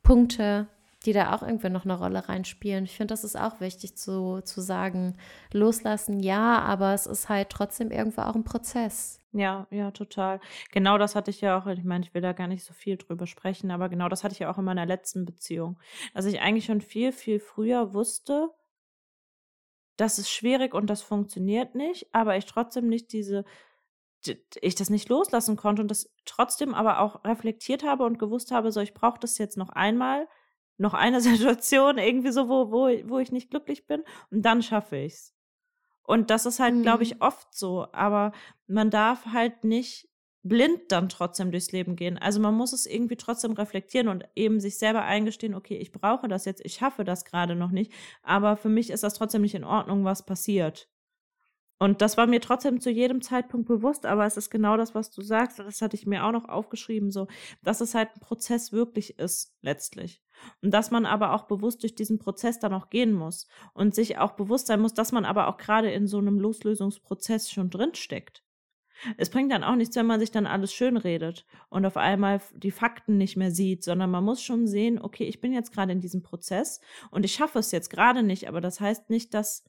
Punkte, 0.02 0.68
die 1.04 1.12
da 1.12 1.34
auch 1.34 1.42
irgendwie 1.42 1.68
noch 1.70 1.84
eine 1.84 1.98
Rolle 1.98 2.28
reinspielen. 2.28 2.84
Ich 2.84 2.96
finde, 2.96 3.12
das 3.12 3.24
ist 3.24 3.36
auch 3.38 3.60
wichtig 3.60 3.96
zu, 3.96 4.40
zu 4.42 4.60
sagen. 4.60 5.16
Loslassen, 5.52 6.20
ja, 6.20 6.60
aber 6.60 6.94
es 6.94 7.06
ist 7.06 7.28
halt 7.28 7.50
trotzdem 7.50 7.90
irgendwo 7.90 8.22
auch 8.22 8.36
ein 8.36 8.44
Prozess. 8.44 9.18
Ja, 9.34 9.66
ja, 9.70 9.90
total. 9.92 10.40
Genau 10.72 10.98
das 10.98 11.14
hatte 11.14 11.30
ich 11.30 11.40
ja 11.40 11.58
auch, 11.58 11.66
ich 11.66 11.84
meine, 11.84 12.04
ich 12.04 12.12
will 12.12 12.20
da 12.20 12.32
gar 12.34 12.48
nicht 12.48 12.64
so 12.64 12.74
viel 12.74 12.98
drüber 12.98 13.26
sprechen, 13.26 13.70
aber 13.70 13.88
genau 13.88 14.08
das 14.10 14.24
hatte 14.24 14.32
ich 14.34 14.40
ja 14.40 14.50
auch 14.50 14.58
in 14.58 14.64
meiner 14.64 14.84
letzten 14.84 15.24
Beziehung. 15.24 15.78
Dass 16.12 16.26
ich 16.26 16.40
eigentlich 16.40 16.66
schon 16.66 16.82
viel, 16.82 17.12
viel 17.12 17.40
früher 17.40 17.94
wusste, 17.94 18.50
das 19.96 20.18
ist 20.18 20.30
schwierig 20.30 20.74
und 20.74 20.88
das 20.88 21.02
funktioniert 21.02 21.74
nicht, 21.74 22.14
aber 22.14 22.36
ich 22.36 22.46
trotzdem 22.46 22.88
nicht 22.88 23.12
diese, 23.12 23.44
ich 24.60 24.74
das 24.74 24.90
nicht 24.90 25.08
loslassen 25.08 25.56
konnte 25.56 25.82
und 25.82 25.88
das 25.90 26.12
trotzdem 26.24 26.74
aber 26.74 27.00
auch 27.00 27.24
reflektiert 27.24 27.84
habe 27.84 28.04
und 28.04 28.18
gewusst 28.18 28.50
habe, 28.52 28.72
so 28.72 28.80
ich 28.80 28.94
brauche 28.94 29.18
das 29.20 29.38
jetzt 29.38 29.56
noch 29.56 29.70
einmal, 29.70 30.28
noch 30.78 30.94
eine 30.94 31.20
Situation 31.22 31.98
irgendwie 31.98 32.32
so, 32.32 32.48
wo, 32.48 32.70
wo, 32.72 32.88
wo 33.08 33.18
ich 33.18 33.32
nicht 33.32 33.50
glücklich 33.50 33.86
bin 33.86 34.02
und 34.30 34.42
dann 34.42 34.62
schaffe 34.62 34.96
ich's. 34.98 35.31
Und 36.04 36.30
das 36.30 36.46
ist 36.46 36.60
halt, 36.60 36.74
mhm. 36.74 36.82
glaube 36.82 37.02
ich, 37.02 37.22
oft 37.22 37.54
so. 37.54 37.86
Aber 37.92 38.32
man 38.66 38.90
darf 38.90 39.26
halt 39.26 39.64
nicht 39.64 40.08
blind 40.42 40.80
dann 40.90 41.08
trotzdem 41.08 41.52
durchs 41.52 41.72
Leben 41.72 41.96
gehen. 41.96 42.18
Also 42.18 42.40
man 42.40 42.54
muss 42.54 42.72
es 42.72 42.86
irgendwie 42.86 43.16
trotzdem 43.16 43.52
reflektieren 43.52 44.08
und 44.08 44.24
eben 44.34 44.60
sich 44.60 44.78
selber 44.78 45.02
eingestehen, 45.02 45.54
okay, 45.54 45.76
ich 45.76 45.92
brauche 45.92 46.28
das 46.28 46.44
jetzt, 46.44 46.64
ich 46.64 46.74
schaffe 46.74 47.04
das 47.04 47.24
gerade 47.24 47.54
noch 47.54 47.70
nicht, 47.70 47.92
aber 48.22 48.56
für 48.56 48.68
mich 48.68 48.90
ist 48.90 49.04
das 49.04 49.14
trotzdem 49.14 49.42
nicht 49.42 49.54
in 49.54 49.64
Ordnung, 49.64 50.04
was 50.04 50.26
passiert. 50.26 50.88
Und 51.82 52.00
das 52.00 52.16
war 52.16 52.28
mir 52.28 52.40
trotzdem 52.40 52.80
zu 52.80 52.90
jedem 52.90 53.22
Zeitpunkt 53.22 53.66
bewusst, 53.66 54.06
aber 54.06 54.24
es 54.24 54.36
ist 54.36 54.50
genau 54.50 54.76
das, 54.76 54.94
was 54.94 55.10
du 55.10 55.20
sagst, 55.20 55.58
und 55.58 55.66
das 55.66 55.82
hatte 55.82 55.96
ich 55.96 56.06
mir 56.06 56.24
auch 56.24 56.30
noch 56.30 56.48
aufgeschrieben, 56.48 57.10
so, 57.10 57.26
dass 57.64 57.80
es 57.80 57.96
halt 57.96 58.10
ein 58.14 58.20
Prozess 58.20 58.70
wirklich 58.70 59.18
ist, 59.18 59.56
letztlich. 59.62 60.22
Und 60.62 60.72
dass 60.72 60.92
man 60.92 61.06
aber 61.06 61.34
auch 61.34 61.48
bewusst 61.48 61.82
durch 61.82 61.96
diesen 61.96 62.20
Prozess 62.20 62.60
dann 62.60 62.72
auch 62.72 62.88
gehen 62.88 63.12
muss 63.12 63.48
und 63.74 63.96
sich 63.96 64.18
auch 64.18 64.34
bewusst 64.34 64.68
sein 64.68 64.80
muss, 64.80 64.94
dass 64.94 65.10
man 65.10 65.24
aber 65.24 65.48
auch 65.48 65.56
gerade 65.56 65.90
in 65.90 66.06
so 66.06 66.18
einem 66.18 66.38
Loslösungsprozess 66.38 67.50
schon 67.50 67.68
drinsteckt. 67.68 68.44
Es 69.16 69.30
bringt 69.30 69.50
dann 69.50 69.64
auch 69.64 69.74
nichts, 69.74 69.96
wenn 69.96 70.06
man 70.06 70.20
sich 70.20 70.30
dann 70.30 70.46
alles 70.46 70.72
schön 70.72 70.96
redet 70.96 71.46
und 71.68 71.84
auf 71.84 71.96
einmal 71.96 72.40
die 72.54 72.70
Fakten 72.70 73.18
nicht 73.18 73.36
mehr 73.36 73.50
sieht, 73.50 73.82
sondern 73.82 74.12
man 74.12 74.22
muss 74.22 74.40
schon 74.40 74.68
sehen, 74.68 75.00
okay, 75.00 75.24
ich 75.24 75.40
bin 75.40 75.52
jetzt 75.52 75.72
gerade 75.72 75.90
in 75.90 76.00
diesem 76.00 76.22
Prozess 76.22 76.80
und 77.10 77.24
ich 77.24 77.34
schaffe 77.34 77.58
es 77.58 77.72
jetzt 77.72 77.90
gerade 77.90 78.22
nicht, 78.22 78.46
aber 78.46 78.60
das 78.60 78.78
heißt 78.78 79.10
nicht, 79.10 79.34
dass 79.34 79.64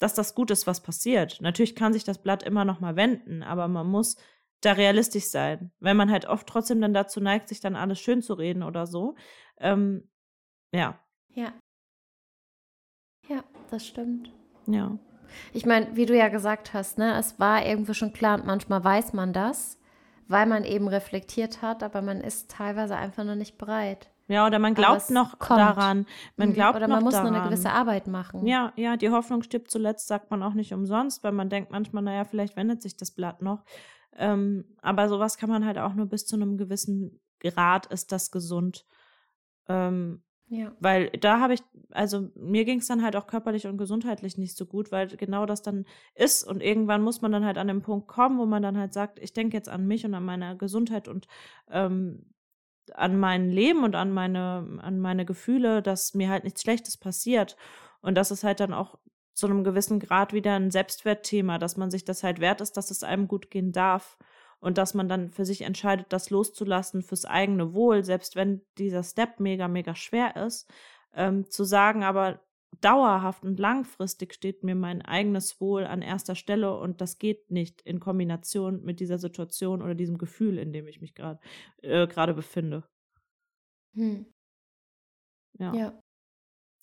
dass 0.00 0.14
das 0.14 0.34
gut 0.34 0.50
ist, 0.50 0.66
was 0.66 0.80
passiert. 0.80 1.40
Natürlich 1.40 1.76
kann 1.76 1.92
sich 1.92 2.02
das 2.02 2.18
Blatt 2.18 2.42
immer 2.42 2.64
noch 2.64 2.80
mal 2.80 2.96
wenden, 2.96 3.44
aber 3.44 3.68
man 3.68 3.86
muss 3.86 4.16
da 4.62 4.72
realistisch 4.72 5.26
sein. 5.26 5.70
Wenn 5.78 5.96
man 5.96 6.10
halt 6.10 6.26
oft 6.26 6.46
trotzdem 6.46 6.80
dann 6.80 6.94
dazu 6.94 7.20
neigt, 7.20 7.48
sich 7.48 7.60
dann 7.60 7.76
alles 7.76 8.00
schön 8.00 8.22
zu 8.22 8.34
reden 8.34 8.62
oder 8.62 8.86
so. 8.86 9.14
Ähm, 9.58 10.08
ja. 10.72 10.98
Ja. 11.34 11.52
Ja, 13.28 13.44
das 13.70 13.86
stimmt. 13.86 14.32
Ja. 14.66 14.98
Ich 15.52 15.64
meine, 15.64 15.94
wie 15.96 16.06
du 16.06 16.16
ja 16.16 16.28
gesagt 16.28 16.74
hast, 16.74 16.98
ne, 16.98 17.16
es 17.18 17.38
war 17.38 17.64
irgendwo 17.64 17.92
schon 17.92 18.12
klar 18.12 18.38
und 18.38 18.46
manchmal 18.46 18.82
weiß 18.82 19.12
man 19.12 19.32
das, 19.32 19.78
weil 20.26 20.46
man 20.46 20.64
eben 20.64 20.88
reflektiert 20.88 21.62
hat, 21.62 21.82
aber 21.82 22.02
man 22.02 22.20
ist 22.20 22.50
teilweise 22.50 22.96
einfach 22.96 23.24
noch 23.24 23.36
nicht 23.36 23.56
bereit. 23.56 24.10
Ja, 24.30 24.46
oder 24.46 24.60
man 24.60 24.74
glaubt 24.74 25.10
noch 25.10 25.40
kommt. 25.40 25.58
daran. 25.58 26.06
Man 26.36 26.50
mhm. 26.50 26.54
glaubt 26.54 26.76
oder 26.76 26.86
man 26.86 27.02
muss 27.02 27.14
daran. 27.14 27.32
noch 27.32 27.40
eine 27.40 27.48
gewisse 27.48 27.72
Arbeit 27.72 28.06
machen. 28.06 28.46
Ja, 28.46 28.72
ja, 28.76 28.96
die 28.96 29.10
Hoffnung 29.10 29.42
stirbt 29.42 29.72
zuletzt, 29.72 30.06
sagt 30.06 30.30
man 30.30 30.44
auch 30.44 30.54
nicht 30.54 30.72
umsonst, 30.72 31.24
weil 31.24 31.32
man 31.32 31.48
denkt 31.48 31.72
manchmal, 31.72 32.04
naja, 32.04 32.24
vielleicht 32.24 32.56
wendet 32.56 32.80
sich 32.80 32.96
das 32.96 33.10
Blatt 33.10 33.42
noch. 33.42 33.64
Ähm, 34.16 34.64
aber 34.82 35.08
sowas 35.08 35.36
kann 35.36 35.50
man 35.50 35.66
halt 35.66 35.78
auch 35.78 35.94
nur 35.94 36.06
bis 36.06 36.26
zu 36.26 36.36
einem 36.36 36.58
gewissen 36.58 37.20
Grad 37.40 37.86
ist 37.86 38.12
das 38.12 38.30
gesund. 38.30 38.86
Ähm, 39.66 40.22
ja. 40.46 40.72
Weil 40.78 41.10
da 41.10 41.40
habe 41.40 41.54
ich, 41.54 41.62
also 41.90 42.28
mir 42.36 42.64
ging 42.64 42.78
es 42.78 42.86
dann 42.86 43.02
halt 43.02 43.16
auch 43.16 43.26
körperlich 43.26 43.66
und 43.66 43.78
gesundheitlich 43.78 44.38
nicht 44.38 44.56
so 44.56 44.64
gut, 44.64 44.92
weil 44.92 45.08
genau 45.08 45.44
das 45.44 45.62
dann 45.62 45.86
ist. 46.14 46.44
Und 46.44 46.62
irgendwann 46.62 47.02
muss 47.02 47.20
man 47.20 47.32
dann 47.32 47.44
halt 47.44 47.58
an 47.58 47.66
den 47.66 47.82
Punkt 47.82 48.06
kommen, 48.06 48.38
wo 48.38 48.46
man 48.46 48.62
dann 48.62 48.78
halt 48.78 48.92
sagt, 48.92 49.18
ich 49.18 49.32
denke 49.32 49.56
jetzt 49.56 49.68
an 49.68 49.88
mich 49.88 50.04
und 50.04 50.14
an 50.14 50.24
meine 50.24 50.56
Gesundheit 50.56 51.08
und 51.08 51.26
ähm, 51.68 52.26
an 52.94 53.18
mein 53.18 53.50
Leben 53.50 53.84
und 53.84 53.94
an 53.94 54.12
meine, 54.12 54.78
an 54.82 54.98
meine 54.98 55.24
Gefühle, 55.24 55.82
dass 55.82 56.14
mir 56.14 56.28
halt 56.28 56.44
nichts 56.44 56.62
Schlechtes 56.62 56.96
passiert. 56.96 57.56
Und 58.00 58.14
das 58.16 58.30
ist 58.30 58.44
halt 58.44 58.60
dann 58.60 58.72
auch 58.72 58.98
zu 59.34 59.46
einem 59.46 59.64
gewissen 59.64 60.00
Grad 60.00 60.32
wieder 60.32 60.54
ein 60.54 60.70
Selbstwertthema, 60.70 61.58
dass 61.58 61.76
man 61.76 61.90
sich 61.90 62.04
das 62.04 62.22
halt 62.22 62.40
wert 62.40 62.60
ist, 62.60 62.76
dass 62.76 62.90
es 62.90 63.02
einem 63.02 63.28
gut 63.28 63.50
gehen 63.50 63.72
darf 63.72 64.18
und 64.60 64.76
dass 64.78 64.94
man 64.94 65.08
dann 65.08 65.30
für 65.30 65.44
sich 65.44 65.62
entscheidet, 65.62 66.06
das 66.10 66.30
loszulassen 66.30 67.02
fürs 67.02 67.24
eigene 67.24 67.72
Wohl, 67.72 68.04
selbst 68.04 68.36
wenn 68.36 68.62
dieser 68.78 69.02
Step 69.02 69.40
mega, 69.40 69.68
mega 69.68 69.94
schwer 69.94 70.36
ist, 70.36 70.70
ähm, 71.14 71.48
zu 71.50 71.64
sagen, 71.64 72.04
aber 72.04 72.40
dauerhaft 72.80 73.44
und 73.44 73.58
langfristig 73.58 74.34
steht 74.34 74.64
mir 74.64 74.74
mein 74.74 75.02
eigenes 75.02 75.60
Wohl 75.60 75.84
an 75.84 76.02
erster 76.02 76.34
Stelle 76.34 76.76
und 76.76 77.00
das 77.00 77.18
geht 77.18 77.50
nicht 77.50 77.82
in 77.82 78.00
Kombination 78.00 78.82
mit 78.82 79.00
dieser 79.00 79.18
Situation 79.18 79.82
oder 79.82 79.94
diesem 79.94 80.18
Gefühl, 80.18 80.58
in 80.58 80.72
dem 80.72 80.86
ich 80.88 81.00
mich 81.00 81.14
gerade 81.14 81.40
äh, 81.82 82.06
gerade 82.06 82.34
befinde. 82.34 82.84
Hm. 83.94 84.26
Ja. 85.58 85.74
ja. 85.74 86.02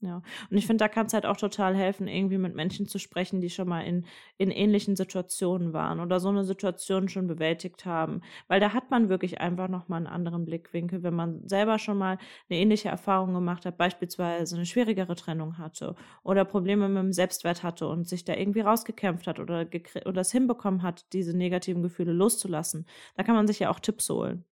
Ja, 0.02 0.22
und 0.52 0.58
ich 0.58 0.68
finde, 0.68 0.84
da 0.84 0.90
kann 0.90 1.08
es 1.08 1.14
halt 1.14 1.26
auch 1.26 1.38
total 1.38 1.76
helfen, 1.76 2.08
irgendwie 2.08 2.38
mit 2.38 2.54
Menschen 2.54 2.88
zu 2.88 3.00
sprechen, 3.00 3.42
die 3.42 3.50
schon 3.50 3.68
mal 3.68 3.82
in, 3.82 4.06
in 4.38 4.52
ähnlichen 4.52 4.96
Situationen 4.96 5.74
waren 5.74 6.00
oder 6.00 6.20
so 6.20 6.30
eine 6.30 6.44
Situation 6.44 7.10
schon 7.10 7.26
bewältigt 7.26 7.84
haben. 7.86 8.22
Weil 8.48 8.60
da 8.60 8.74
hat 8.74 8.92
man 8.92 9.10
wirklich 9.10 9.42
einfach 9.42 9.68
nochmal 9.70 9.98
einen 9.98 10.08
anderen 10.08 10.46
Blickwinkel, 10.46 11.02
wenn 11.02 11.16
man 11.16 11.48
selber 11.48 11.80
schon 11.80 11.98
mal 11.98 12.20
eine 12.48 12.60
ähnliche 12.60 12.90
Erfahrung 12.90 13.34
gemacht 13.34 13.66
hat, 13.66 13.80
beispielsweise 13.80 14.56
eine 14.56 14.68
schwierigere 14.68 15.16
Trennung 15.16 15.58
hatte 15.58 15.96
oder 16.22 16.46
Probleme 16.46 16.88
mit 16.90 17.02
dem 17.02 17.14
Selbstwert 17.14 17.64
hatte 17.64 17.88
und 17.88 18.08
sich 18.08 18.24
da 18.24 18.36
irgendwie 18.36 18.62
rausgekämpft 18.62 19.26
hat 19.26 19.40
oder, 19.40 19.66
oder 20.06 20.22
es 20.22 20.32
hinbekommen 20.32 20.84
hat, 20.84 21.12
diese 21.12 21.36
negativen 21.36 21.82
Gefühle 21.82 22.14
loszulassen. 22.14 22.86
Da 23.16 23.24
kann 23.24 23.36
man 23.36 23.48
sich 23.48 23.58
ja 23.60 23.72
auch 23.72 23.80
Tipps 23.80 24.08
holen. 24.12 24.46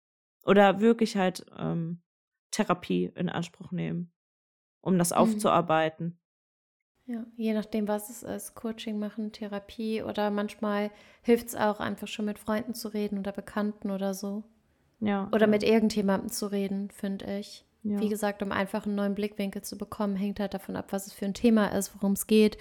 Oder 0.45 0.79
wirklich 0.79 1.17
halt 1.17 1.45
ähm, 1.57 2.01
Therapie 2.51 3.11
in 3.15 3.27
Anspruch 3.29 3.71
nehmen 3.71 4.13
um 4.84 4.97
das 4.99 5.11
mhm. 5.11 5.17
aufzuarbeiten. 5.17 6.17
Ja, 7.05 7.25
je 7.36 7.53
nachdem, 7.53 7.88
was 7.88 8.09
es 8.09 8.23
ist. 8.23 8.55
Coaching 8.55 8.97
machen, 8.97 9.31
Therapie 9.31 10.03
oder 10.03 10.29
manchmal 10.29 10.89
hilft 11.21 11.47
es 11.47 11.55
auch, 11.55 11.79
einfach 11.79 12.07
schon 12.07 12.25
mit 12.25 12.39
Freunden 12.39 12.73
zu 12.73 12.88
reden 12.88 13.19
oder 13.19 13.34
Bekannten 13.34 13.91
oder 13.91 14.13
so. 14.13 14.43
Ja. 14.99 15.27
Oder 15.34 15.47
mit 15.47 15.63
irgendjemandem 15.63 16.29
zu 16.29 16.47
reden, 16.47 16.89
finde 16.91 17.39
ich. 17.39 17.65
Ja. 17.84 17.99
Wie 17.99 18.07
gesagt, 18.07 18.41
um 18.41 18.53
einfach 18.53 18.86
einen 18.86 18.95
neuen 18.95 19.15
Blickwinkel 19.15 19.61
zu 19.61 19.77
bekommen, 19.77 20.15
hängt 20.15 20.39
halt 20.39 20.53
davon 20.53 20.77
ab, 20.77 20.93
was 20.93 21.07
es 21.07 21.13
für 21.13 21.25
ein 21.25 21.34
Thema 21.34 21.67
ist, 21.67 21.93
worum 21.95 22.13
es 22.13 22.27
geht, 22.27 22.57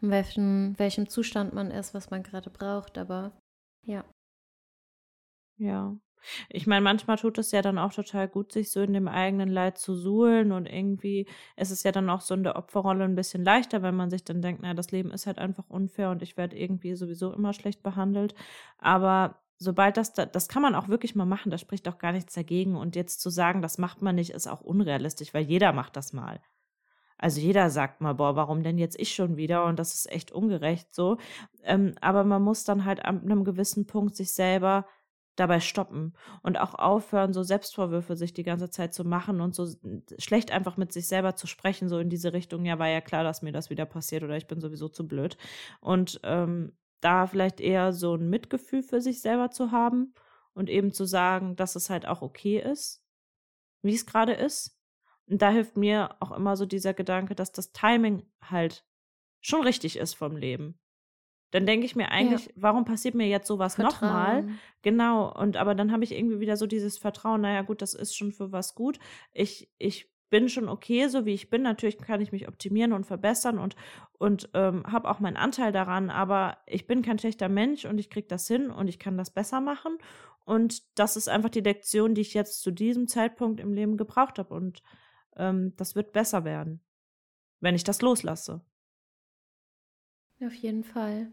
in 0.00 0.10
welchem, 0.10 0.78
welchem 0.78 1.08
Zustand 1.08 1.52
man 1.52 1.72
ist, 1.72 1.92
was 1.92 2.10
man 2.10 2.22
gerade 2.22 2.50
braucht. 2.50 2.96
Aber 2.96 3.32
ja. 3.84 4.04
Ja. 5.58 5.96
Ich 6.48 6.66
meine, 6.66 6.82
manchmal 6.82 7.16
tut 7.16 7.38
es 7.38 7.52
ja 7.52 7.62
dann 7.62 7.78
auch 7.78 7.92
total 7.92 8.28
gut, 8.28 8.52
sich 8.52 8.70
so 8.70 8.80
in 8.80 8.92
dem 8.92 9.08
eigenen 9.08 9.48
Leid 9.48 9.78
zu 9.78 9.94
suhlen 9.94 10.52
und 10.52 10.66
irgendwie 10.66 11.26
ist 11.56 11.70
es 11.70 11.82
ja 11.82 11.92
dann 11.92 12.10
auch 12.10 12.20
so 12.20 12.34
in 12.34 12.42
der 12.42 12.56
Opferrolle 12.56 13.04
ein 13.04 13.14
bisschen 13.14 13.44
leichter, 13.44 13.82
wenn 13.82 13.96
man 13.96 14.10
sich 14.10 14.24
dann 14.24 14.42
denkt, 14.42 14.62
naja, 14.62 14.74
das 14.74 14.90
Leben 14.90 15.10
ist 15.10 15.26
halt 15.26 15.38
einfach 15.38 15.64
unfair 15.68 16.10
und 16.10 16.22
ich 16.22 16.36
werde 16.36 16.58
irgendwie 16.58 16.94
sowieso 16.94 17.32
immer 17.32 17.52
schlecht 17.52 17.82
behandelt. 17.82 18.34
Aber 18.78 19.40
sobald 19.60 19.96
das, 19.96 20.14
das 20.14 20.48
kann 20.48 20.62
man 20.62 20.74
auch 20.74 20.88
wirklich 20.88 21.14
mal 21.14 21.26
machen, 21.26 21.50
da 21.50 21.58
spricht 21.58 21.86
auch 21.88 21.98
gar 21.98 22.12
nichts 22.12 22.34
dagegen. 22.34 22.76
Und 22.76 22.96
jetzt 22.96 23.20
zu 23.20 23.30
sagen, 23.30 23.62
das 23.62 23.78
macht 23.78 24.02
man 24.02 24.16
nicht, 24.16 24.30
ist 24.30 24.48
auch 24.48 24.62
unrealistisch, 24.62 25.34
weil 25.34 25.44
jeder 25.44 25.72
macht 25.72 25.96
das 25.96 26.12
mal. 26.12 26.40
Also 27.18 27.40
jeder 27.40 27.68
sagt 27.68 28.00
mal, 28.00 28.14
boah, 28.14 28.34
warum 28.34 28.62
denn 28.62 28.78
jetzt 28.78 28.98
ich 28.98 29.14
schon 29.14 29.36
wieder? 29.36 29.66
Und 29.66 29.78
das 29.78 29.94
ist 29.94 30.10
echt 30.10 30.32
ungerecht 30.32 30.94
so. 30.94 31.18
Ähm, 31.62 31.94
aber 32.00 32.24
man 32.24 32.42
muss 32.42 32.64
dann 32.64 32.86
halt 32.86 33.04
an 33.04 33.20
einem 33.20 33.44
gewissen 33.44 33.86
Punkt 33.86 34.16
sich 34.16 34.32
selber 34.32 34.86
dabei 35.40 35.60
stoppen 35.60 36.12
und 36.42 36.60
auch 36.60 36.74
aufhören, 36.74 37.32
so 37.32 37.42
Selbstvorwürfe 37.42 38.14
sich 38.14 38.34
die 38.34 38.42
ganze 38.42 38.70
Zeit 38.70 38.94
zu 38.94 39.04
machen 39.04 39.40
und 39.40 39.54
so 39.54 39.66
schlecht 40.18 40.52
einfach 40.52 40.76
mit 40.76 40.92
sich 40.92 41.08
selber 41.08 41.34
zu 41.34 41.46
sprechen, 41.46 41.88
so 41.88 41.98
in 41.98 42.10
diese 42.10 42.32
Richtung, 42.32 42.64
ja, 42.64 42.78
war 42.78 42.88
ja 42.88 43.00
klar, 43.00 43.24
dass 43.24 43.42
mir 43.42 43.52
das 43.52 43.70
wieder 43.70 43.86
passiert 43.86 44.22
oder 44.22 44.36
ich 44.36 44.46
bin 44.46 44.60
sowieso 44.60 44.88
zu 44.88 45.08
blöd. 45.08 45.36
Und 45.80 46.20
ähm, 46.22 46.72
da 47.00 47.26
vielleicht 47.26 47.60
eher 47.60 47.92
so 47.92 48.14
ein 48.14 48.28
Mitgefühl 48.28 48.82
für 48.82 49.00
sich 49.00 49.22
selber 49.22 49.50
zu 49.50 49.72
haben 49.72 50.14
und 50.52 50.68
eben 50.68 50.92
zu 50.92 51.06
sagen, 51.06 51.56
dass 51.56 51.74
es 51.74 51.88
halt 51.88 52.06
auch 52.06 52.20
okay 52.20 52.58
ist, 52.58 53.02
wie 53.82 53.94
es 53.94 54.06
gerade 54.06 54.34
ist. 54.34 54.78
Und 55.26 55.40
da 55.40 55.50
hilft 55.50 55.76
mir 55.76 56.16
auch 56.20 56.32
immer 56.32 56.56
so 56.56 56.66
dieser 56.66 56.92
Gedanke, 56.92 57.34
dass 57.34 57.52
das 57.52 57.72
Timing 57.72 58.26
halt 58.42 58.84
schon 59.40 59.62
richtig 59.62 59.96
ist 59.96 60.14
vom 60.14 60.36
Leben. 60.36 60.78
Dann 61.50 61.66
denke 61.66 61.84
ich 61.84 61.96
mir 61.96 62.10
eigentlich, 62.10 62.46
ja. 62.46 62.52
warum 62.56 62.84
passiert 62.84 63.14
mir 63.14 63.26
jetzt 63.26 63.48
sowas 63.48 63.76
nochmal? 63.78 64.48
Genau. 64.82 65.32
Und 65.36 65.56
aber 65.56 65.74
dann 65.74 65.92
habe 65.92 66.04
ich 66.04 66.12
irgendwie 66.12 66.40
wieder 66.40 66.56
so 66.56 66.66
dieses 66.66 66.96
Vertrauen, 66.96 67.40
naja, 67.40 67.62
gut, 67.62 67.82
das 67.82 67.94
ist 67.94 68.16
schon 68.16 68.32
für 68.32 68.52
was 68.52 68.74
gut. 68.74 68.98
Ich, 69.32 69.68
ich 69.78 70.10
bin 70.30 70.48
schon 70.48 70.68
okay, 70.68 71.08
so 71.08 71.26
wie 71.26 71.34
ich 71.34 71.50
bin. 71.50 71.62
Natürlich 71.62 71.98
kann 71.98 72.20
ich 72.20 72.32
mich 72.32 72.48
optimieren 72.48 72.92
und 72.92 73.04
verbessern 73.04 73.58
und, 73.58 73.74
und 74.18 74.48
ähm, 74.54 74.84
habe 74.86 75.10
auch 75.10 75.18
meinen 75.18 75.36
Anteil 75.36 75.72
daran, 75.72 76.08
aber 76.08 76.58
ich 76.66 76.86
bin 76.86 77.02
kein 77.02 77.18
schlechter 77.18 77.48
Mensch 77.48 77.84
und 77.84 77.98
ich 77.98 78.10
kriege 78.10 78.28
das 78.28 78.46
hin 78.46 78.70
und 78.70 78.88
ich 78.88 78.98
kann 78.98 79.18
das 79.18 79.30
besser 79.30 79.60
machen. 79.60 79.98
Und 80.44 80.98
das 80.98 81.16
ist 81.16 81.28
einfach 81.28 81.50
die 81.50 81.60
Lektion, 81.60 82.14
die 82.14 82.22
ich 82.22 82.32
jetzt 82.32 82.62
zu 82.62 82.70
diesem 82.70 83.08
Zeitpunkt 83.08 83.60
im 83.60 83.72
Leben 83.72 83.96
gebraucht 83.96 84.38
habe. 84.38 84.54
Und 84.54 84.82
ähm, 85.36 85.74
das 85.76 85.94
wird 85.94 86.12
besser 86.12 86.44
werden, 86.44 86.80
wenn 87.60 87.74
ich 87.74 87.84
das 87.84 88.00
loslasse. 88.00 88.64
Auf 90.42 90.54
jeden 90.54 90.84
Fall. 90.84 91.30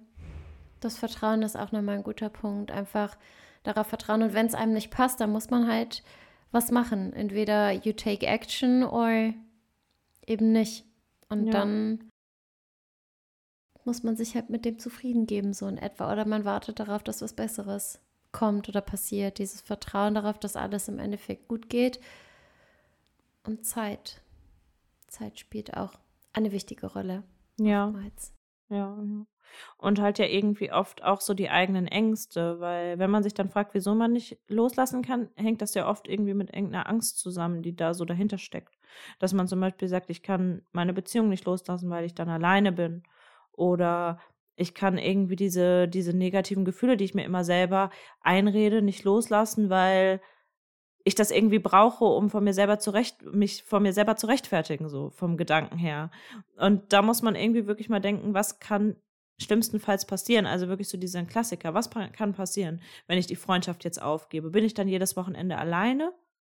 Das 0.80 0.98
Vertrauen 0.98 1.42
ist 1.42 1.58
auch 1.58 1.72
nochmal 1.72 1.98
ein 1.98 2.04
guter 2.04 2.30
Punkt. 2.30 2.72
Einfach 2.72 3.18
darauf 3.64 3.88
vertrauen. 3.88 4.24
Und 4.24 4.34
wenn 4.34 4.46
es 4.46 4.56
einem 4.56 4.74
nicht 4.74 4.92
passt, 4.92 5.20
dann 5.20 5.32
muss 5.32 5.50
man 5.50 5.68
halt 5.68 6.04
was 6.52 6.72
machen. 6.72 7.14
Entweder 7.14 7.72
you 7.72 7.94
take 7.94 8.26
action 8.26 8.84
oder 8.84 9.34
eben 10.26 10.52
nicht. 10.52 10.86
Und 11.30 11.48
ja. 11.48 11.52
dann 11.52 12.12
muss 13.84 14.04
man 14.04 14.16
sich 14.16 14.36
halt 14.36 14.50
mit 14.50 14.66
dem 14.66 14.80
zufrieden 14.80 15.26
geben, 15.26 15.54
so 15.54 15.68
in 15.68 15.78
etwa. 15.78 16.12
Oder 16.12 16.26
man 16.26 16.46
wartet 16.46 16.80
darauf, 16.80 17.04
dass 17.04 17.22
was 17.22 17.34
Besseres 17.34 18.00
kommt 18.32 18.70
oder 18.70 18.82
passiert. 18.82 19.40
Dieses 19.40 19.62
Vertrauen 19.62 20.14
darauf, 20.14 20.38
dass 20.40 20.56
alles 20.56 20.88
im 20.88 21.00
Endeffekt 21.00 21.48
gut 21.48 21.70
geht. 21.70 22.00
Und 23.46 23.66
Zeit. 23.66 24.22
Zeit 25.08 25.40
spielt 25.40 25.76
auch 25.76 25.94
eine 26.34 26.52
wichtige 26.52 26.88
Rolle. 26.88 27.24
Ja. 27.60 27.94
Ja, 28.70 28.98
ja. 29.02 29.26
Und 29.78 30.02
halt 30.02 30.20
ja 30.20 30.26
irgendwie 30.26 30.72
oft 30.72 31.04
auch 31.04 31.22
so 31.22 31.34
die 31.34 31.50
eigenen 31.50 31.88
Ängste, 31.88 32.60
weil 32.60 33.00
wenn 33.00 33.12
man 33.12 33.24
sich 33.24 33.34
dann 33.34 33.50
fragt, 33.50 33.74
wieso 33.74 33.96
man 33.96 34.14
nicht 34.14 34.38
loslassen 34.48 35.02
kann, 35.02 35.30
hängt 35.36 35.62
das 35.62 35.74
ja 35.74 35.88
oft 35.88 36.08
irgendwie 36.08 36.34
mit 36.34 36.54
irgendeiner 36.54 36.90
Angst 36.90 37.20
zusammen, 37.20 37.62
die 37.62 37.76
da 37.76 37.94
so 37.94 38.06
dahinter 38.06 38.38
steckt. 38.38 38.78
Dass 39.20 39.34
man 39.34 39.48
zum 39.48 39.60
Beispiel 39.60 39.88
sagt, 39.88 40.10
ich 40.10 40.24
kann 40.24 40.62
meine 40.72 40.94
Beziehung 40.94 41.30
nicht 41.30 41.46
loslassen, 41.46 41.90
weil 41.90 42.06
ich 42.06 42.16
dann 42.16 42.30
alleine 42.30 42.72
bin. 42.72 43.04
Oder 43.52 44.20
ich 44.56 44.74
kann 44.74 44.98
irgendwie 44.98 45.36
diese, 45.36 45.88
diese 45.88 46.16
negativen 46.16 46.66
Gefühle, 46.66 46.98
die 46.98 47.06
ich 47.06 47.14
mir 47.14 47.26
immer 47.26 47.44
selber 47.44 47.92
einrede, 48.22 48.82
nicht 48.82 49.04
loslassen, 49.04 49.70
weil 49.70 50.20
ich 51.08 51.16
das 51.16 51.32
irgendwie 51.32 51.60
brauche, 51.60 52.04
um 52.04 52.30
von 52.30 52.44
mir 52.44 52.54
selber 52.54 52.80
zurecht, 52.80 53.22
mich 53.24 53.64
von 53.64 53.82
mir 53.82 53.94
selber 53.94 54.18
zu 54.18 54.28
rechtfertigen, 54.28 54.90
so 54.90 55.10
vom 55.12 55.38
Gedanken 55.38 55.78
her. 55.78 56.12
Und 56.58 56.92
da 56.92 57.02
muss 57.02 57.22
man 57.22 57.36
irgendwie 57.36 57.66
wirklich 57.66 57.88
mal 57.88 58.02
denken, 58.02 58.34
was 58.34 58.60
kann 58.60 58.98
schlimmstenfalls 59.40 60.06
passieren? 60.06 60.46
Also 60.46 60.68
wirklich 60.68 60.90
so 60.90 60.98
diesen 60.98 61.28
Klassiker. 61.28 61.74
Was 61.74 61.90
kann 61.90 62.34
passieren, 62.34 62.82
wenn 63.08 63.18
ich 63.18 63.28
die 63.28 63.36
Freundschaft 63.36 63.84
jetzt 63.84 64.02
aufgebe? 64.02 64.50
Bin 64.50 64.64
ich 64.64 64.74
dann 64.74 64.88
jedes 64.88 65.16
Wochenende 65.16 65.58
alleine? 65.58 66.14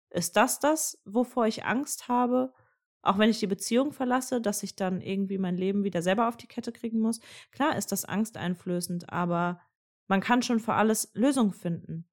Ist 0.10 0.36
das 0.36 0.60
das, 0.60 1.02
wovor 1.06 1.48
ich 1.48 1.66
Angst 1.66 2.08
habe? 2.08 2.54
Auch 3.02 3.18
wenn 3.18 3.30
ich 3.30 3.40
die 3.40 3.48
Beziehung 3.48 3.94
verlasse, 3.94 4.42
dass 4.42 4.64
ich 4.64 4.76
dann 4.76 5.02
irgendwie 5.02 5.38
mein 5.38 5.58
Leben 5.58 5.84
wieder 5.84 6.02
selber 6.02 6.28
auf 6.28 6.38
die 6.38 6.48
Kette 6.48 6.72
kriegen 6.72 7.00
muss. 7.00 7.20
Klar 7.52 7.76
ist 7.76 7.92
das 7.92 8.06
angsteinflößend, 8.06 9.12
aber 9.12 9.60
man 10.08 10.22
kann 10.22 10.44
schon 10.44 10.60
für 10.60 10.74
alles 10.74 11.12
Lösungen 11.14 11.54
finden. 11.54 12.08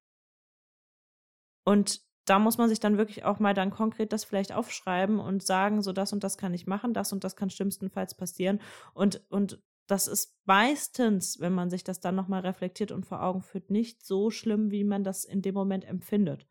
Und 1.65 2.01
da 2.25 2.39
muss 2.39 2.57
man 2.57 2.69
sich 2.69 2.79
dann 2.79 2.97
wirklich 2.97 3.25
auch 3.25 3.39
mal 3.39 3.53
dann 3.53 3.71
konkret 3.71 4.13
das 4.13 4.23
vielleicht 4.23 4.53
aufschreiben 4.53 5.19
und 5.19 5.43
sagen, 5.43 5.81
so 5.81 5.93
das 5.93 6.13
und 6.13 6.23
das 6.23 6.37
kann 6.37 6.53
ich 6.53 6.67
machen, 6.67 6.93
das 6.93 7.11
und 7.11 7.23
das 7.23 7.35
kann 7.35 7.49
schlimmstenfalls 7.49 8.15
passieren 8.15 8.61
und, 8.93 9.21
und 9.29 9.59
das 9.89 10.07
ist 10.07 10.35
meistens, 10.45 11.39
wenn 11.39 11.53
man 11.53 11.69
sich 11.69 11.83
das 11.83 11.99
dann 11.99 12.15
nochmal 12.15 12.41
reflektiert 12.41 12.91
und 12.91 13.05
vor 13.05 13.23
Augen 13.23 13.41
führt, 13.41 13.71
nicht 13.71 14.05
so 14.05 14.29
schlimm, 14.29 14.69
wie 14.71 14.83
man 14.83 15.03
das 15.03 15.25
in 15.25 15.41
dem 15.41 15.55
Moment 15.55 15.83
empfindet. 15.83 16.45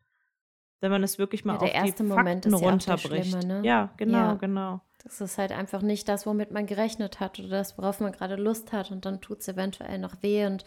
Wenn 0.81 0.91
man 0.91 1.03
es 1.03 1.17
wirklich 1.17 1.45
mal 1.45 1.53
ja, 1.53 1.59
auf 1.59 1.95
die 1.95 2.03
Fakten 2.03 2.53
runterbricht. 2.53 3.33
Ja, 3.33 3.47
ne? 3.47 3.61
ja, 3.63 3.93
genau, 3.97 4.17
ja. 4.17 4.33
genau. 4.33 4.81
Das 5.03 5.21
ist 5.21 5.37
halt 5.37 5.53
einfach 5.53 5.81
nicht 5.81 6.09
das, 6.09 6.25
womit 6.25 6.51
man 6.51 6.65
gerechnet 6.65 7.21
hat 7.21 7.39
oder 7.39 7.49
das, 7.49 7.77
worauf 7.77 8.01
man 8.01 8.11
gerade 8.11 8.35
Lust 8.35 8.73
hat 8.73 8.91
und 8.91 9.05
dann 9.05 9.21
tut 9.21 9.39
es 9.39 9.47
eventuell 9.47 9.97
noch 9.97 10.21
weh 10.21 10.45
und 10.45 10.65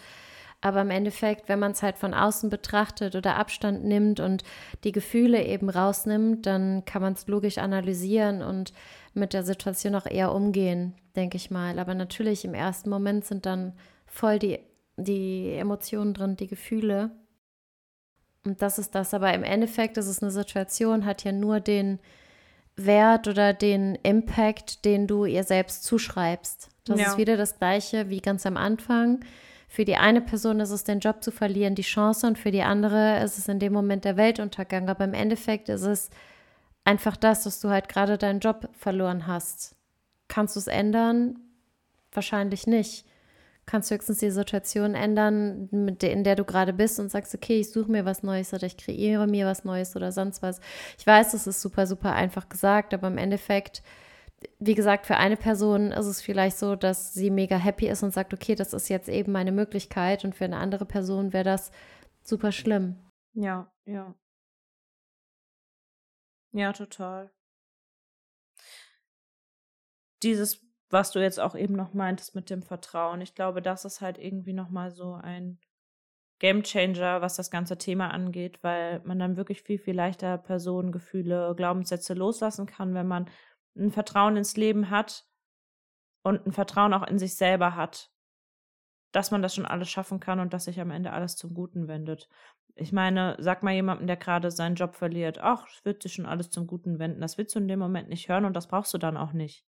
aber 0.63 0.81
im 0.81 0.91
Endeffekt, 0.91 1.49
wenn 1.49 1.59
man 1.59 1.73
es 1.73 1.83
halt 1.83 1.99
von 1.99 2.15
außen 2.15 2.49
betrachtet 2.49 3.17
oder 3.17 3.37
Abstand 3.37 3.85
nimmt 3.85 4.21
und 4.21 4.45
die 4.85 4.93
Gefühle 4.93 5.45
eben 5.45 5.69
rausnimmt, 5.69 6.47
dann 6.47 6.85
kann 6.85 7.03
man 7.03 7.15
es 7.15 7.27
logisch 7.27 7.59
analysieren 7.59 8.43
und 8.43 8.73
mit 9.13 9.33
der 9.33 9.43
Situation 9.43 9.97
auch 9.97 10.07
eher 10.07 10.33
umgehen, 10.33 10.95
denke 11.17 11.37
ich 11.37 11.51
mal. 11.51 11.81
Aber 11.81 11.95
natürlich 11.95 12.45
im 12.45 12.55
ersten 12.55 12.91
Moment 12.91 13.25
sind 13.25 13.45
dann 13.45 13.73
voll 14.07 14.39
die, 14.39 14.61
die 14.97 15.53
Emotionen 15.53 16.15
drin, 16.15 16.37
die 16.37 16.47
Gefühle. 16.47 17.11
Und 18.45 18.63
das 18.63 18.79
ist 18.79 18.95
das. 18.95 19.15
Aber 19.15 19.35
im 19.35 19.43
Endeffekt 19.43 19.97
ist 19.97 20.07
es 20.07 20.23
eine 20.23 20.31
Situation, 20.31 21.05
hat 21.05 21.25
ja 21.25 21.33
nur 21.33 21.59
den 21.59 21.99
Wert 22.77 23.27
oder 23.27 23.53
den 23.53 23.97
Impact, 23.97 24.85
den 24.85 25.09
du 25.09 25.25
ihr 25.25 25.43
selbst 25.43 25.83
zuschreibst. 25.83 26.69
Das 26.85 27.01
ja. 27.01 27.09
ist 27.09 27.19
wieder 27.19 27.37
das 27.37 27.59
Gleiche 27.59 28.11
wie 28.11 28.21
ganz 28.21 28.47
am 28.47 28.57
Anfang. 28.57 29.25
Für 29.73 29.87
die 29.87 29.97
eine 29.97 30.21
Person 30.21 30.61
ist 30.61 30.69
es, 30.69 30.85
den 30.85 31.01
Job 31.01 31.25
zu 31.25 31.31
verlieren, 31.31 31.75
die 31.75 31.81
Chance, 31.81 32.27
und 32.27 32.39
für 32.39 32.51
die 32.51 32.61
andere 32.61 33.25
ist 33.25 33.39
es 33.39 33.49
in 33.49 33.59
dem 33.59 33.73
Moment 33.73 34.05
der 34.05 34.19
Weltuntergang. 34.19 34.91
Aber 34.91 35.05
im 35.05 35.15
Endeffekt 35.15 35.71
ist 35.71 35.81
es 35.81 36.11
einfach 36.85 37.17
das, 37.17 37.45
dass 37.45 37.59
du 37.59 37.71
halt 37.71 37.89
gerade 37.89 38.19
deinen 38.19 38.41
Job 38.41 38.69
verloren 38.75 39.27
hast. 39.27 39.75
Kannst 40.29 40.57
du 40.57 40.61
es 40.61 40.67
ändern? 40.67 41.39
Wahrscheinlich 42.13 42.67
nicht. 42.67 43.07
Kannst 43.65 43.91
höchstens 43.91 44.19
die 44.19 44.31
Situation 44.31 44.95
ändern, 44.95 45.71
in 45.71 46.23
der 46.23 46.37
du 46.37 46.45
gerade 46.45 46.75
bist 46.75 47.01
und 47.01 47.11
sagst, 47.11 47.35
okay, 47.35 47.61
ich 47.61 47.71
suche 47.71 47.91
mir 47.91 48.05
was 48.05 48.23
Neues 48.23 48.53
oder 48.53 48.67
ich 48.67 48.77
kreiere 48.77 49.27
mir 49.27 49.47
was 49.47 49.65
Neues 49.65 49.97
oder 49.97 50.13
sonst 50.13 50.43
was. 50.43 50.61
Ich 50.99 51.07
weiß, 51.07 51.33
das 51.33 51.47
ist 51.47 51.63
super, 51.63 51.87
super 51.87 52.13
einfach 52.13 52.51
gesagt, 52.51 52.93
aber 52.93 53.07
im 53.07 53.17
Endeffekt, 53.17 53.83
wie 54.59 54.75
gesagt, 54.75 55.07
für 55.07 55.17
eine 55.17 55.37
Person 55.37 55.93
ist 55.93 56.07
es 56.07 56.23
vielleicht 56.23 56.57
so, 56.57 56.77
dass 56.77 57.15
sie 57.15 57.31
mega 57.31 57.57
happy 57.57 57.89
ist 57.89 58.03
und 58.03 58.13
sagt, 58.13 58.33
okay, 58.35 58.55
das 58.55 58.73
ist 58.73 58.89
jetzt 58.89 59.09
eben 59.09 59.33
meine 59.33 59.53
Möglichkeit 59.53 60.25
und 60.25 60.35
für 60.35 60.45
eine 60.45 60.59
andere 60.59 60.87
Person 60.87 61.33
wäre 61.33 61.45
das 61.45 61.71
super 62.23 62.53
schlimm. 62.53 62.97
Ja, 63.35 63.73
ja. 63.85 64.15
Ja, 66.53 66.73
total. 66.73 67.31
Dieses, 70.23 70.65
was 70.91 71.11
du 71.11 71.21
jetzt 71.21 71.41
auch 71.41 71.55
eben 71.55 71.75
noch 71.75 71.95
meintest 71.95 72.35
mit 72.35 72.51
dem 72.51 72.63
Vertrauen, 72.63 73.21
ich 73.21 73.35
glaube, 73.35 73.63
das 73.63 73.85
ist 73.85 74.01
halt 74.01 74.19
irgendwie 74.19 74.53
nochmal 74.53 74.91
so 74.91 75.15
ein 75.15 75.59
Gamechanger, 76.43 77.23
was 77.23 77.37
das 77.37 77.51
ganze 77.51 77.79
Thema 77.79 78.09
angeht, 78.09 78.59
weil 78.63 79.01
man 79.05 79.19
dann 79.19 79.37
wirklich 79.37 79.63
viel, 79.63 79.79
viel 79.79 79.95
leichter 79.95 80.39
Personen, 80.39 80.91
Gefühle, 80.91 81.55
Glaubenssätze 81.57 82.15
loslassen 82.15 82.67
kann, 82.67 82.95
wenn 82.95 83.07
man 83.07 83.31
ein 83.77 83.91
Vertrauen 83.91 84.37
ins 84.37 84.57
Leben 84.57 84.91
hat, 84.91 85.27
und 86.23 86.47
ein 86.47 86.53
Vertrauen 86.53 86.95
auch 86.95 87.07
in 87.07 87.19
sich 87.19 87.35
selber 87.35 87.77
hat, 87.77 88.11
dass 89.13 89.31
man 89.31 89.43
das 89.43 89.55
schon 89.55 89.67
alles 89.67 89.91
schaffen 89.91 90.21
kann 90.21 90.41
und 90.41 90.53
dass 90.53 90.65
sich 90.65 90.81
am 90.81 90.91
Ende 90.91 91.13
alles 91.13 91.37
zum 91.37 91.53
Guten 91.55 91.89
wendet. 91.89 92.29
Ich 92.75 92.93
meine, 92.93 93.37
sag 93.39 93.63
mal 93.63 93.75
jemandem, 93.75 94.07
der 94.07 94.17
gerade 94.17 94.51
seinen 94.51 94.77
Job 94.77 94.95
verliert, 94.95 95.39
ach, 95.39 95.67
es 95.69 95.85
wird 95.85 96.03
sich 96.03 96.15
schon 96.15 96.27
alles 96.27 96.49
zum 96.51 96.67
Guten 96.67 96.99
wenden. 96.99 97.21
Das 97.21 97.37
willst 97.37 97.55
du 97.55 97.59
in 97.59 97.69
dem 97.69 97.79
Moment 97.79 98.09
nicht 98.09 98.29
hören 98.29 98.47
und 98.47 98.55
das 98.55 98.69
brauchst 98.69 98.95
du 98.95 98.99
dann 98.99 99.19
auch 99.19 99.33
nicht. 99.33 99.67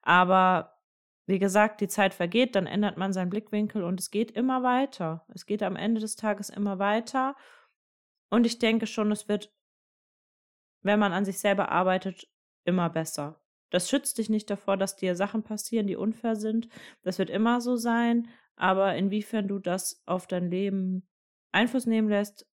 Aber 0.00 0.78
wie 1.26 1.38
gesagt, 1.38 1.82
die 1.82 1.88
Zeit 1.88 2.14
vergeht, 2.14 2.54
dann 2.54 2.66
ändert 2.66 2.96
man 2.96 3.12
seinen 3.12 3.28
Blickwinkel 3.28 3.84
und 3.84 4.00
es 4.00 4.10
geht 4.10 4.30
immer 4.30 4.62
weiter. 4.62 5.26
Es 5.34 5.44
geht 5.44 5.62
am 5.62 5.76
Ende 5.76 6.00
des 6.00 6.16
Tages 6.16 6.48
immer 6.48 6.78
weiter. 6.78 7.36
Und 8.30 8.46
ich 8.46 8.58
denke 8.58 8.86
schon, 8.86 9.12
es 9.12 9.28
wird, 9.28 9.52
wenn 10.80 10.98
man 10.98 11.12
an 11.12 11.26
sich 11.26 11.38
selber 11.38 11.70
arbeitet, 11.70 12.28
immer 12.68 12.90
besser. 12.90 13.40
Das 13.70 13.90
schützt 13.90 14.18
dich 14.18 14.30
nicht 14.30 14.48
davor, 14.48 14.76
dass 14.76 14.96
dir 14.96 15.16
Sachen 15.16 15.42
passieren, 15.42 15.86
die 15.86 15.96
unfair 15.96 16.36
sind. 16.36 16.68
Das 17.02 17.18
wird 17.18 17.30
immer 17.30 17.60
so 17.60 17.76
sein. 17.76 18.28
Aber 18.56 18.94
inwiefern 18.96 19.48
du 19.48 19.58
das 19.58 20.02
auf 20.06 20.26
dein 20.26 20.50
Leben 20.50 21.08
Einfluss 21.52 21.86
nehmen 21.86 22.08
lässt, 22.08 22.46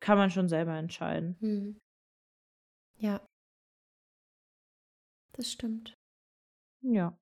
kann 0.00 0.18
man 0.18 0.30
schon 0.30 0.48
selber 0.48 0.76
entscheiden. 0.76 1.36
Hm. 1.40 1.80
Ja. 2.96 3.26
Das 5.32 5.50
stimmt. 5.52 5.96
Ja. 6.80 7.18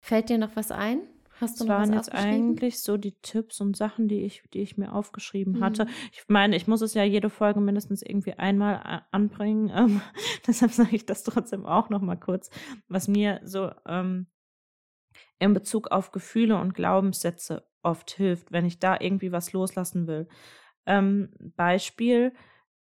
Fällt 0.00 0.28
dir 0.28 0.38
noch 0.38 0.56
was 0.56 0.70
ein? 0.70 1.00
Hast 1.40 1.60
du 1.60 1.64
das 1.64 1.68
waren 1.68 1.92
jetzt 1.92 2.12
eigentlich 2.12 2.80
so 2.80 2.96
die 2.96 3.12
Tipps 3.22 3.60
und 3.60 3.76
Sachen, 3.76 4.08
die 4.08 4.22
ich, 4.22 4.42
die 4.52 4.60
ich 4.60 4.76
mir 4.76 4.92
aufgeschrieben 4.92 5.54
Mhm. 5.54 5.60
hatte. 5.64 5.86
Ich 6.12 6.24
meine, 6.28 6.56
ich 6.56 6.66
muss 6.66 6.80
es 6.82 6.94
ja 6.94 7.04
jede 7.04 7.30
Folge 7.30 7.60
mindestens 7.60 8.02
irgendwie 8.02 8.34
einmal 8.34 8.76
a- 8.76 9.06
anbringen. 9.10 9.70
Ähm, 9.78 10.00
deshalb 10.46 10.72
sage 10.72 10.96
ich 10.96 11.06
das 11.06 11.22
trotzdem 11.22 11.64
auch 11.66 11.88
noch 11.90 12.00
mal 12.02 12.16
kurz, 12.16 12.50
was 12.88 13.06
mir 13.08 13.40
so 13.44 13.70
ähm, 13.86 14.26
in 15.38 15.54
Bezug 15.54 15.90
auf 15.90 16.10
Gefühle 16.10 16.56
und 16.58 16.74
Glaubenssätze 16.74 17.66
oft 17.82 18.10
hilft, 18.10 18.50
wenn 18.52 18.66
ich 18.66 18.78
da 18.78 18.96
irgendwie 19.00 19.32
was 19.32 19.52
loslassen 19.52 20.06
will. 20.06 20.28
Ähm, 20.86 21.30
Beispiel, 21.56 22.32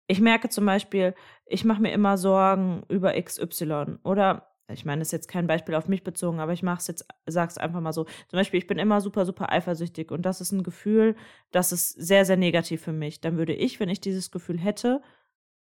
ich 0.06 0.20
merke 0.20 0.48
zum 0.48 0.64
Beispiel, 0.66 1.14
ich 1.46 1.64
mache 1.64 1.82
mir 1.82 1.92
immer 1.92 2.16
Sorgen 2.18 2.84
über 2.88 3.16
XY 3.16 3.98
oder 4.04 4.48
ich 4.68 4.84
meine, 4.84 5.00
das 5.00 5.08
ist 5.08 5.12
jetzt 5.12 5.28
kein 5.28 5.46
Beispiel 5.46 5.74
auf 5.74 5.88
mich 5.88 6.02
bezogen, 6.02 6.40
aber 6.40 6.52
ich 6.52 6.62
mache 6.62 6.80
es 6.80 6.86
jetzt, 6.88 7.06
sag's 7.26 7.58
einfach 7.58 7.80
mal 7.80 7.92
so. 7.92 8.04
Zum 8.04 8.38
Beispiel, 8.38 8.58
ich 8.58 8.66
bin 8.66 8.78
immer 8.78 9.00
super, 9.00 9.24
super 9.24 9.52
eifersüchtig 9.52 10.10
und 10.10 10.22
das 10.22 10.40
ist 10.40 10.52
ein 10.52 10.64
Gefühl, 10.64 11.14
das 11.52 11.70
ist 11.72 11.90
sehr, 11.90 12.24
sehr 12.24 12.36
negativ 12.36 12.82
für 12.82 12.92
mich. 12.92 13.20
Dann 13.20 13.36
würde 13.36 13.54
ich, 13.54 13.78
wenn 13.78 13.88
ich 13.88 14.00
dieses 14.00 14.30
Gefühl 14.30 14.58
hätte, 14.58 15.02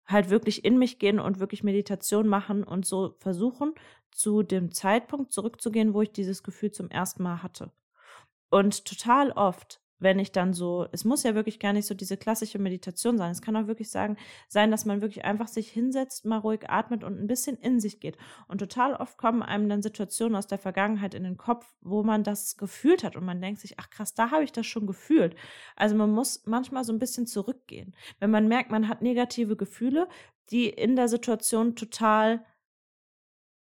halt 0.07 0.31
wirklich 0.31 0.65
in 0.65 0.79
mich 0.79 0.97
gehen 0.97 1.19
und 1.19 1.39
wirklich 1.39 1.63
Meditation 1.63 2.27
machen 2.27 2.63
und 2.63 2.85
so 2.85 3.15
versuchen, 3.19 3.75
zu 4.11 4.41
dem 4.41 4.71
Zeitpunkt 4.71 5.31
zurückzugehen, 5.31 5.93
wo 5.93 6.01
ich 6.01 6.11
dieses 6.11 6.41
Gefühl 6.41 6.71
zum 6.71 6.89
ersten 6.89 7.21
Mal 7.21 7.43
hatte. 7.43 7.71
Und 8.49 8.85
total 8.85 9.31
oft, 9.31 9.78
wenn 9.99 10.17
ich 10.19 10.31
dann 10.31 10.53
so, 10.53 10.87
es 10.91 11.05
muss 11.05 11.23
ja 11.23 11.35
wirklich 11.35 11.59
gar 11.59 11.73
nicht 11.73 11.85
so 11.85 11.93
diese 11.93 12.17
klassische 12.17 12.57
Meditation 12.57 13.17
sein. 13.17 13.31
Es 13.31 13.41
kann 13.41 13.55
auch 13.55 13.67
wirklich 13.67 13.89
sagen, 13.89 14.17
sein, 14.47 14.71
dass 14.71 14.85
man 14.85 15.01
wirklich 15.01 15.25
einfach 15.25 15.47
sich 15.47 15.69
hinsetzt, 15.69 16.25
mal 16.25 16.37
ruhig 16.37 16.69
atmet 16.69 17.03
und 17.03 17.19
ein 17.19 17.27
bisschen 17.27 17.57
in 17.57 17.79
sich 17.79 17.99
geht. 17.99 18.17
Und 18.47 18.59
total 18.59 18.95
oft 18.95 19.17
kommen 19.17 19.43
einem 19.43 19.69
dann 19.69 19.81
Situationen 19.81 20.35
aus 20.35 20.47
der 20.47 20.57
Vergangenheit 20.57 21.13
in 21.13 21.23
den 21.23 21.37
Kopf, 21.37 21.65
wo 21.81 22.03
man 22.03 22.23
das 22.23 22.57
gefühlt 22.57 23.03
hat 23.03 23.15
und 23.15 23.25
man 23.25 23.41
denkt 23.41 23.59
sich, 23.59 23.77
ach 23.77 23.89
krass, 23.89 24.13
da 24.13 24.31
habe 24.31 24.43
ich 24.43 24.51
das 24.51 24.65
schon 24.65 24.87
gefühlt. 24.87 25.35
Also 25.75 25.95
man 25.95 26.11
muss 26.11 26.45
manchmal 26.45 26.83
so 26.83 26.93
ein 26.93 26.99
bisschen 26.99 27.27
zurückgehen. 27.27 27.95
Wenn 28.19 28.31
man 28.31 28.47
merkt, 28.47 28.71
man 28.71 28.87
hat 28.87 29.01
negative 29.01 29.55
Gefühle, 29.55 30.07
die 30.49 30.69
in 30.69 30.95
der 30.95 31.09
Situation 31.09 31.75
total 31.75 32.45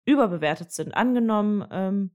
überbewertet 0.04 0.72
sind. 0.72 0.94
Angenommen, 0.94 1.64
ähm, 1.70 2.10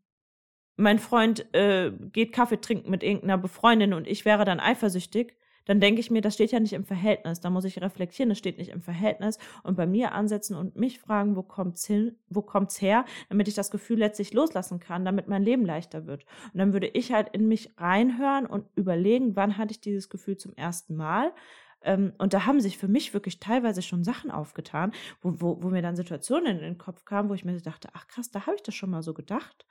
mein 0.78 1.00
Freund 1.00 1.54
äh, 1.54 1.92
geht 2.14 2.32
Kaffee 2.32 2.62
trinken 2.62 2.90
mit 2.90 3.04
irgendeiner 3.04 3.38
Befreundin 3.38 3.94
und 3.94 4.08
ich 4.08 4.26
wäre 4.26 4.46
dann 4.46 4.60
eifersüchtig, 4.60 5.36
dann 5.68 5.82
denke 5.82 6.00
ich 6.00 6.10
mir, 6.10 6.22
das 6.22 6.34
steht 6.34 6.52
ja 6.52 6.60
nicht 6.60 6.74
im 6.74 6.86
Verhältnis. 6.86 7.42
Da 7.42 7.50
muss 7.50 7.66
ich 7.66 7.82
reflektieren, 7.82 8.30
das 8.30 8.38
steht 8.38 8.58
nicht 8.58 8.72
im 8.72 8.82
Verhältnis 8.82 9.38
und 9.64 9.76
bei 9.76 9.86
mir 9.86 10.14
ansetzen 10.14 10.56
und 10.56 10.78
mich 10.78 11.00
fragen, 11.00 11.36
wo 11.36 11.44
kommt's 11.44 11.86
hin, 11.86 12.16
wo 12.30 12.42
kommt's 12.42 12.82
her, 12.82 13.06
damit 13.30 13.50
ich 13.50 13.54
das 13.54 13.70
Gefühl 13.70 14.00
letztlich 14.00 14.34
loslassen 14.34 14.80
kann, 14.80 15.04
damit 15.04 15.28
mein 15.28 15.44
Leben 15.44 15.66
leichter 15.66 16.08
wird. 16.08 16.26
Und 16.54 16.60
dann 16.60 16.74
würde 16.74 16.88
ich 16.88 17.12
halt 17.12 17.30
in 17.34 17.48
mich 17.50 17.72
reinhören 17.78 18.46
und 18.46 18.66
überlegen, 18.76 19.36
wann 19.36 19.58
hatte 19.58 19.74
ich 19.74 19.82
dieses 19.82 20.10
Gefühl 20.10 20.38
zum 20.38 20.54
ersten 20.56 20.96
Mal. 20.96 21.34
Ähm, 21.82 22.14
und 22.18 22.34
da 22.34 22.46
haben 22.46 22.62
sich 22.62 22.78
für 22.78 22.88
mich 22.88 23.14
wirklich 23.14 23.40
teilweise 23.40 23.82
schon 23.82 24.06
Sachen 24.06 24.32
aufgetan, 24.32 24.94
wo, 25.22 25.34
wo, 25.42 25.62
wo 25.62 25.70
mir 25.70 25.82
dann 25.82 25.98
Situationen 25.98 26.58
in 26.58 26.64
den 26.64 26.78
Kopf 26.78 27.04
kamen, 27.04 27.30
wo 27.30 27.34
ich 27.34 27.46
mir 27.46 27.60
dachte, 27.60 27.90
ach 27.94 28.08
krass, 28.08 28.32
da 28.32 28.46
habe 28.46 28.56
ich 28.56 28.64
das 28.64 28.74
schon 28.74 28.90
mal 28.90 29.04
so 29.04 29.14
gedacht. 29.14 29.66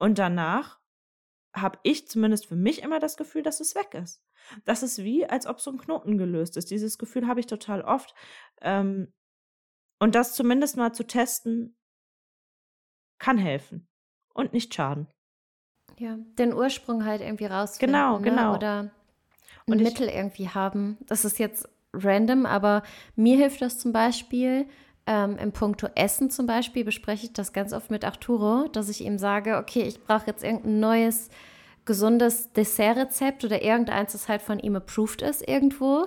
Und 0.00 0.18
danach 0.18 0.80
habe 1.54 1.78
ich 1.82 2.08
zumindest 2.08 2.46
für 2.46 2.56
mich 2.56 2.82
immer 2.82 2.98
das 2.98 3.16
Gefühl, 3.16 3.42
dass 3.42 3.60
es 3.60 3.74
weg 3.74 3.94
ist. 3.94 4.24
Das 4.64 4.82
ist 4.82 4.98
wie, 4.98 5.26
als 5.26 5.46
ob 5.46 5.60
so 5.60 5.70
ein 5.70 5.78
Knoten 5.78 6.16
gelöst 6.16 6.56
ist. 6.56 6.70
Dieses 6.70 6.96
Gefühl 6.96 7.26
habe 7.26 7.40
ich 7.40 7.46
total 7.46 7.82
oft. 7.82 8.14
Ähm, 8.62 9.12
und 9.98 10.14
das 10.14 10.34
zumindest 10.34 10.76
mal 10.76 10.92
zu 10.92 11.06
testen, 11.06 11.76
kann 13.18 13.36
helfen 13.36 13.88
und 14.32 14.52
nicht 14.54 14.74
schaden. 14.74 15.06
Ja, 15.98 16.16
den 16.38 16.54
Ursprung 16.54 17.04
halt 17.04 17.20
irgendwie 17.20 17.46
rausfinden. 17.46 17.94
Genau, 17.94 18.18
ne? 18.18 18.24
genau. 18.24 18.54
Oder 18.54 18.80
ein 19.66 19.72
Und 19.74 19.82
Mittel 19.82 20.08
irgendwie 20.08 20.48
haben. 20.48 20.96
Das 21.06 21.26
ist 21.26 21.38
jetzt 21.38 21.68
random, 21.92 22.46
aber 22.46 22.82
mir 23.16 23.36
hilft 23.36 23.60
das 23.60 23.78
zum 23.78 23.92
Beispiel. 23.92 24.66
Ähm, 25.10 25.38
Im 25.38 25.50
Punkto 25.50 25.88
Essen 25.96 26.30
zum 26.30 26.46
Beispiel 26.46 26.84
bespreche 26.84 27.26
ich 27.26 27.32
das 27.32 27.52
ganz 27.52 27.72
oft 27.72 27.90
mit 27.90 28.04
Arturo, 28.04 28.68
dass 28.68 28.88
ich 28.88 29.00
ihm 29.00 29.18
sage, 29.18 29.56
okay, 29.56 29.82
ich 29.82 30.04
brauche 30.04 30.28
jetzt 30.28 30.44
irgendein 30.44 30.78
neues, 30.78 31.30
gesundes 31.84 32.52
Dessertrezept 32.52 33.44
oder 33.44 33.60
irgendeins, 33.60 34.12
das 34.12 34.28
halt 34.28 34.40
von 34.40 34.60
ihm 34.60 34.76
approved 34.76 35.22
ist 35.22 35.48
irgendwo. 35.48 36.06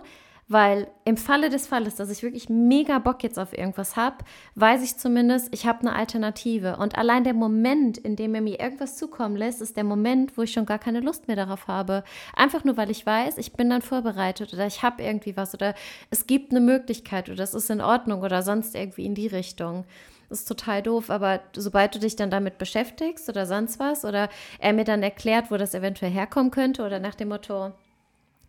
Weil 0.53 0.87
im 1.03 1.17
Falle 1.17 1.49
des 1.49 1.65
Falles, 1.65 1.95
dass 1.95 2.11
ich 2.11 2.21
wirklich 2.21 2.47
mega 2.47 2.99
Bock 2.99 3.23
jetzt 3.23 3.39
auf 3.39 3.57
irgendwas 3.57 3.95
habe, 3.95 4.17
weiß 4.53 4.83
ich 4.83 4.97
zumindest, 4.97 5.51
ich 5.51 5.65
habe 5.65 5.79
eine 5.79 5.95
Alternative. 5.95 6.77
Und 6.77 6.95
allein 6.95 7.23
der 7.23 7.33
Moment, 7.33 7.97
in 7.97 8.15
dem 8.15 8.35
er 8.35 8.41
mir 8.41 8.59
irgendwas 8.59 8.95
zukommen 8.95 9.35
lässt, 9.35 9.63
ist 9.63 9.77
der 9.77 9.83
Moment, 9.83 10.37
wo 10.37 10.43
ich 10.43 10.53
schon 10.53 10.67
gar 10.67 10.77
keine 10.77 10.99
Lust 10.99 11.27
mehr 11.27 11.37
darauf 11.37 11.67
habe. 11.67 12.03
Einfach 12.35 12.63
nur, 12.65 12.77
weil 12.77 12.91
ich 12.91 13.03
weiß, 13.03 13.39
ich 13.39 13.53
bin 13.53 13.71
dann 13.71 13.81
vorbereitet 13.81 14.53
oder 14.53 14.67
ich 14.67 14.83
habe 14.83 15.01
irgendwie 15.01 15.35
was 15.35 15.55
oder 15.55 15.73
es 16.11 16.27
gibt 16.27 16.51
eine 16.51 16.59
Möglichkeit 16.61 17.29
oder 17.29 17.43
es 17.43 17.55
ist 17.55 17.71
in 17.71 17.81
Ordnung 17.81 18.21
oder 18.21 18.43
sonst 18.43 18.75
irgendwie 18.75 19.07
in 19.07 19.15
die 19.15 19.25
Richtung. 19.25 19.85
Das 20.29 20.41
ist 20.41 20.47
total 20.47 20.83
doof, 20.83 21.09
aber 21.09 21.39
sobald 21.55 21.95
du 21.95 21.99
dich 21.99 22.15
dann 22.15 22.29
damit 22.29 22.59
beschäftigst 22.59 23.27
oder 23.27 23.47
sonst 23.47 23.79
was 23.79 24.05
oder 24.05 24.29
er 24.59 24.73
mir 24.73 24.85
dann 24.85 25.01
erklärt, 25.01 25.49
wo 25.49 25.57
das 25.57 25.73
eventuell 25.73 26.11
herkommen 26.11 26.51
könnte 26.51 26.85
oder 26.85 26.99
nach 26.99 27.15
dem 27.15 27.29
Motto, 27.29 27.71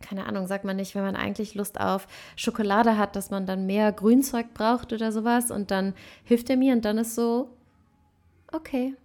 keine 0.05 0.25
Ahnung, 0.25 0.47
sagt 0.47 0.65
man 0.65 0.75
nicht, 0.75 0.95
wenn 0.95 1.03
man 1.03 1.15
eigentlich 1.15 1.55
Lust 1.55 1.79
auf 1.79 2.07
Schokolade 2.35 2.97
hat, 2.97 3.15
dass 3.15 3.31
man 3.31 3.45
dann 3.45 3.65
mehr 3.65 3.91
Grünzeug 3.91 4.53
braucht 4.53 4.93
oder 4.93 5.11
sowas 5.11 5.51
und 5.51 5.71
dann 5.71 5.93
hilft 6.23 6.49
er 6.49 6.57
mir 6.57 6.73
und 6.73 6.85
dann 6.85 6.97
ist 6.97 7.15
so, 7.15 7.57
okay, 8.51 8.95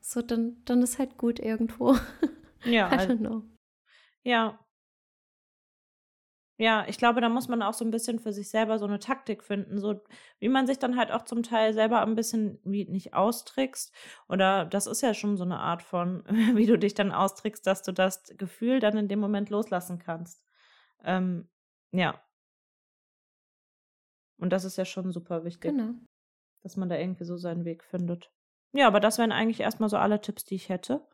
so 0.00 0.22
dann, 0.22 0.56
dann 0.64 0.82
ist 0.82 0.98
halt 0.98 1.18
gut 1.18 1.38
irgendwo. 1.38 1.96
Ja, 2.64 2.88
I 2.92 2.96
don't 2.96 3.18
know. 3.18 3.42
ja. 4.22 4.58
Ja, 6.58 6.84
ich 6.86 6.98
glaube, 6.98 7.20
da 7.20 7.28
muss 7.28 7.48
man 7.48 7.62
auch 7.62 7.72
so 7.72 7.84
ein 7.84 7.90
bisschen 7.90 8.18
für 8.18 8.32
sich 8.32 8.50
selber 8.50 8.78
so 8.78 8.84
eine 8.84 8.98
Taktik 8.98 9.42
finden, 9.42 9.78
so 9.78 10.00
wie 10.38 10.48
man 10.48 10.66
sich 10.66 10.78
dann 10.78 10.96
halt 10.96 11.10
auch 11.10 11.22
zum 11.22 11.42
Teil 11.42 11.72
selber 11.72 12.02
ein 12.02 12.14
bisschen 12.14 12.60
wie 12.62 12.84
nicht 12.84 13.14
austrickst. 13.14 13.92
Oder 14.28 14.66
das 14.66 14.86
ist 14.86 15.00
ja 15.00 15.14
schon 15.14 15.36
so 15.36 15.44
eine 15.44 15.58
Art 15.58 15.82
von, 15.82 16.24
wie 16.54 16.66
du 16.66 16.78
dich 16.78 16.94
dann 16.94 17.10
austrickst, 17.10 17.66
dass 17.66 17.82
du 17.82 17.92
das 17.92 18.22
Gefühl 18.36 18.80
dann 18.80 18.96
in 18.96 19.08
dem 19.08 19.18
Moment 19.18 19.50
loslassen 19.50 19.98
kannst. 19.98 20.44
Ähm, 21.02 21.48
ja. 21.90 22.22
Und 24.38 24.50
das 24.50 24.64
ist 24.64 24.76
ja 24.76 24.84
schon 24.84 25.10
super 25.12 25.44
wichtig, 25.44 25.70
Genau. 25.70 25.94
dass 26.62 26.76
man 26.76 26.88
da 26.88 26.96
irgendwie 26.96 27.24
so 27.24 27.36
seinen 27.36 27.64
Weg 27.64 27.82
findet. 27.82 28.30
Ja, 28.72 28.86
aber 28.86 29.00
das 29.00 29.18
wären 29.18 29.32
eigentlich 29.32 29.60
erstmal 29.60 29.88
so 29.88 29.96
alle 29.96 30.20
Tipps, 30.20 30.44
die 30.44 30.54
ich 30.56 30.68
hätte. 30.68 31.06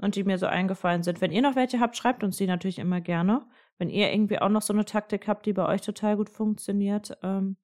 Und 0.00 0.16
die 0.16 0.24
mir 0.24 0.38
so 0.38 0.46
eingefallen 0.46 1.02
sind. 1.02 1.20
Wenn 1.20 1.32
ihr 1.32 1.42
noch 1.42 1.56
welche 1.56 1.78
habt, 1.80 1.96
schreibt 1.96 2.24
uns 2.24 2.36
die 2.38 2.46
natürlich 2.46 2.78
immer 2.78 3.00
gerne. 3.00 3.46
Wenn 3.78 3.90
ihr 3.90 4.12
irgendwie 4.12 4.38
auch 4.38 4.48
noch 4.48 4.62
so 4.62 4.72
eine 4.72 4.84
Taktik 4.84 5.28
habt, 5.28 5.44
die 5.44 5.52
bei 5.52 5.66
euch 5.66 5.82
total 5.82 6.16
gut 6.16 6.30
funktioniert, 6.30 7.18
ähm, 7.22 7.56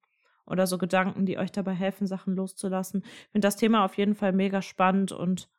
oder 0.47 0.65
so 0.65 0.77
Gedanken, 0.77 1.25
die 1.25 1.37
euch 1.37 1.51
dabei 1.51 1.73
helfen, 1.73 2.07
Sachen 2.07 2.35
loszulassen. 2.35 3.03
Ich 3.03 3.31
finde 3.31 3.45
das 3.47 3.57
Thema 3.57 3.83
auf 3.83 3.97
jeden 3.97 4.15
Fall 4.15 4.31
mega 4.31 4.61
spannend 4.61 5.11
und 5.11 5.49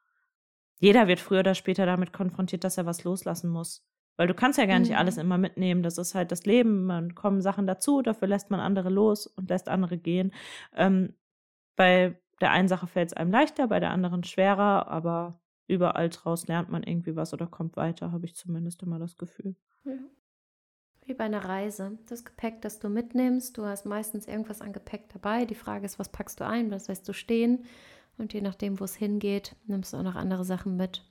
jeder 0.80 1.08
wird 1.08 1.20
früher 1.20 1.40
oder 1.40 1.54
später 1.54 1.86
damit 1.86 2.12
konfrontiert, 2.12 2.64
dass 2.64 2.78
er 2.78 2.86
was 2.86 3.04
loslassen 3.04 3.50
muss. 3.50 3.84
Weil 4.16 4.28
du 4.28 4.34
kannst 4.34 4.58
ja 4.58 4.66
gar 4.66 4.78
nicht 4.78 4.90
Mhm. 4.90 4.96
alles 4.96 5.16
immer 5.18 5.38
mitnehmen. 5.38 5.82
Das 5.82 5.98
ist 5.98 6.14
halt 6.14 6.32
das 6.32 6.46
Leben. 6.46 6.86
Man 6.86 7.14
kommen 7.14 7.40
Sachen 7.42 7.66
dazu, 7.66 8.02
dafür 8.02 8.28
lässt 8.28 8.50
man 8.50 8.60
andere 8.60 8.88
los 8.88 9.26
und 9.26 9.50
lässt 9.50 9.68
andere 9.68 9.98
gehen. 9.98 10.32
Ähm, 10.74 11.14
bei 11.76 12.18
der 12.40 12.50
einen 12.50 12.68
Sache 12.68 12.86
fällt 12.86 13.08
es 13.10 13.16
einem 13.16 13.30
leichter, 13.30 13.68
bei 13.68 13.80
der 13.80 13.90
anderen 13.90 14.24
schwerer, 14.24 14.88
aber 14.88 15.40
überall 15.68 16.08
draus 16.08 16.48
lernt 16.48 16.70
man 16.70 16.82
irgendwie 16.82 17.14
was 17.14 17.32
oder 17.32 17.46
kommt 17.46 17.76
weiter, 17.76 18.10
habe 18.10 18.26
ich 18.26 18.34
zumindest 18.34 18.82
immer 18.82 18.98
das 18.98 19.16
Gefühl. 19.16 19.54
Ja. 19.84 19.98
Wie 21.04 21.14
bei 21.14 21.24
einer 21.24 21.44
Reise. 21.44 21.98
Das 22.06 22.24
Gepäck, 22.24 22.60
das 22.62 22.80
du 22.80 22.88
mitnimmst, 22.88 23.56
du 23.56 23.64
hast 23.64 23.86
meistens 23.86 24.26
irgendwas 24.26 24.60
an 24.60 24.72
Gepäck 24.72 25.08
dabei. 25.10 25.44
Die 25.44 25.54
Frage 25.54 25.86
ist, 25.86 25.98
was 25.98 26.10
packst 26.10 26.40
du 26.40 26.46
ein, 26.46 26.70
was 26.70 26.88
lässt 26.88 27.08
du 27.08 27.12
stehen? 27.12 27.64
Und 28.18 28.32
je 28.32 28.40
nachdem, 28.40 28.80
wo 28.80 28.84
es 28.84 28.96
hingeht, 28.96 29.54
nimmst 29.66 29.92
du 29.92 29.98
auch 29.98 30.02
noch 30.02 30.16
andere 30.16 30.44
Sachen 30.44 30.76
mit. 30.76 31.04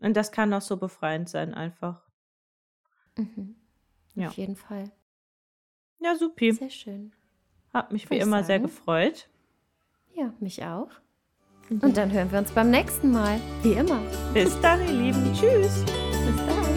Und 0.00 0.16
das 0.16 0.30
kann 0.30 0.52
auch 0.52 0.60
so 0.60 0.76
befreiend 0.76 1.28
sein, 1.28 1.54
einfach. 1.54 2.06
Mhm. 3.16 3.56
Ja. 4.14 4.28
Auf 4.28 4.34
jeden 4.34 4.56
Fall. 4.56 4.90
Ja, 5.98 6.16
supi. 6.16 6.52
Sehr 6.52 6.70
schön. 6.70 7.12
Hat 7.72 7.92
mich 7.92 8.04
Würde 8.04 8.16
wie 8.16 8.20
immer 8.20 8.42
sehr 8.44 8.56
sagen. 8.56 8.64
gefreut. 8.64 9.28
Ja, 10.14 10.34
mich 10.40 10.64
auch. 10.64 10.90
Und 11.70 11.96
dann 11.96 12.10
hören 12.10 12.30
wir 12.32 12.40
uns 12.40 12.50
beim 12.50 12.70
nächsten 12.70 13.12
Mal. 13.12 13.40
Wie 13.62 13.72
immer. 13.74 14.00
Bis 14.34 14.58
dann, 14.60 14.80
ihr 14.80 14.92
Lieben. 14.92 15.32
Tschüss. 15.32 15.84
Bis 15.84 16.36
dann. 16.36 16.69